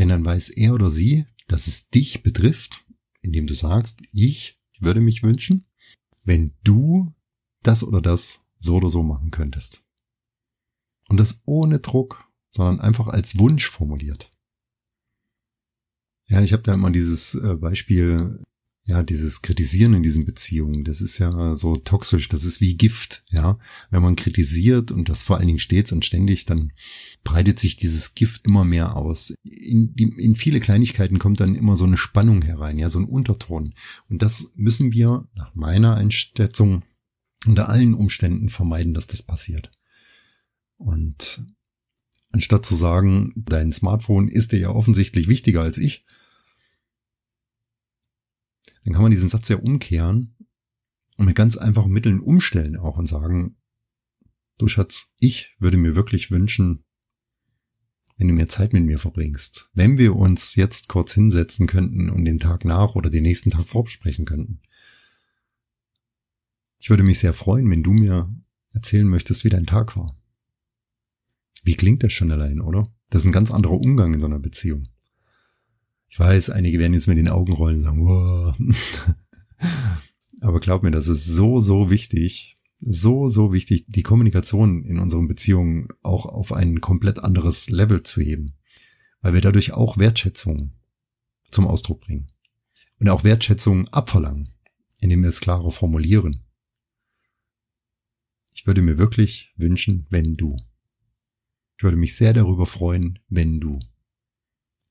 Denn 0.00 0.08
dann 0.08 0.24
weiß 0.24 0.48
er 0.48 0.72
oder 0.72 0.90
sie, 0.90 1.26
dass 1.46 1.66
es 1.66 1.90
dich 1.90 2.22
betrifft, 2.22 2.86
indem 3.20 3.46
du 3.46 3.54
sagst, 3.54 4.00
ich 4.12 4.58
würde 4.78 5.02
mich 5.02 5.22
wünschen, 5.22 5.66
wenn 6.24 6.56
du 6.64 7.14
das 7.62 7.84
oder 7.84 8.00
das 8.00 8.40
so 8.58 8.76
oder 8.76 8.88
so 8.88 9.02
machen 9.02 9.30
könntest. 9.30 9.84
Und 11.08 11.18
das 11.18 11.42
ohne 11.44 11.80
Druck, 11.80 12.26
sondern 12.50 12.80
einfach 12.80 13.08
als 13.08 13.38
Wunsch 13.38 13.68
formuliert. 13.68 14.32
Ja, 16.28 16.40
ich 16.40 16.54
habe 16.54 16.62
da 16.62 16.72
immer 16.72 16.90
dieses 16.90 17.34
äh, 17.34 17.56
Beispiel 17.56 18.42
ja, 18.84 19.02
dieses 19.02 19.42
Kritisieren 19.42 19.94
in 19.94 20.02
diesen 20.02 20.24
Beziehungen, 20.24 20.84
das 20.84 21.00
ist 21.00 21.18
ja 21.18 21.54
so 21.54 21.76
toxisch, 21.76 22.28
das 22.28 22.44
ist 22.44 22.60
wie 22.60 22.76
Gift, 22.76 23.22
ja. 23.30 23.58
Wenn 23.90 24.02
man 24.02 24.16
kritisiert 24.16 24.90
und 24.90 25.08
das 25.08 25.22
vor 25.22 25.36
allen 25.36 25.46
Dingen 25.46 25.58
stets 25.58 25.92
und 25.92 26.04
ständig, 26.04 26.46
dann 26.46 26.72
breitet 27.22 27.58
sich 27.58 27.76
dieses 27.76 28.14
Gift 28.14 28.46
immer 28.46 28.64
mehr 28.64 28.96
aus. 28.96 29.34
In, 29.44 29.94
die, 29.94 30.04
in 30.04 30.34
viele 30.34 30.60
Kleinigkeiten 30.60 31.18
kommt 31.18 31.40
dann 31.40 31.54
immer 31.54 31.76
so 31.76 31.84
eine 31.84 31.98
Spannung 31.98 32.42
herein, 32.42 32.78
ja, 32.78 32.88
so 32.88 32.98
ein 32.98 33.04
Unterton. 33.04 33.74
Und 34.08 34.22
das 34.22 34.52
müssen 34.56 34.92
wir 34.92 35.28
nach 35.34 35.54
meiner 35.54 35.94
Einschätzung 35.94 36.82
unter 37.46 37.68
allen 37.68 37.94
Umständen 37.94 38.48
vermeiden, 38.48 38.94
dass 38.94 39.06
das 39.06 39.22
passiert. 39.22 39.70
Und 40.76 41.44
anstatt 42.32 42.64
zu 42.64 42.74
sagen, 42.74 43.32
dein 43.36 43.72
Smartphone 43.72 44.28
ist 44.28 44.52
dir 44.52 44.58
ja 44.58 44.70
offensichtlich 44.70 45.28
wichtiger 45.28 45.62
als 45.62 45.78
ich, 45.78 46.04
dann 48.84 48.94
kann 48.94 49.02
man 49.02 49.10
diesen 49.10 49.28
Satz 49.28 49.48
ja 49.48 49.56
umkehren 49.56 50.36
und 51.16 51.26
mit 51.26 51.36
ganz 51.36 51.56
einfachen 51.56 51.92
Mitteln 51.92 52.20
umstellen 52.20 52.76
auch 52.76 52.96
und 52.96 53.06
sagen, 53.06 53.56
du 54.58 54.68
Schatz, 54.68 55.12
ich 55.18 55.56
würde 55.58 55.76
mir 55.76 55.94
wirklich 55.94 56.30
wünschen, 56.30 56.84
wenn 58.16 58.28
du 58.28 58.34
mehr 58.34 58.48
Zeit 58.48 58.72
mit 58.72 58.84
mir 58.84 58.98
verbringst, 58.98 59.70
wenn 59.72 59.96
wir 59.96 60.14
uns 60.14 60.54
jetzt 60.54 60.88
kurz 60.88 61.14
hinsetzen 61.14 61.66
könnten 61.66 62.10
und 62.10 62.24
den 62.24 62.38
Tag 62.38 62.64
nach 62.64 62.94
oder 62.94 63.08
den 63.08 63.22
nächsten 63.22 63.50
Tag 63.50 63.66
vorbesprechen 63.66 64.26
könnten. 64.26 64.60
Ich 66.78 66.90
würde 66.90 67.02
mich 67.02 67.18
sehr 67.18 67.32
freuen, 67.32 67.70
wenn 67.70 67.82
du 67.82 67.92
mir 67.92 68.34
erzählen 68.72 69.06
möchtest, 69.06 69.44
wie 69.44 69.50
dein 69.50 69.66
Tag 69.66 69.96
war. 69.96 70.18
Wie 71.62 71.76
klingt 71.76 72.02
das 72.02 72.12
schon 72.12 72.30
allein, 72.30 72.60
oder? 72.60 72.92
Das 73.10 73.22
ist 73.22 73.26
ein 73.26 73.32
ganz 73.32 73.50
anderer 73.50 73.78
Umgang 73.78 74.14
in 74.14 74.20
so 74.20 74.26
einer 74.26 74.38
Beziehung. 74.38 74.84
Ich 76.10 76.18
weiß, 76.18 76.50
einige 76.50 76.80
werden 76.80 76.92
jetzt 76.92 77.06
mit 77.06 77.18
den 77.18 77.28
Augen 77.28 77.52
rollen 77.52 77.76
und 77.76 77.82
sagen, 77.82 78.04
wow. 78.04 78.56
Aber 80.40 80.58
glaub 80.58 80.82
mir, 80.82 80.90
das 80.90 81.06
ist 81.06 81.24
so, 81.24 81.60
so 81.60 81.88
wichtig, 81.88 82.58
so, 82.80 83.28
so 83.28 83.52
wichtig, 83.52 83.84
die 83.86 84.02
Kommunikation 84.02 84.84
in 84.84 84.98
unseren 84.98 85.28
Beziehungen 85.28 85.88
auch 86.02 86.26
auf 86.26 86.52
ein 86.52 86.80
komplett 86.80 87.20
anderes 87.20 87.70
Level 87.70 88.02
zu 88.02 88.20
heben. 88.20 88.56
Weil 89.20 89.34
wir 89.34 89.40
dadurch 89.40 89.72
auch 89.72 89.98
Wertschätzung 89.98 90.72
zum 91.50 91.66
Ausdruck 91.66 92.00
bringen. 92.00 92.26
Und 92.98 93.08
auch 93.08 93.22
Wertschätzung 93.22 93.86
abverlangen, 93.88 94.50
indem 94.98 95.22
wir 95.22 95.28
es 95.28 95.40
klarer 95.40 95.70
formulieren. 95.70 96.44
Ich 98.52 98.66
würde 98.66 98.82
mir 98.82 98.98
wirklich 98.98 99.54
wünschen, 99.56 100.06
wenn 100.10 100.36
du. 100.36 100.56
Ich 101.76 101.84
würde 101.84 101.96
mich 101.96 102.16
sehr 102.16 102.32
darüber 102.32 102.66
freuen, 102.66 103.20
wenn 103.28 103.60
du 103.60 103.78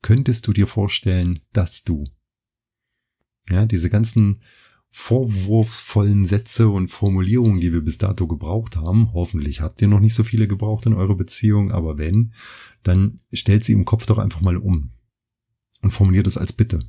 könntest 0.02 0.46
du 0.46 0.52
dir 0.52 0.66
vorstellen, 0.66 1.40
dass 1.52 1.84
du. 1.84 2.04
Ja, 3.48 3.66
diese 3.66 3.90
ganzen 3.90 4.42
vorwurfsvollen 4.90 6.24
Sätze 6.24 6.68
und 6.68 6.88
Formulierungen, 6.88 7.60
die 7.60 7.72
wir 7.72 7.80
bis 7.80 7.98
dato 7.98 8.26
gebraucht 8.26 8.76
haben. 8.76 9.12
Hoffentlich 9.12 9.60
habt 9.60 9.80
ihr 9.80 9.88
noch 9.88 10.00
nicht 10.00 10.14
so 10.14 10.24
viele 10.24 10.48
gebraucht 10.48 10.86
in 10.86 10.94
eurer 10.94 11.14
Beziehung, 11.14 11.70
aber 11.70 11.96
wenn, 11.96 12.32
dann 12.82 13.20
stellt 13.32 13.64
sie 13.64 13.72
im 13.72 13.84
Kopf 13.84 14.06
doch 14.06 14.18
einfach 14.18 14.40
mal 14.40 14.56
um 14.56 14.92
und 15.80 15.92
formuliert 15.92 16.26
es 16.26 16.36
als 16.36 16.52
Bitte. 16.52 16.80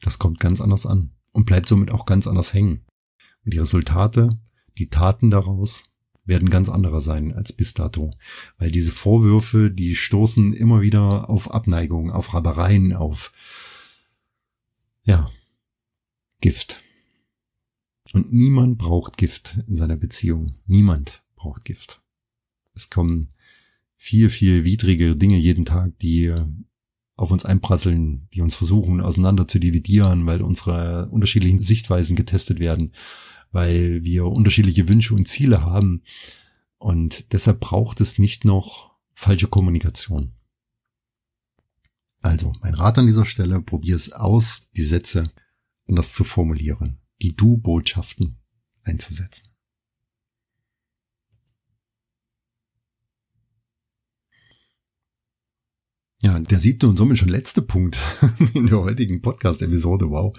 Das 0.00 0.18
kommt 0.18 0.40
ganz 0.40 0.60
anders 0.60 0.86
an 0.86 1.12
und 1.32 1.46
bleibt 1.46 1.68
somit 1.68 1.90
auch 1.90 2.06
ganz 2.06 2.26
anders 2.26 2.54
hängen. 2.54 2.84
Und 3.44 3.54
die 3.54 3.58
Resultate, 3.58 4.40
die 4.78 4.88
Taten 4.88 5.30
daraus 5.30 5.92
werden 6.30 6.48
ganz 6.48 6.70
anderer 6.70 7.02
sein 7.02 7.34
als 7.34 7.52
bis 7.52 7.74
dato. 7.74 8.10
Weil 8.56 8.70
diese 8.70 8.92
Vorwürfe, 8.92 9.70
die 9.70 9.94
stoßen 9.94 10.54
immer 10.54 10.80
wieder 10.80 11.28
auf 11.28 11.52
Abneigung, 11.52 12.10
auf 12.10 12.32
Rabereien, 12.32 12.94
auf, 12.94 13.32
ja, 15.02 15.30
Gift. 16.40 16.80
Und 18.14 18.32
niemand 18.32 18.78
braucht 18.78 19.18
Gift 19.18 19.58
in 19.68 19.76
seiner 19.76 19.96
Beziehung. 19.96 20.54
Niemand 20.66 21.22
braucht 21.36 21.66
Gift. 21.66 22.00
Es 22.74 22.88
kommen 22.88 23.28
viel, 23.96 24.30
viel 24.30 24.64
widrige 24.64 25.16
Dinge 25.16 25.36
jeden 25.36 25.66
Tag, 25.66 25.98
die 25.98 26.34
auf 27.16 27.30
uns 27.30 27.44
einprasseln, 27.44 28.28
die 28.32 28.40
uns 28.40 28.54
versuchen 28.54 29.02
auseinander 29.02 29.46
zu 29.46 29.58
dividieren, 29.58 30.24
weil 30.24 30.40
unsere 30.40 31.10
unterschiedlichen 31.10 31.60
Sichtweisen 31.60 32.16
getestet 32.16 32.60
werden 32.60 32.92
weil 33.50 34.04
wir 34.04 34.26
unterschiedliche 34.26 34.88
Wünsche 34.88 35.14
und 35.14 35.26
Ziele 35.26 35.62
haben. 35.62 36.02
Und 36.78 37.32
deshalb 37.32 37.60
braucht 37.60 38.00
es 38.00 38.18
nicht 38.18 38.44
noch 38.44 38.90
falsche 39.14 39.48
Kommunikation. 39.48 40.32
Also, 42.22 42.52
mein 42.60 42.74
Rat 42.74 42.98
an 42.98 43.06
dieser 43.06 43.24
Stelle, 43.24 43.60
probier 43.62 43.96
es 43.96 44.12
aus, 44.12 44.68
die 44.76 44.84
Sätze 44.84 45.32
anders 45.88 46.12
zu 46.12 46.24
formulieren, 46.24 47.00
die 47.22 47.34
Du-Botschaften 47.34 48.38
einzusetzen. 48.82 49.50
Ja, 56.22 56.38
der 56.38 56.60
siebte 56.60 56.86
und 56.86 56.98
somit 56.98 57.16
schon 57.16 57.30
letzte 57.30 57.62
Punkt 57.62 57.98
in 58.54 58.66
der 58.66 58.80
heutigen 58.80 59.22
Podcast-Episode, 59.22 60.10
wow, 60.10 60.36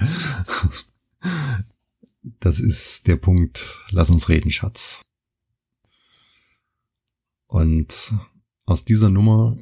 das 2.24 2.59
ist 2.59 3.07
der 3.07 3.15
Punkt, 3.17 3.84
lass 3.89 4.09
uns 4.09 4.30
reden, 4.30 4.51
Schatz. 4.51 5.01
Und 7.47 8.13
aus 8.65 8.86
dieser 8.86 9.09
Nummer 9.09 9.57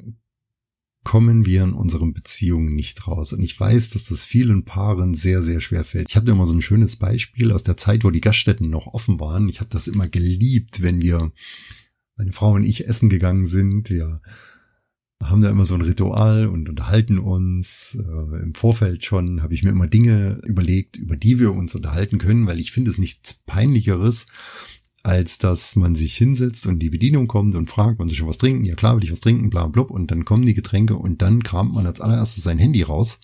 kommen 1.02 1.46
wir 1.46 1.64
in 1.64 1.72
unseren 1.72 2.12
Beziehungen 2.12 2.74
nicht 2.74 3.06
raus. 3.06 3.32
Und 3.32 3.42
ich 3.42 3.58
weiß, 3.58 3.90
dass 3.90 4.04
das 4.04 4.22
vielen 4.22 4.64
Paaren 4.64 5.14
sehr, 5.14 5.42
sehr 5.42 5.60
schwer 5.60 5.84
fällt. 5.84 6.08
Ich 6.10 6.16
habe 6.16 6.26
da 6.26 6.32
immer 6.32 6.46
so 6.46 6.52
ein 6.52 6.62
schönes 6.62 6.96
Beispiel 6.96 7.52
aus 7.52 7.62
der 7.62 7.76
Zeit, 7.76 8.04
wo 8.04 8.10
die 8.10 8.20
Gaststätten 8.20 8.68
noch 8.68 8.86
offen 8.86 9.18
waren. 9.18 9.48
Ich 9.48 9.60
habe 9.60 9.70
das 9.70 9.88
immer 9.88 10.08
geliebt, 10.08 10.82
wenn 10.82 11.00
wir, 11.00 11.32
meine 12.16 12.32
Frau 12.32 12.52
und 12.52 12.64
ich 12.64 12.86
essen 12.86 13.08
gegangen 13.08 13.46
sind. 13.46 13.88
Wir 13.88 14.20
haben 15.22 15.42
da 15.42 15.50
immer 15.50 15.64
so 15.64 15.74
ein 15.74 15.82
Ritual 15.82 16.46
und 16.46 16.68
unterhalten 16.68 17.18
uns. 17.18 17.98
Äh, 17.98 18.42
Im 18.42 18.54
Vorfeld 18.54 19.04
schon 19.04 19.42
habe 19.42 19.54
ich 19.54 19.62
mir 19.62 19.70
immer 19.70 19.86
Dinge 19.86 20.40
überlegt, 20.44 20.96
über 20.96 21.16
die 21.16 21.38
wir 21.38 21.52
uns 21.52 21.74
unterhalten 21.74 22.18
können, 22.18 22.46
weil 22.46 22.60
ich 22.60 22.72
finde 22.72 22.90
es 22.90 22.98
nichts 22.98 23.42
peinlicheres, 23.46 24.26
als 25.02 25.38
dass 25.38 25.76
man 25.76 25.94
sich 25.94 26.16
hinsetzt 26.16 26.66
und 26.66 26.78
die 26.78 26.90
Bedienung 26.90 27.26
kommt 27.26 27.54
und 27.54 27.70
fragt, 27.70 27.98
wollen 27.98 28.08
Sie 28.08 28.16
schon 28.16 28.28
was 28.28 28.38
trinken? 28.38 28.64
Ja 28.64 28.74
klar, 28.74 28.96
will 28.96 29.04
ich 29.04 29.12
was 29.12 29.20
trinken, 29.20 29.50
bla 29.50 29.66
blub. 29.66 29.90
Und 29.90 30.10
dann 30.10 30.24
kommen 30.24 30.44
die 30.44 30.54
Getränke 30.54 30.96
und 30.96 31.22
dann 31.22 31.42
kramt 31.42 31.74
man 31.74 31.86
als 31.86 32.00
allererstes 32.00 32.42
sein 32.42 32.58
Handy 32.58 32.82
raus 32.82 33.20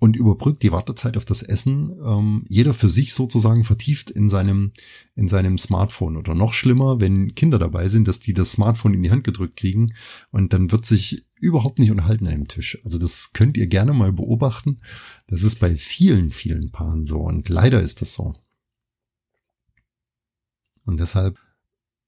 und 0.00 0.16
überbrückt 0.16 0.62
die 0.62 0.70
Wartezeit 0.70 1.16
auf 1.16 1.24
das 1.24 1.42
Essen, 1.42 1.96
ähm, 2.04 2.44
jeder 2.48 2.72
für 2.72 2.88
sich 2.88 3.12
sozusagen 3.12 3.64
vertieft 3.64 4.10
in 4.10 4.30
seinem, 4.30 4.72
in 5.16 5.26
seinem 5.26 5.58
Smartphone. 5.58 6.16
Oder 6.16 6.34
noch 6.34 6.54
schlimmer, 6.54 7.00
wenn 7.00 7.34
Kinder 7.34 7.58
dabei 7.58 7.88
sind, 7.88 8.06
dass 8.06 8.20
die 8.20 8.32
das 8.32 8.52
Smartphone 8.52 8.94
in 8.94 9.02
die 9.02 9.10
Hand 9.10 9.24
gedrückt 9.24 9.56
kriegen 9.56 9.94
und 10.30 10.52
dann 10.52 10.70
wird 10.70 10.84
sich 10.84 11.26
überhaupt 11.40 11.80
nicht 11.80 11.90
unterhalten 11.90 12.26
an 12.26 12.32
dem 12.32 12.48
Tisch. 12.48 12.78
Also 12.84 12.98
das 12.98 13.32
könnt 13.32 13.56
ihr 13.56 13.66
gerne 13.66 13.92
mal 13.92 14.12
beobachten. 14.12 14.78
Das 15.26 15.42
ist 15.42 15.58
bei 15.58 15.76
vielen, 15.76 16.30
vielen 16.30 16.70
Paaren 16.70 17.04
so 17.04 17.20
und 17.20 17.48
leider 17.48 17.82
ist 17.82 18.00
das 18.00 18.14
so. 18.14 18.34
Und 20.84 21.00
deshalb, 21.00 21.38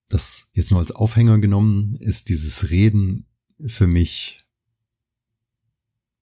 das 0.08 0.48
jetzt 0.52 0.70
nur 0.70 0.80
als 0.80 0.92
Aufhänger 0.92 1.38
genommen, 1.38 1.96
ist 1.96 2.28
dieses 2.28 2.70
Reden 2.70 3.26
für 3.66 3.86
mich 3.86 4.38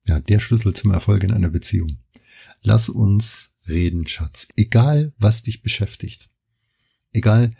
ja 0.08 0.20
der 0.20 0.40
Schlüssel 0.40 0.74
zum 0.74 0.90
Erfolg 0.90 1.22
in 1.22 1.32
einer 1.32 1.50
Beziehung. 1.50 1.98
Lass 2.62 2.88
uns 2.88 3.54
reden, 3.68 4.06
Schatz. 4.06 4.48
Egal, 4.56 5.12
was 5.18 5.42
dich 5.42 5.62
beschäftigt. 5.62 6.30
Egal, 7.12 7.54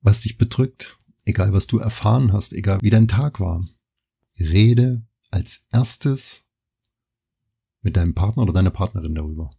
was 0.00 0.22
dich 0.22 0.38
bedrückt. 0.38 0.98
Egal, 1.24 1.52
was 1.52 1.66
du 1.66 1.78
erfahren 1.78 2.32
hast. 2.32 2.52
Egal, 2.52 2.80
wie 2.82 2.90
dein 2.90 3.08
Tag 3.08 3.40
war. 3.40 3.64
Rede 4.38 5.06
als 5.30 5.66
erstes 5.70 6.46
mit 7.82 7.96
deinem 7.96 8.14
Partner 8.14 8.44
oder 8.44 8.52
deiner 8.52 8.70
Partnerin 8.70 9.14
darüber. 9.14 9.50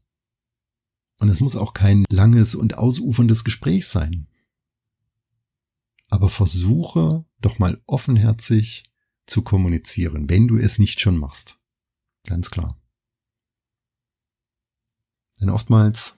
Und 1.18 1.30
es 1.30 1.40
muss 1.40 1.56
auch 1.56 1.74
kein 1.74 2.06
langes 2.10 2.56
und 2.56 2.78
ausuferndes 2.78 3.44
Gespräch 3.44 3.88
sein 3.88 4.28
aber 6.10 6.30
versuche 6.30 7.26
doch 7.42 7.60
mal 7.60 7.82
offenherzig 7.86 8.86
zu 9.26 9.42
kommunizieren, 9.42 10.30
wenn 10.30 10.48
du 10.48 10.58
es 10.58 10.78
nicht 10.78 11.02
schon 11.02 11.18
machst. 11.18 11.60
Ganz 12.26 12.52
klar. 12.52 12.80
Denn 15.40 15.50
oftmals, 15.50 16.18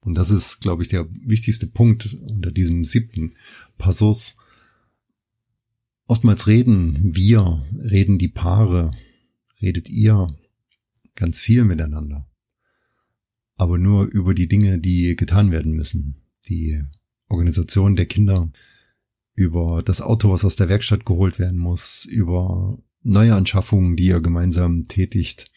und 0.00 0.14
das 0.14 0.30
ist, 0.30 0.60
glaube 0.60 0.82
ich, 0.82 0.88
der 0.88 1.08
wichtigste 1.10 1.66
Punkt 1.66 2.14
unter 2.14 2.50
diesem 2.50 2.84
siebten 2.84 3.34
Passus, 3.78 4.36
oftmals 6.06 6.46
reden 6.46 7.14
wir, 7.14 7.64
reden 7.78 8.18
die 8.18 8.28
Paare, 8.28 8.92
redet 9.62 9.88
ihr 9.88 10.36
ganz 11.14 11.40
viel 11.40 11.64
miteinander. 11.64 12.28
Aber 13.56 13.78
nur 13.78 14.06
über 14.06 14.34
die 14.34 14.48
Dinge, 14.48 14.78
die 14.78 15.14
getan 15.16 15.50
werden 15.52 15.72
müssen, 15.72 16.22
die 16.48 16.82
Organisation 17.28 17.96
der 17.96 18.06
Kinder, 18.06 18.52
über 19.34 19.82
das 19.82 20.00
Auto, 20.00 20.30
was 20.30 20.44
aus 20.44 20.56
der 20.56 20.68
Werkstatt 20.68 21.06
geholt 21.06 21.38
werden 21.38 21.58
muss, 21.58 22.04
über 22.04 22.78
neue 23.04 23.34
Anschaffungen, 23.34 23.96
die 23.96 24.06
ihr 24.06 24.20
gemeinsam 24.20 24.88
tätigt, 24.88 25.50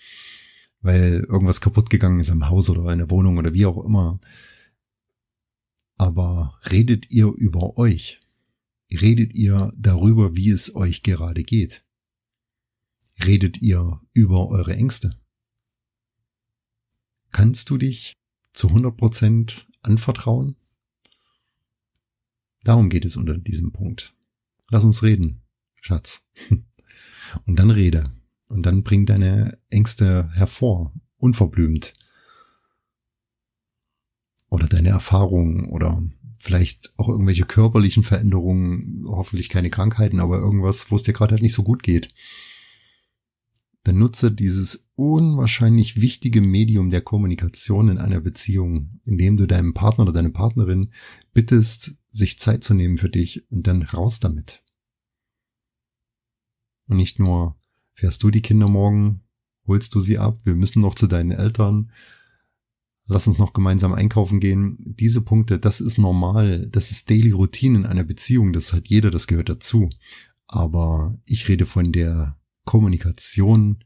weil 0.81 1.25
irgendwas 1.27 1.61
kaputt 1.61 1.89
gegangen 1.89 2.19
ist 2.19 2.29
am 2.29 2.49
Haus 2.49 2.69
oder 2.69 2.91
in 2.91 2.99
der 2.99 3.09
Wohnung 3.09 3.37
oder 3.37 3.53
wie 3.53 3.65
auch 3.65 3.83
immer. 3.83 4.19
Aber 5.95 6.59
redet 6.69 7.09
ihr 7.11 7.27
über 7.27 7.77
euch? 7.77 8.19
Redet 8.91 9.33
ihr 9.33 9.73
darüber, 9.75 10.35
wie 10.35 10.51
es 10.51 10.75
euch 10.75 11.01
gerade 11.03 11.43
geht? 11.43 11.83
Redet 13.25 13.61
ihr 13.61 13.99
über 14.13 14.47
eure 14.49 14.75
Ängste? 14.75 15.19
Kannst 17.31 17.69
du 17.69 17.77
dich 17.77 18.13
zu 18.53 18.67
100 18.67 18.95
Prozent 18.95 19.67
anvertrauen? 19.81 20.55
Darum 22.63 22.89
geht 22.89 23.05
es 23.05 23.15
unter 23.15 23.37
diesem 23.37 23.71
Punkt. 23.71 24.13
Lass 24.69 24.83
uns 24.83 25.03
reden, 25.03 25.41
Schatz. 25.81 26.23
Und 27.45 27.57
dann 27.57 27.71
rede. 27.71 28.11
Und 28.47 28.65
dann 28.65 28.84
bring 28.84 29.05
deine 29.05 29.57
Ängste 29.69 30.30
hervor, 30.34 30.93
unverblümt. 31.17 31.93
Oder 34.49 34.67
deine 34.67 34.89
Erfahrungen 34.89 35.69
oder 35.69 36.01
vielleicht 36.39 36.93
auch 36.97 37.09
irgendwelche 37.09 37.45
körperlichen 37.45 38.03
Veränderungen, 38.03 39.03
hoffentlich 39.07 39.49
keine 39.49 39.69
Krankheiten, 39.69 40.19
aber 40.19 40.38
irgendwas, 40.39 40.89
wo 40.91 40.95
es 40.95 41.03
dir 41.03 41.13
gerade 41.13 41.34
halt 41.34 41.41
nicht 41.41 41.53
so 41.53 41.63
gut 41.63 41.84
geht. 41.84 42.13
Dann 43.84 43.99
nutze 43.99 44.32
dieses 44.32 44.89
unwahrscheinlich 44.95 46.01
wichtige 46.01 46.41
Medium 46.41 46.89
der 46.89 47.01
Kommunikation 47.01 47.89
in 47.89 47.97
einer 47.97 48.19
Beziehung, 48.19 48.99
indem 49.05 49.38
du 49.38 49.45
deinem 49.45 49.73
Partner 49.73 50.03
oder 50.03 50.13
deine 50.13 50.30
Partnerin 50.30 50.91
bittest, 51.34 51.95
sich 52.11 52.39
Zeit 52.39 52.63
zu 52.63 52.73
nehmen 52.73 52.97
für 52.97 53.09
dich 53.09 53.49
und 53.49 53.67
dann 53.67 53.84
raus 53.84 54.19
damit. 54.19 54.63
Und 56.88 56.97
nicht 56.97 57.19
nur 57.19 57.57
fährst 57.93 58.23
du 58.23 58.31
die 58.31 58.41
Kinder 58.41 58.67
morgen, 58.67 59.21
holst 59.65 59.93
du 59.95 59.99
sie 59.99 60.17
ab, 60.17 60.39
wir 60.43 60.55
müssen 60.55 60.81
noch 60.81 60.95
zu 60.95 61.07
deinen 61.07 61.31
Eltern, 61.31 61.91
lass 63.05 63.27
uns 63.27 63.38
noch 63.38 63.53
gemeinsam 63.53 63.93
einkaufen 63.93 64.39
gehen. 64.39 64.77
Diese 64.79 65.21
Punkte, 65.21 65.59
das 65.59 65.81
ist 65.81 65.97
normal, 65.97 66.67
das 66.67 66.91
ist 66.91 67.09
Daily 67.09 67.31
Routine 67.31 67.79
in 67.79 67.85
einer 67.85 68.03
Beziehung, 68.03 68.53
das 68.53 68.73
hat 68.73 68.88
jeder, 68.88 69.11
das 69.11 69.27
gehört 69.27 69.49
dazu. 69.49 69.89
Aber 70.47 71.17
ich 71.25 71.49
rede 71.49 71.65
von 71.65 71.91
der 71.91 72.39
Kommunikation, 72.63 73.83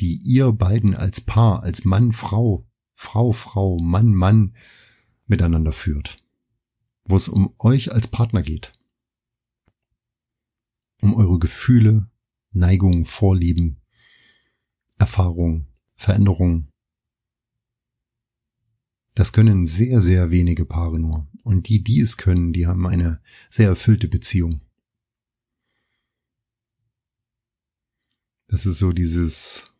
die 0.00 0.16
ihr 0.16 0.52
beiden 0.52 0.94
als 0.94 1.20
Paar, 1.20 1.62
als 1.62 1.84
Mann, 1.84 2.12
Frau, 2.12 2.66
Frau, 2.94 3.32
Frau, 3.32 3.78
Mann, 3.78 4.14
Mann 4.14 4.54
miteinander 5.26 5.72
führt 5.72 6.24
wo 7.04 7.16
es 7.16 7.28
um 7.28 7.54
euch 7.58 7.92
als 7.92 8.08
Partner 8.08 8.42
geht. 8.42 8.72
Um 11.00 11.14
eure 11.14 11.38
Gefühle, 11.38 12.08
Neigungen, 12.54 13.04
Vorlieben, 13.04 13.80
Erfahrungen, 14.98 15.66
Veränderungen. 15.96 16.70
Das 19.14 19.32
können 19.32 19.66
sehr, 19.66 20.00
sehr 20.00 20.30
wenige 20.30 20.64
Paare 20.64 20.98
nur. 20.98 21.28
Und 21.42 21.68
die, 21.68 21.84
die 21.84 22.00
es 22.00 22.16
können, 22.16 22.52
die 22.52 22.66
haben 22.66 22.86
eine 22.86 23.20
sehr 23.50 23.68
erfüllte 23.68 24.08
Beziehung. 24.08 24.60
Das 28.48 28.66
ist 28.66 28.78
so 28.78 28.92
dieses, 28.92 29.74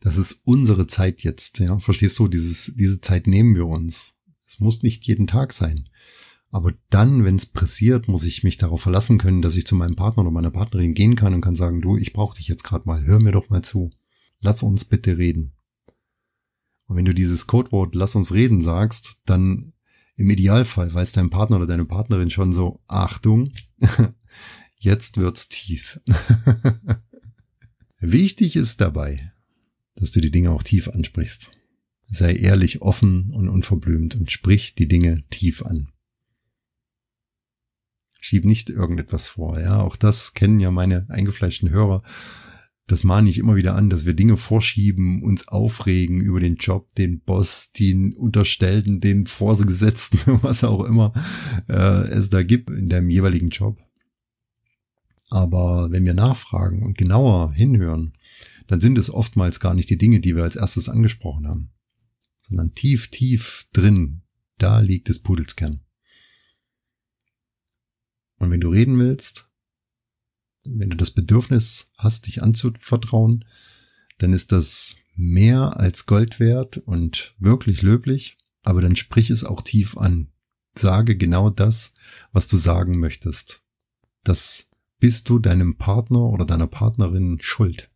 das 0.00 0.16
ist 0.16 0.40
unsere 0.44 0.86
Zeit 0.86 1.22
jetzt, 1.22 1.58
ja. 1.58 1.78
Verstehst 1.78 2.18
du? 2.18 2.28
Dieses, 2.28 2.72
diese 2.76 3.00
Zeit 3.00 3.26
nehmen 3.26 3.54
wir 3.54 3.66
uns. 3.66 4.14
Es 4.46 4.60
muss 4.60 4.82
nicht 4.82 5.04
jeden 5.04 5.26
Tag 5.26 5.52
sein. 5.52 5.88
Aber 6.50 6.72
dann, 6.90 7.24
wenn 7.24 7.36
es 7.36 7.46
pressiert, 7.46 8.08
muss 8.08 8.24
ich 8.24 8.44
mich 8.44 8.56
darauf 8.56 8.80
verlassen 8.80 9.18
können, 9.18 9.42
dass 9.42 9.56
ich 9.56 9.66
zu 9.66 9.74
meinem 9.74 9.96
Partner 9.96 10.22
oder 10.22 10.30
meiner 10.30 10.50
Partnerin 10.50 10.94
gehen 10.94 11.16
kann 11.16 11.34
und 11.34 11.40
kann 11.40 11.56
sagen, 11.56 11.80
du, 11.80 11.96
ich 11.96 12.12
brauche 12.12 12.36
dich 12.36 12.48
jetzt 12.48 12.62
gerade 12.62 12.86
mal, 12.86 13.04
hör 13.04 13.20
mir 13.20 13.32
doch 13.32 13.50
mal 13.50 13.62
zu. 13.62 13.90
Lass 14.40 14.62
uns 14.62 14.84
bitte 14.84 15.18
reden. 15.18 15.52
Und 16.86 16.96
wenn 16.96 17.04
du 17.04 17.14
dieses 17.14 17.46
Codewort 17.46 17.94
lass 17.94 18.14
uns 18.14 18.32
reden 18.32 18.62
sagst, 18.62 19.16
dann 19.24 19.72
im 20.14 20.30
Idealfall 20.30 20.92
weiß 20.92 21.12
dein 21.12 21.30
Partner 21.30 21.56
oder 21.56 21.66
deine 21.66 21.84
Partnerin 21.84 22.30
schon 22.30 22.52
so, 22.52 22.80
Achtung, 22.86 23.52
jetzt 24.78 25.18
wird's 25.18 25.48
tief. 25.48 26.00
Wichtig 28.00 28.56
ist 28.56 28.80
dabei, 28.80 29.32
dass 29.96 30.12
du 30.12 30.20
die 30.20 30.30
Dinge 30.30 30.52
auch 30.52 30.62
tief 30.62 30.88
ansprichst. 30.88 31.50
Sei 32.08 32.34
ehrlich, 32.34 32.82
offen 32.82 33.30
und 33.32 33.48
unverblümt 33.48 34.14
und 34.14 34.30
sprich 34.30 34.74
die 34.74 34.86
Dinge 34.86 35.24
tief 35.28 35.62
an. 35.62 35.88
Schieb 38.26 38.44
nicht 38.44 38.70
irgendetwas 38.70 39.28
vor. 39.28 39.60
Ja, 39.60 39.82
auch 39.82 39.94
das 39.94 40.34
kennen 40.34 40.58
ja 40.58 40.72
meine 40.72 41.06
eingefleischten 41.10 41.70
Hörer. 41.70 42.02
Das 42.88 43.04
mahne 43.04 43.30
ich 43.30 43.38
immer 43.38 43.54
wieder 43.54 43.76
an, 43.76 43.88
dass 43.88 44.04
wir 44.04 44.14
Dinge 44.14 44.36
vorschieben, 44.36 45.22
uns 45.22 45.46
aufregen 45.46 46.20
über 46.20 46.40
den 46.40 46.56
Job, 46.56 46.92
den 46.96 47.20
Boss, 47.20 47.70
den 47.70 48.16
Unterstellten, 48.16 49.00
den 49.00 49.26
Vorgesetzten, 49.26 50.18
was 50.42 50.64
auch 50.64 50.82
immer 50.82 51.12
äh, 51.68 52.08
es 52.08 52.28
da 52.28 52.42
gibt 52.42 52.68
in 52.68 52.88
dem 52.88 53.10
jeweiligen 53.10 53.50
Job. 53.50 53.78
Aber 55.30 55.92
wenn 55.92 56.04
wir 56.04 56.14
nachfragen 56.14 56.82
und 56.82 56.98
genauer 56.98 57.52
hinhören, 57.52 58.12
dann 58.66 58.80
sind 58.80 58.98
es 58.98 59.08
oftmals 59.08 59.60
gar 59.60 59.74
nicht 59.74 59.88
die 59.88 59.98
Dinge, 59.98 60.18
die 60.18 60.34
wir 60.34 60.42
als 60.42 60.56
erstes 60.56 60.88
angesprochen 60.88 61.46
haben, 61.46 61.70
sondern 62.48 62.72
tief, 62.72 63.06
tief 63.08 63.68
drin, 63.72 64.22
da 64.58 64.80
liegt 64.80 65.06
des 65.06 65.20
Pudels 65.20 65.54
Kern. 65.54 65.85
Und 68.38 68.50
wenn 68.50 68.60
du 68.60 68.68
reden 68.70 68.98
willst, 68.98 69.48
wenn 70.64 70.90
du 70.90 70.96
das 70.96 71.10
Bedürfnis 71.10 71.90
hast, 71.96 72.26
dich 72.26 72.42
anzuvertrauen, 72.42 73.44
dann 74.18 74.32
ist 74.32 74.52
das 74.52 74.96
mehr 75.14 75.76
als 75.78 76.06
Gold 76.06 76.40
wert 76.40 76.78
und 76.78 77.34
wirklich 77.38 77.82
löblich, 77.82 78.38
aber 78.62 78.82
dann 78.82 78.96
sprich 78.96 79.30
es 79.30 79.44
auch 79.44 79.62
tief 79.62 79.96
an. 79.96 80.32
Sage 80.74 81.16
genau 81.16 81.50
das, 81.50 81.94
was 82.32 82.46
du 82.48 82.56
sagen 82.56 82.98
möchtest. 82.98 83.62
Das 84.24 84.68
bist 84.98 85.28
du 85.28 85.38
deinem 85.38 85.76
Partner 85.76 86.20
oder 86.20 86.44
deiner 86.44 86.66
Partnerin 86.66 87.38
schuld. 87.40 87.90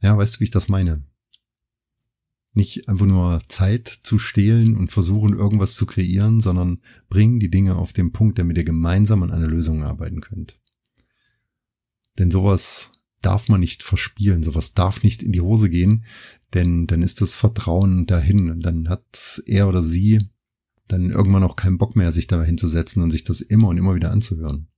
Ja, 0.00 0.16
weißt 0.16 0.36
du, 0.36 0.40
wie 0.40 0.44
ich 0.44 0.50
das 0.50 0.68
meine? 0.68 1.04
Nicht 2.56 2.88
einfach 2.88 3.04
nur 3.04 3.42
Zeit 3.48 3.86
zu 3.86 4.18
stehlen 4.18 4.76
und 4.76 4.90
versuchen, 4.90 5.34
irgendwas 5.34 5.74
zu 5.74 5.84
kreieren, 5.84 6.40
sondern 6.40 6.80
bringen 7.10 7.38
die 7.38 7.50
Dinge 7.50 7.76
auf 7.76 7.92
den 7.92 8.12
Punkt, 8.12 8.38
damit 8.38 8.56
ihr 8.56 8.64
gemeinsam 8.64 9.22
an 9.22 9.30
einer 9.30 9.46
Lösung 9.46 9.82
arbeiten 9.82 10.22
könnt. 10.22 10.58
Denn 12.18 12.30
sowas 12.30 12.92
darf 13.20 13.50
man 13.50 13.60
nicht 13.60 13.82
verspielen, 13.82 14.42
sowas 14.42 14.72
darf 14.72 15.02
nicht 15.02 15.22
in 15.22 15.32
die 15.32 15.42
Hose 15.42 15.68
gehen, 15.68 16.06
denn 16.54 16.86
dann 16.86 17.02
ist 17.02 17.20
das 17.20 17.36
Vertrauen 17.36 18.06
dahin 18.06 18.50
und 18.50 18.60
dann 18.60 18.88
hat 18.88 19.42
er 19.44 19.68
oder 19.68 19.82
sie 19.82 20.30
dann 20.88 21.10
irgendwann 21.10 21.42
auch 21.42 21.56
keinen 21.56 21.76
Bock 21.76 21.94
mehr, 21.94 22.10
sich 22.10 22.26
da 22.26 22.42
hinzusetzen 22.42 23.02
und 23.02 23.10
sich 23.10 23.24
das 23.24 23.42
immer 23.42 23.68
und 23.68 23.76
immer 23.76 23.94
wieder 23.94 24.12
anzuhören. 24.12 24.68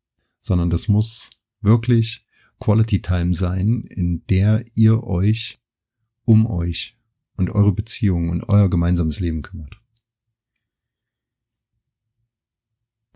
Sondern 0.41 0.68
das 0.68 0.89
muss 0.89 1.31
wirklich 1.61 2.26
Quality 2.59 3.03
Time 3.03 3.35
sein, 3.35 3.85
in 3.89 4.24
der 4.26 4.64
ihr 4.74 5.05
euch 5.05 5.61
um 6.24 6.47
euch 6.47 6.97
und 7.39 7.51
eure 7.51 7.72
Beziehung 7.72 8.28
und 8.28 8.49
euer 8.49 8.68
gemeinsames 8.68 9.20
Leben 9.20 9.43
kümmert. 9.43 9.80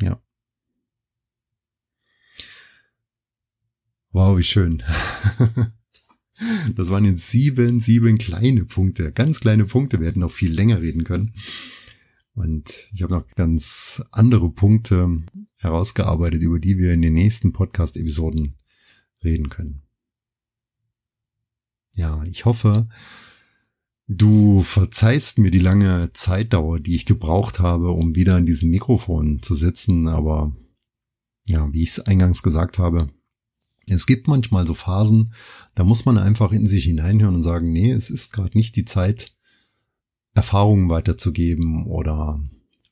Ja. 0.01 0.23
Wow, 4.13 4.39
wie 4.39 4.45
schön. 4.45 4.83
Das 6.75 6.91
waren 6.91 7.05
jetzt 7.05 7.29
sieben, 7.29 7.79
sieben 7.79 8.19
kleine 8.19 8.65
Punkte, 8.65 9.13
ganz 9.13 9.39
kleine 9.39 9.65
Punkte. 9.65 10.01
Wir 10.01 10.09
hätten 10.09 10.21
noch 10.21 10.33
viel 10.33 10.53
länger 10.53 10.81
reden 10.81 11.05
können. 11.05 11.35
Und 12.35 12.73
ich 12.93 13.03
habe 13.03 13.13
noch 13.13 13.29
ganz 13.37 14.03
andere 14.11 14.51
Punkte 14.51 15.23
herausgearbeitet, 15.57 16.43
über 16.43 16.59
die 16.59 16.79
wir 16.79 16.95
in 16.95 17.03
den 17.03 17.13
nächsten 17.13 17.53
Podcast-Episoden 17.53 18.57
reden 19.23 19.51
können. 19.51 19.83
Ja, 21.95 22.25
ich 22.25 22.45
hoffe, 22.45 22.89
du 24.17 24.63
verzeihst 24.63 25.39
mir 25.39 25.51
die 25.51 25.59
lange 25.59 26.11
Zeitdauer, 26.13 26.81
die 26.81 26.95
ich 26.95 27.07
gebraucht 27.07 27.61
habe, 27.61 27.91
um 27.91 28.15
wieder 28.15 28.39
in 28.39 28.47
diesem 28.47 28.71
Mikrofon 28.71 29.43
zu 29.43 29.55
sitzen. 29.55 30.09
Aber 30.09 30.53
ja, 31.47 31.73
wie 31.73 31.83
ich 31.83 31.91
es 31.91 32.01
eingangs 32.01 32.43
gesagt 32.43 32.79
habe, 32.79 33.09
es 33.87 34.07
gibt 34.07 34.29
manchmal 34.29 34.67
so 34.67 34.75
Phasen, 34.75 35.33
da 35.75 35.85
muss 35.85 36.05
man 36.05 36.19
einfach 36.19 36.53
in 36.53 36.67
sich 36.67 36.85
hineinhören 36.85 37.35
und 37.35 37.43
sagen, 37.43 37.73
nee, 37.73 37.91
es 37.91 38.11
ist 38.11 38.33
gerade 38.33 38.57
nicht 38.57 38.77
die 38.77 38.85
Zeit, 38.85 39.35
Erfahrungen 40.35 40.89
weiterzugeben 40.89 41.87
oder 41.87 42.41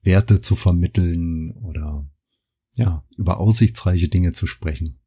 Werte 0.02 0.40
zu 0.40 0.56
vermitteln 0.56 1.52
oder 1.52 2.08
ja, 2.74 3.04
über 3.16 3.38
aussichtsreiche 3.38 4.08
Dinge 4.08 4.32
zu 4.32 4.46
sprechen. 4.46 4.99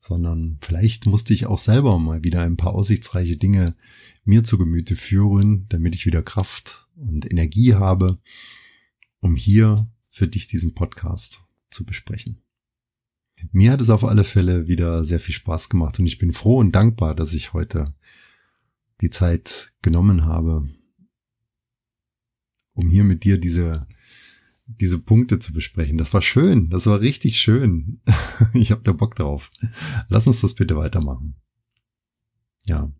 Sondern 0.00 0.58
vielleicht 0.60 1.06
musste 1.06 1.34
ich 1.34 1.46
auch 1.46 1.58
selber 1.58 1.98
mal 1.98 2.22
wieder 2.24 2.42
ein 2.42 2.56
paar 2.56 2.74
aussichtsreiche 2.74 3.36
Dinge 3.36 3.76
mir 4.24 4.44
zu 4.44 4.58
Gemüte 4.58 4.94
führen, 4.94 5.66
damit 5.68 5.94
ich 5.94 6.06
wieder 6.06 6.22
Kraft 6.22 6.88
und 6.96 7.30
Energie 7.30 7.74
habe, 7.74 8.18
um 9.20 9.36
hier 9.36 9.90
für 10.10 10.28
dich 10.28 10.46
diesen 10.46 10.74
Podcast 10.74 11.42
zu 11.70 11.84
besprechen. 11.84 12.42
Mir 13.52 13.72
hat 13.72 13.80
es 13.80 13.90
auf 13.90 14.04
alle 14.04 14.24
Fälle 14.24 14.66
wieder 14.66 15.04
sehr 15.04 15.20
viel 15.20 15.34
Spaß 15.34 15.68
gemacht 15.68 15.98
und 15.98 16.06
ich 16.06 16.18
bin 16.18 16.32
froh 16.32 16.58
und 16.58 16.72
dankbar, 16.72 17.14
dass 17.14 17.34
ich 17.34 17.52
heute 17.52 17.94
die 19.00 19.10
Zeit 19.10 19.72
genommen 19.80 20.24
habe, 20.24 20.68
um 22.74 22.88
hier 22.88 23.04
mit 23.04 23.24
dir 23.24 23.38
diese 23.38 23.86
diese 24.68 24.98
Punkte 24.98 25.38
zu 25.38 25.52
besprechen. 25.52 25.96
Das 25.96 26.12
war 26.12 26.22
schön, 26.22 26.68
das 26.68 26.86
war 26.86 27.00
richtig 27.00 27.40
schön. 27.40 28.00
ich 28.54 28.70
habe 28.70 28.82
da 28.82 28.92
Bock 28.92 29.16
drauf. 29.16 29.50
Lass 30.08 30.26
uns 30.26 30.42
das 30.42 30.54
bitte 30.54 30.76
weitermachen. 30.76 31.36
Ja. 32.66 32.92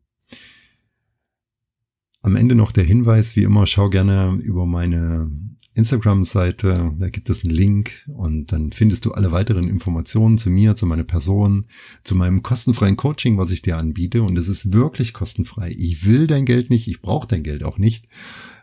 Am 2.23 2.37
Ende 2.37 2.55
noch 2.55 2.73
der 2.73 2.85
Hinweis, 2.85 3.37
wie 3.37 3.43
immer, 3.43 3.67
schau 3.67 3.91
gerne 3.91 4.33
über 4.43 4.67
meine 4.67 5.31
Instagram-Seite, 5.79 6.97
da 6.99 7.09
gibt 7.09 7.31
es 7.31 7.45
einen 7.45 7.55
Link 7.55 8.05
und 8.09 8.51
dann 8.53 8.73
findest 8.73 9.05
du 9.05 9.13
alle 9.13 9.31
weiteren 9.31 9.69
Informationen 9.69 10.37
zu 10.37 10.51
mir, 10.51 10.75
zu 10.75 10.87
meiner 10.87 11.05
Person, 11.05 11.67
zu 12.03 12.17
meinem 12.17 12.43
kostenfreien 12.43 12.97
Coaching, 12.97 13.39
was 13.39 13.53
ich 13.53 13.63
dir 13.63 13.77
anbiete 13.77 14.23
und 14.23 14.37
es 14.37 14.49
ist 14.49 14.73
wirklich 14.73 15.13
kostenfrei. 15.13 15.75
Ich 15.79 16.05
will 16.05 16.27
dein 16.27 16.45
Geld 16.45 16.69
nicht, 16.69 16.89
ich 16.89 17.01
brauche 17.01 17.29
dein 17.29 17.45
Geld 17.45 17.63
auch 17.63 17.79
nicht, 17.79 18.09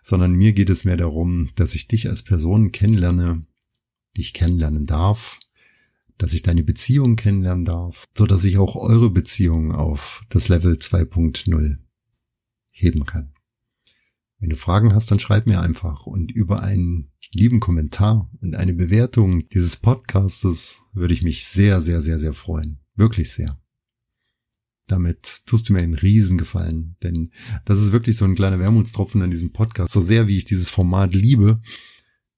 sondern 0.03 0.33
mir 0.33 0.51
geht 0.51 0.69
es 0.69 0.83
mehr 0.83 0.97
darum, 0.97 1.49
dass 1.55 1.73
ich 1.73 1.87
dich 1.87 2.09
als 2.09 2.21
Person 2.21 2.73
kennenlerne, 2.73 3.45
dich 4.17 4.33
kennenlernen 4.33 4.85
darf, 4.85 5.39
dass 6.17 6.33
ich 6.33 6.43
deine 6.43 6.63
Beziehung 6.63 7.15
kennenlernen 7.15 7.65
darf, 7.65 8.07
so 8.17 8.25
dass 8.25 8.43
ich 8.43 8.57
auch 8.57 8.75
eure 8.75 9.09
Beziehung 9.09 9.71
auf 9.71 10.23
das 10.29 10.49
Level 10.49 10.75
2.0 10.75 11.77
heben 12.71 13.05
kann. 13.05 13.34
Wenn 14.45 14.51
du 14.51 14.57
Fragen 14.57 14.93
hast, 14.93 15.09
dann 15.09 15.17
schreib 15.17 15.47
mir 15.47 15.59
einfach 15.59 16.05
und 16.05 16.31
über 16.31 16.61
einen 16.61 17.11
lieben 17.31 17.59
Kommentar 17.59 18.29
und 18.41 18.55
eine 18.55 18.75
Bewertung 18.75 19.49
dieses 19.49 19.77
Podcastes 19.77 20.81
würde 20.93 21.15
ich 21.15 21.23
mich 21.23 21.47
sehr, 21.47 21.81
sehr, 21.81 21.99
sehr, 21.99 22.19
sehr 22.19 22.33
freuen. 22.33 22.79
Wirklich 22.93 23.31
sehr. 23.31 23.59
Damit 24.85 25.47
tust 25.47 25.67
du 25.67 25.73
mir 25.73 25.79
einen 25.79 25.95
Riesengefallen, 25.95 26.95
denn 27.01 27.31
das 27.65 27.81
ist 27.81 27.91
wirklich 27.91 28.17
so 28.17 28.25
ein 28.25 28.35
kleiner 28.35 28.59
Wermutstropfen 28.59 29.23
an 29.23 29.31
diesem 29.31 29.51
Podcast. 29.51 29.91
So 29.91 29.99
sehr 29.99 30.27
wie 30.27 30.37
ich 30.37 30.45
dieses 30.45 30.69
Format 30.69 31.15
liebe, 31.15 31.59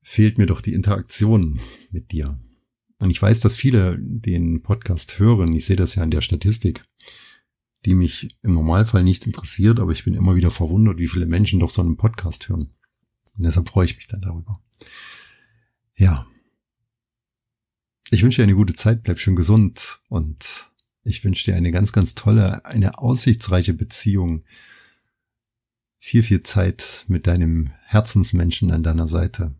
fehlt 0.01 0.37
mir 0.37 0.45
doch 0.45 0.61
die 0.61 0.75
Interaktion 0.75 1.59
mit 1.91 2.13
dir. 2.13 2.39
Und 2.99 3.09
ich 3.09 3.21
weiß, 3.21 3.41
dass 3.41 3.57
viele 3.57 3.99
den 3.99 4.61
Podcast 4.63 5.19
hören. 5.19 5.53
Ich 5.53 5.65
sehe 5.65 5.75
das 5.75 5.95
ja 5.95 6.05
in 6.05 6.11
der 6.11 6.21
Statistik 6.21 6.85
die 7.87 7.95
mich 7.95 8.37
im 8.43 8.53
Normalfall 8.53 9.01
nicht 9.01 9.25
interessiert, 9.25 9.79
aber 9.79 9.93
ich 9.93 10.03
bin 10.03 10.13
immer 10.13 10.35
wieder 10.35 10.51
verwundert, 10.51 10.97
wie 10.97 11.07
viele 11.07 11.25
Menschen 11.25 11.61
doch 11.61 11.69
so 11.69 11.81
einen 11.81 11.95
Podcast 11.95 12.49
hören. 12.49 12.73
Und 13.37 13.45
deshalb 13.45 13.69
freue 13.69 13.85
ich 13.85 13.95
mich 13.95 14.07
dann 14.07 14.21
darüber. 14.21 14.61
Ja. 15.95 16.27
Ich 18.09 18.23
wünsche 18.23 18.41
dir 18.41 18.43
eine 18.43 18.55
gute 18.55 18.73
Zeit, 18.73 19.03
bleib 19.03 19.19
schön 19.19 19.37
gesund 19.37 20.01
und 20.09 20.69
ich 21.03 21.23
wünsche 21.23 21.45
dir 21.45 21.55
eine 21.55 21.71
ganz, 21.71 21.93
ganz 21.93 22.13
tolle, 22.13 22.65
eine 22.65 22.97
aussichtsreiche 22.97 23.73
Beziehung. 23.73 24.43
Viel, 25.97 26.23
viel 26.23 26.43
Zeit 26.43 27.05
mit 27.07 27.25
deinem 27.25 27.71
Herzensmenschen 27.85 28.69
an 28.71 28.83
deiner 28.83 29.07
Seite. 29.07 29.55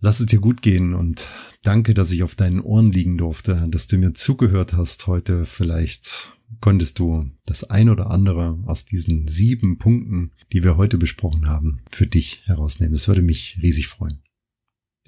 Lass 0.00 0.18
es 0.18 0.26
dir 0.26 0.40
gut 0.40 0.60
gehen 0.60 0.92
und 0.92 1.30
danke, 1.66 1.94
dass 1.94 2.12
ich 2.12 2.22
auf 2.22 2.34
deinen 2.34 2.60
Ohren 2.60 2.92
liegen 2.92 3.18
durfte, 3.18 3.66
dass 3.68 3.86
du 3.86 3.98
mir 3.98 4.14
zugehört 4.14 4.72
hast 4.72 5.06
heute. 5.06 5.44
Vielleicht 5.44 6.32
konntest 6.60 6.98
du 6.98 7.28
das 7.44 7.64
ein 7.64 7.88
oder 7.88 8.10
andere 8.10 8.58
aus 8.66 8.84
diesen 8.84 9.26
sieben 9.26 9.78
Punkten, 9.78 10.32
die 10.52 10.62
wir 10.62 10.76
heute 10.76 10.96
besprochen 10.96 11.48
haben, 11.48 11.80
für 11.90 12.06
dich 12.06 12.42
herausnehmen. 12.44 12.92
Das 12.92 13.08
würde 13.08 13.22
mich 13.22 13.58
riesig 13.62 13.88
freuen. 13.88 14.22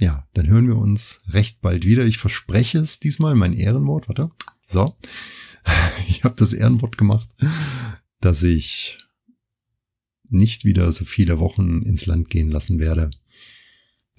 Ja, 0.00 0.26
dann 0.34 0.48
hören 0.48 0.66
wir 0.66 0.76
uns 0.76 1.20
recht 1.28 1.60
bald 1.60 1.84
wieder. 1.84 2.04
Ich 2.04 2.18
verspreche 2.18 2.78
es 2.78 2.98
diesmal, 2.98 3.34
mein 3.34 3.52
Ehrenwort, 3.52 4.08
warte. 4.08 4.30
So, 4.66 4.96
ich 6.08 6.24
habe 6.24 6.34
das 6.36 6.52
Ehrenwort 6.52 6.98
gemacht, 6.98 7.28
dass 8.20 8.42
ich 8.42 8.98
nicht 10.28 10.64
wieder 10.64 10.90
so 10.92 11.04
viele 11.04 11.38
Wochen 11.38 11.82
ins 11.82 12.06
Land 12.06 12.30
gehen 12.30 12.50
lassen 12.50 12.78
werde 12.78 13.10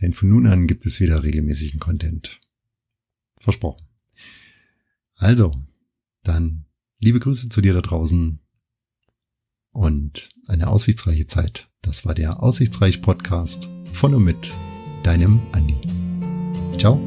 denn 0.01 0.13
von 0.13 0.29
nun 0.29 0.47
an 0.47 0.67
gibt 0.67 0.85
es 0.85 0.99
wieder 0.99 1.23
regelmäßigen 1.23 1.79
Content. 1.79 2.39
Versprochen. 3.39 3.85
Also, 5.15 5.53
dann 6.23 6.65
liebe 6.99 7.19
Grüße 7.19 7.49
zu 7.49 7.61
dir 7.61 7.73
da 7.73 7.81
draußen 7.81 8.39
und 9.71 10.29
eine 10.47 10.67
aussichtsreiche 10.67 11.27
Zeit. 11.27 11.69
Das 11.81 12.05
war 12.05 12.13
der 12.13 12.41
Aussichtsreich 12.41 13.01
Podcast 13.01 13.69
von 13.91 14.13
und 14.13 14.23
mit 14.23 14.51
deinem 15.03 15.41
Andi. 15.51 15.77
Ciao. 16.77 16.99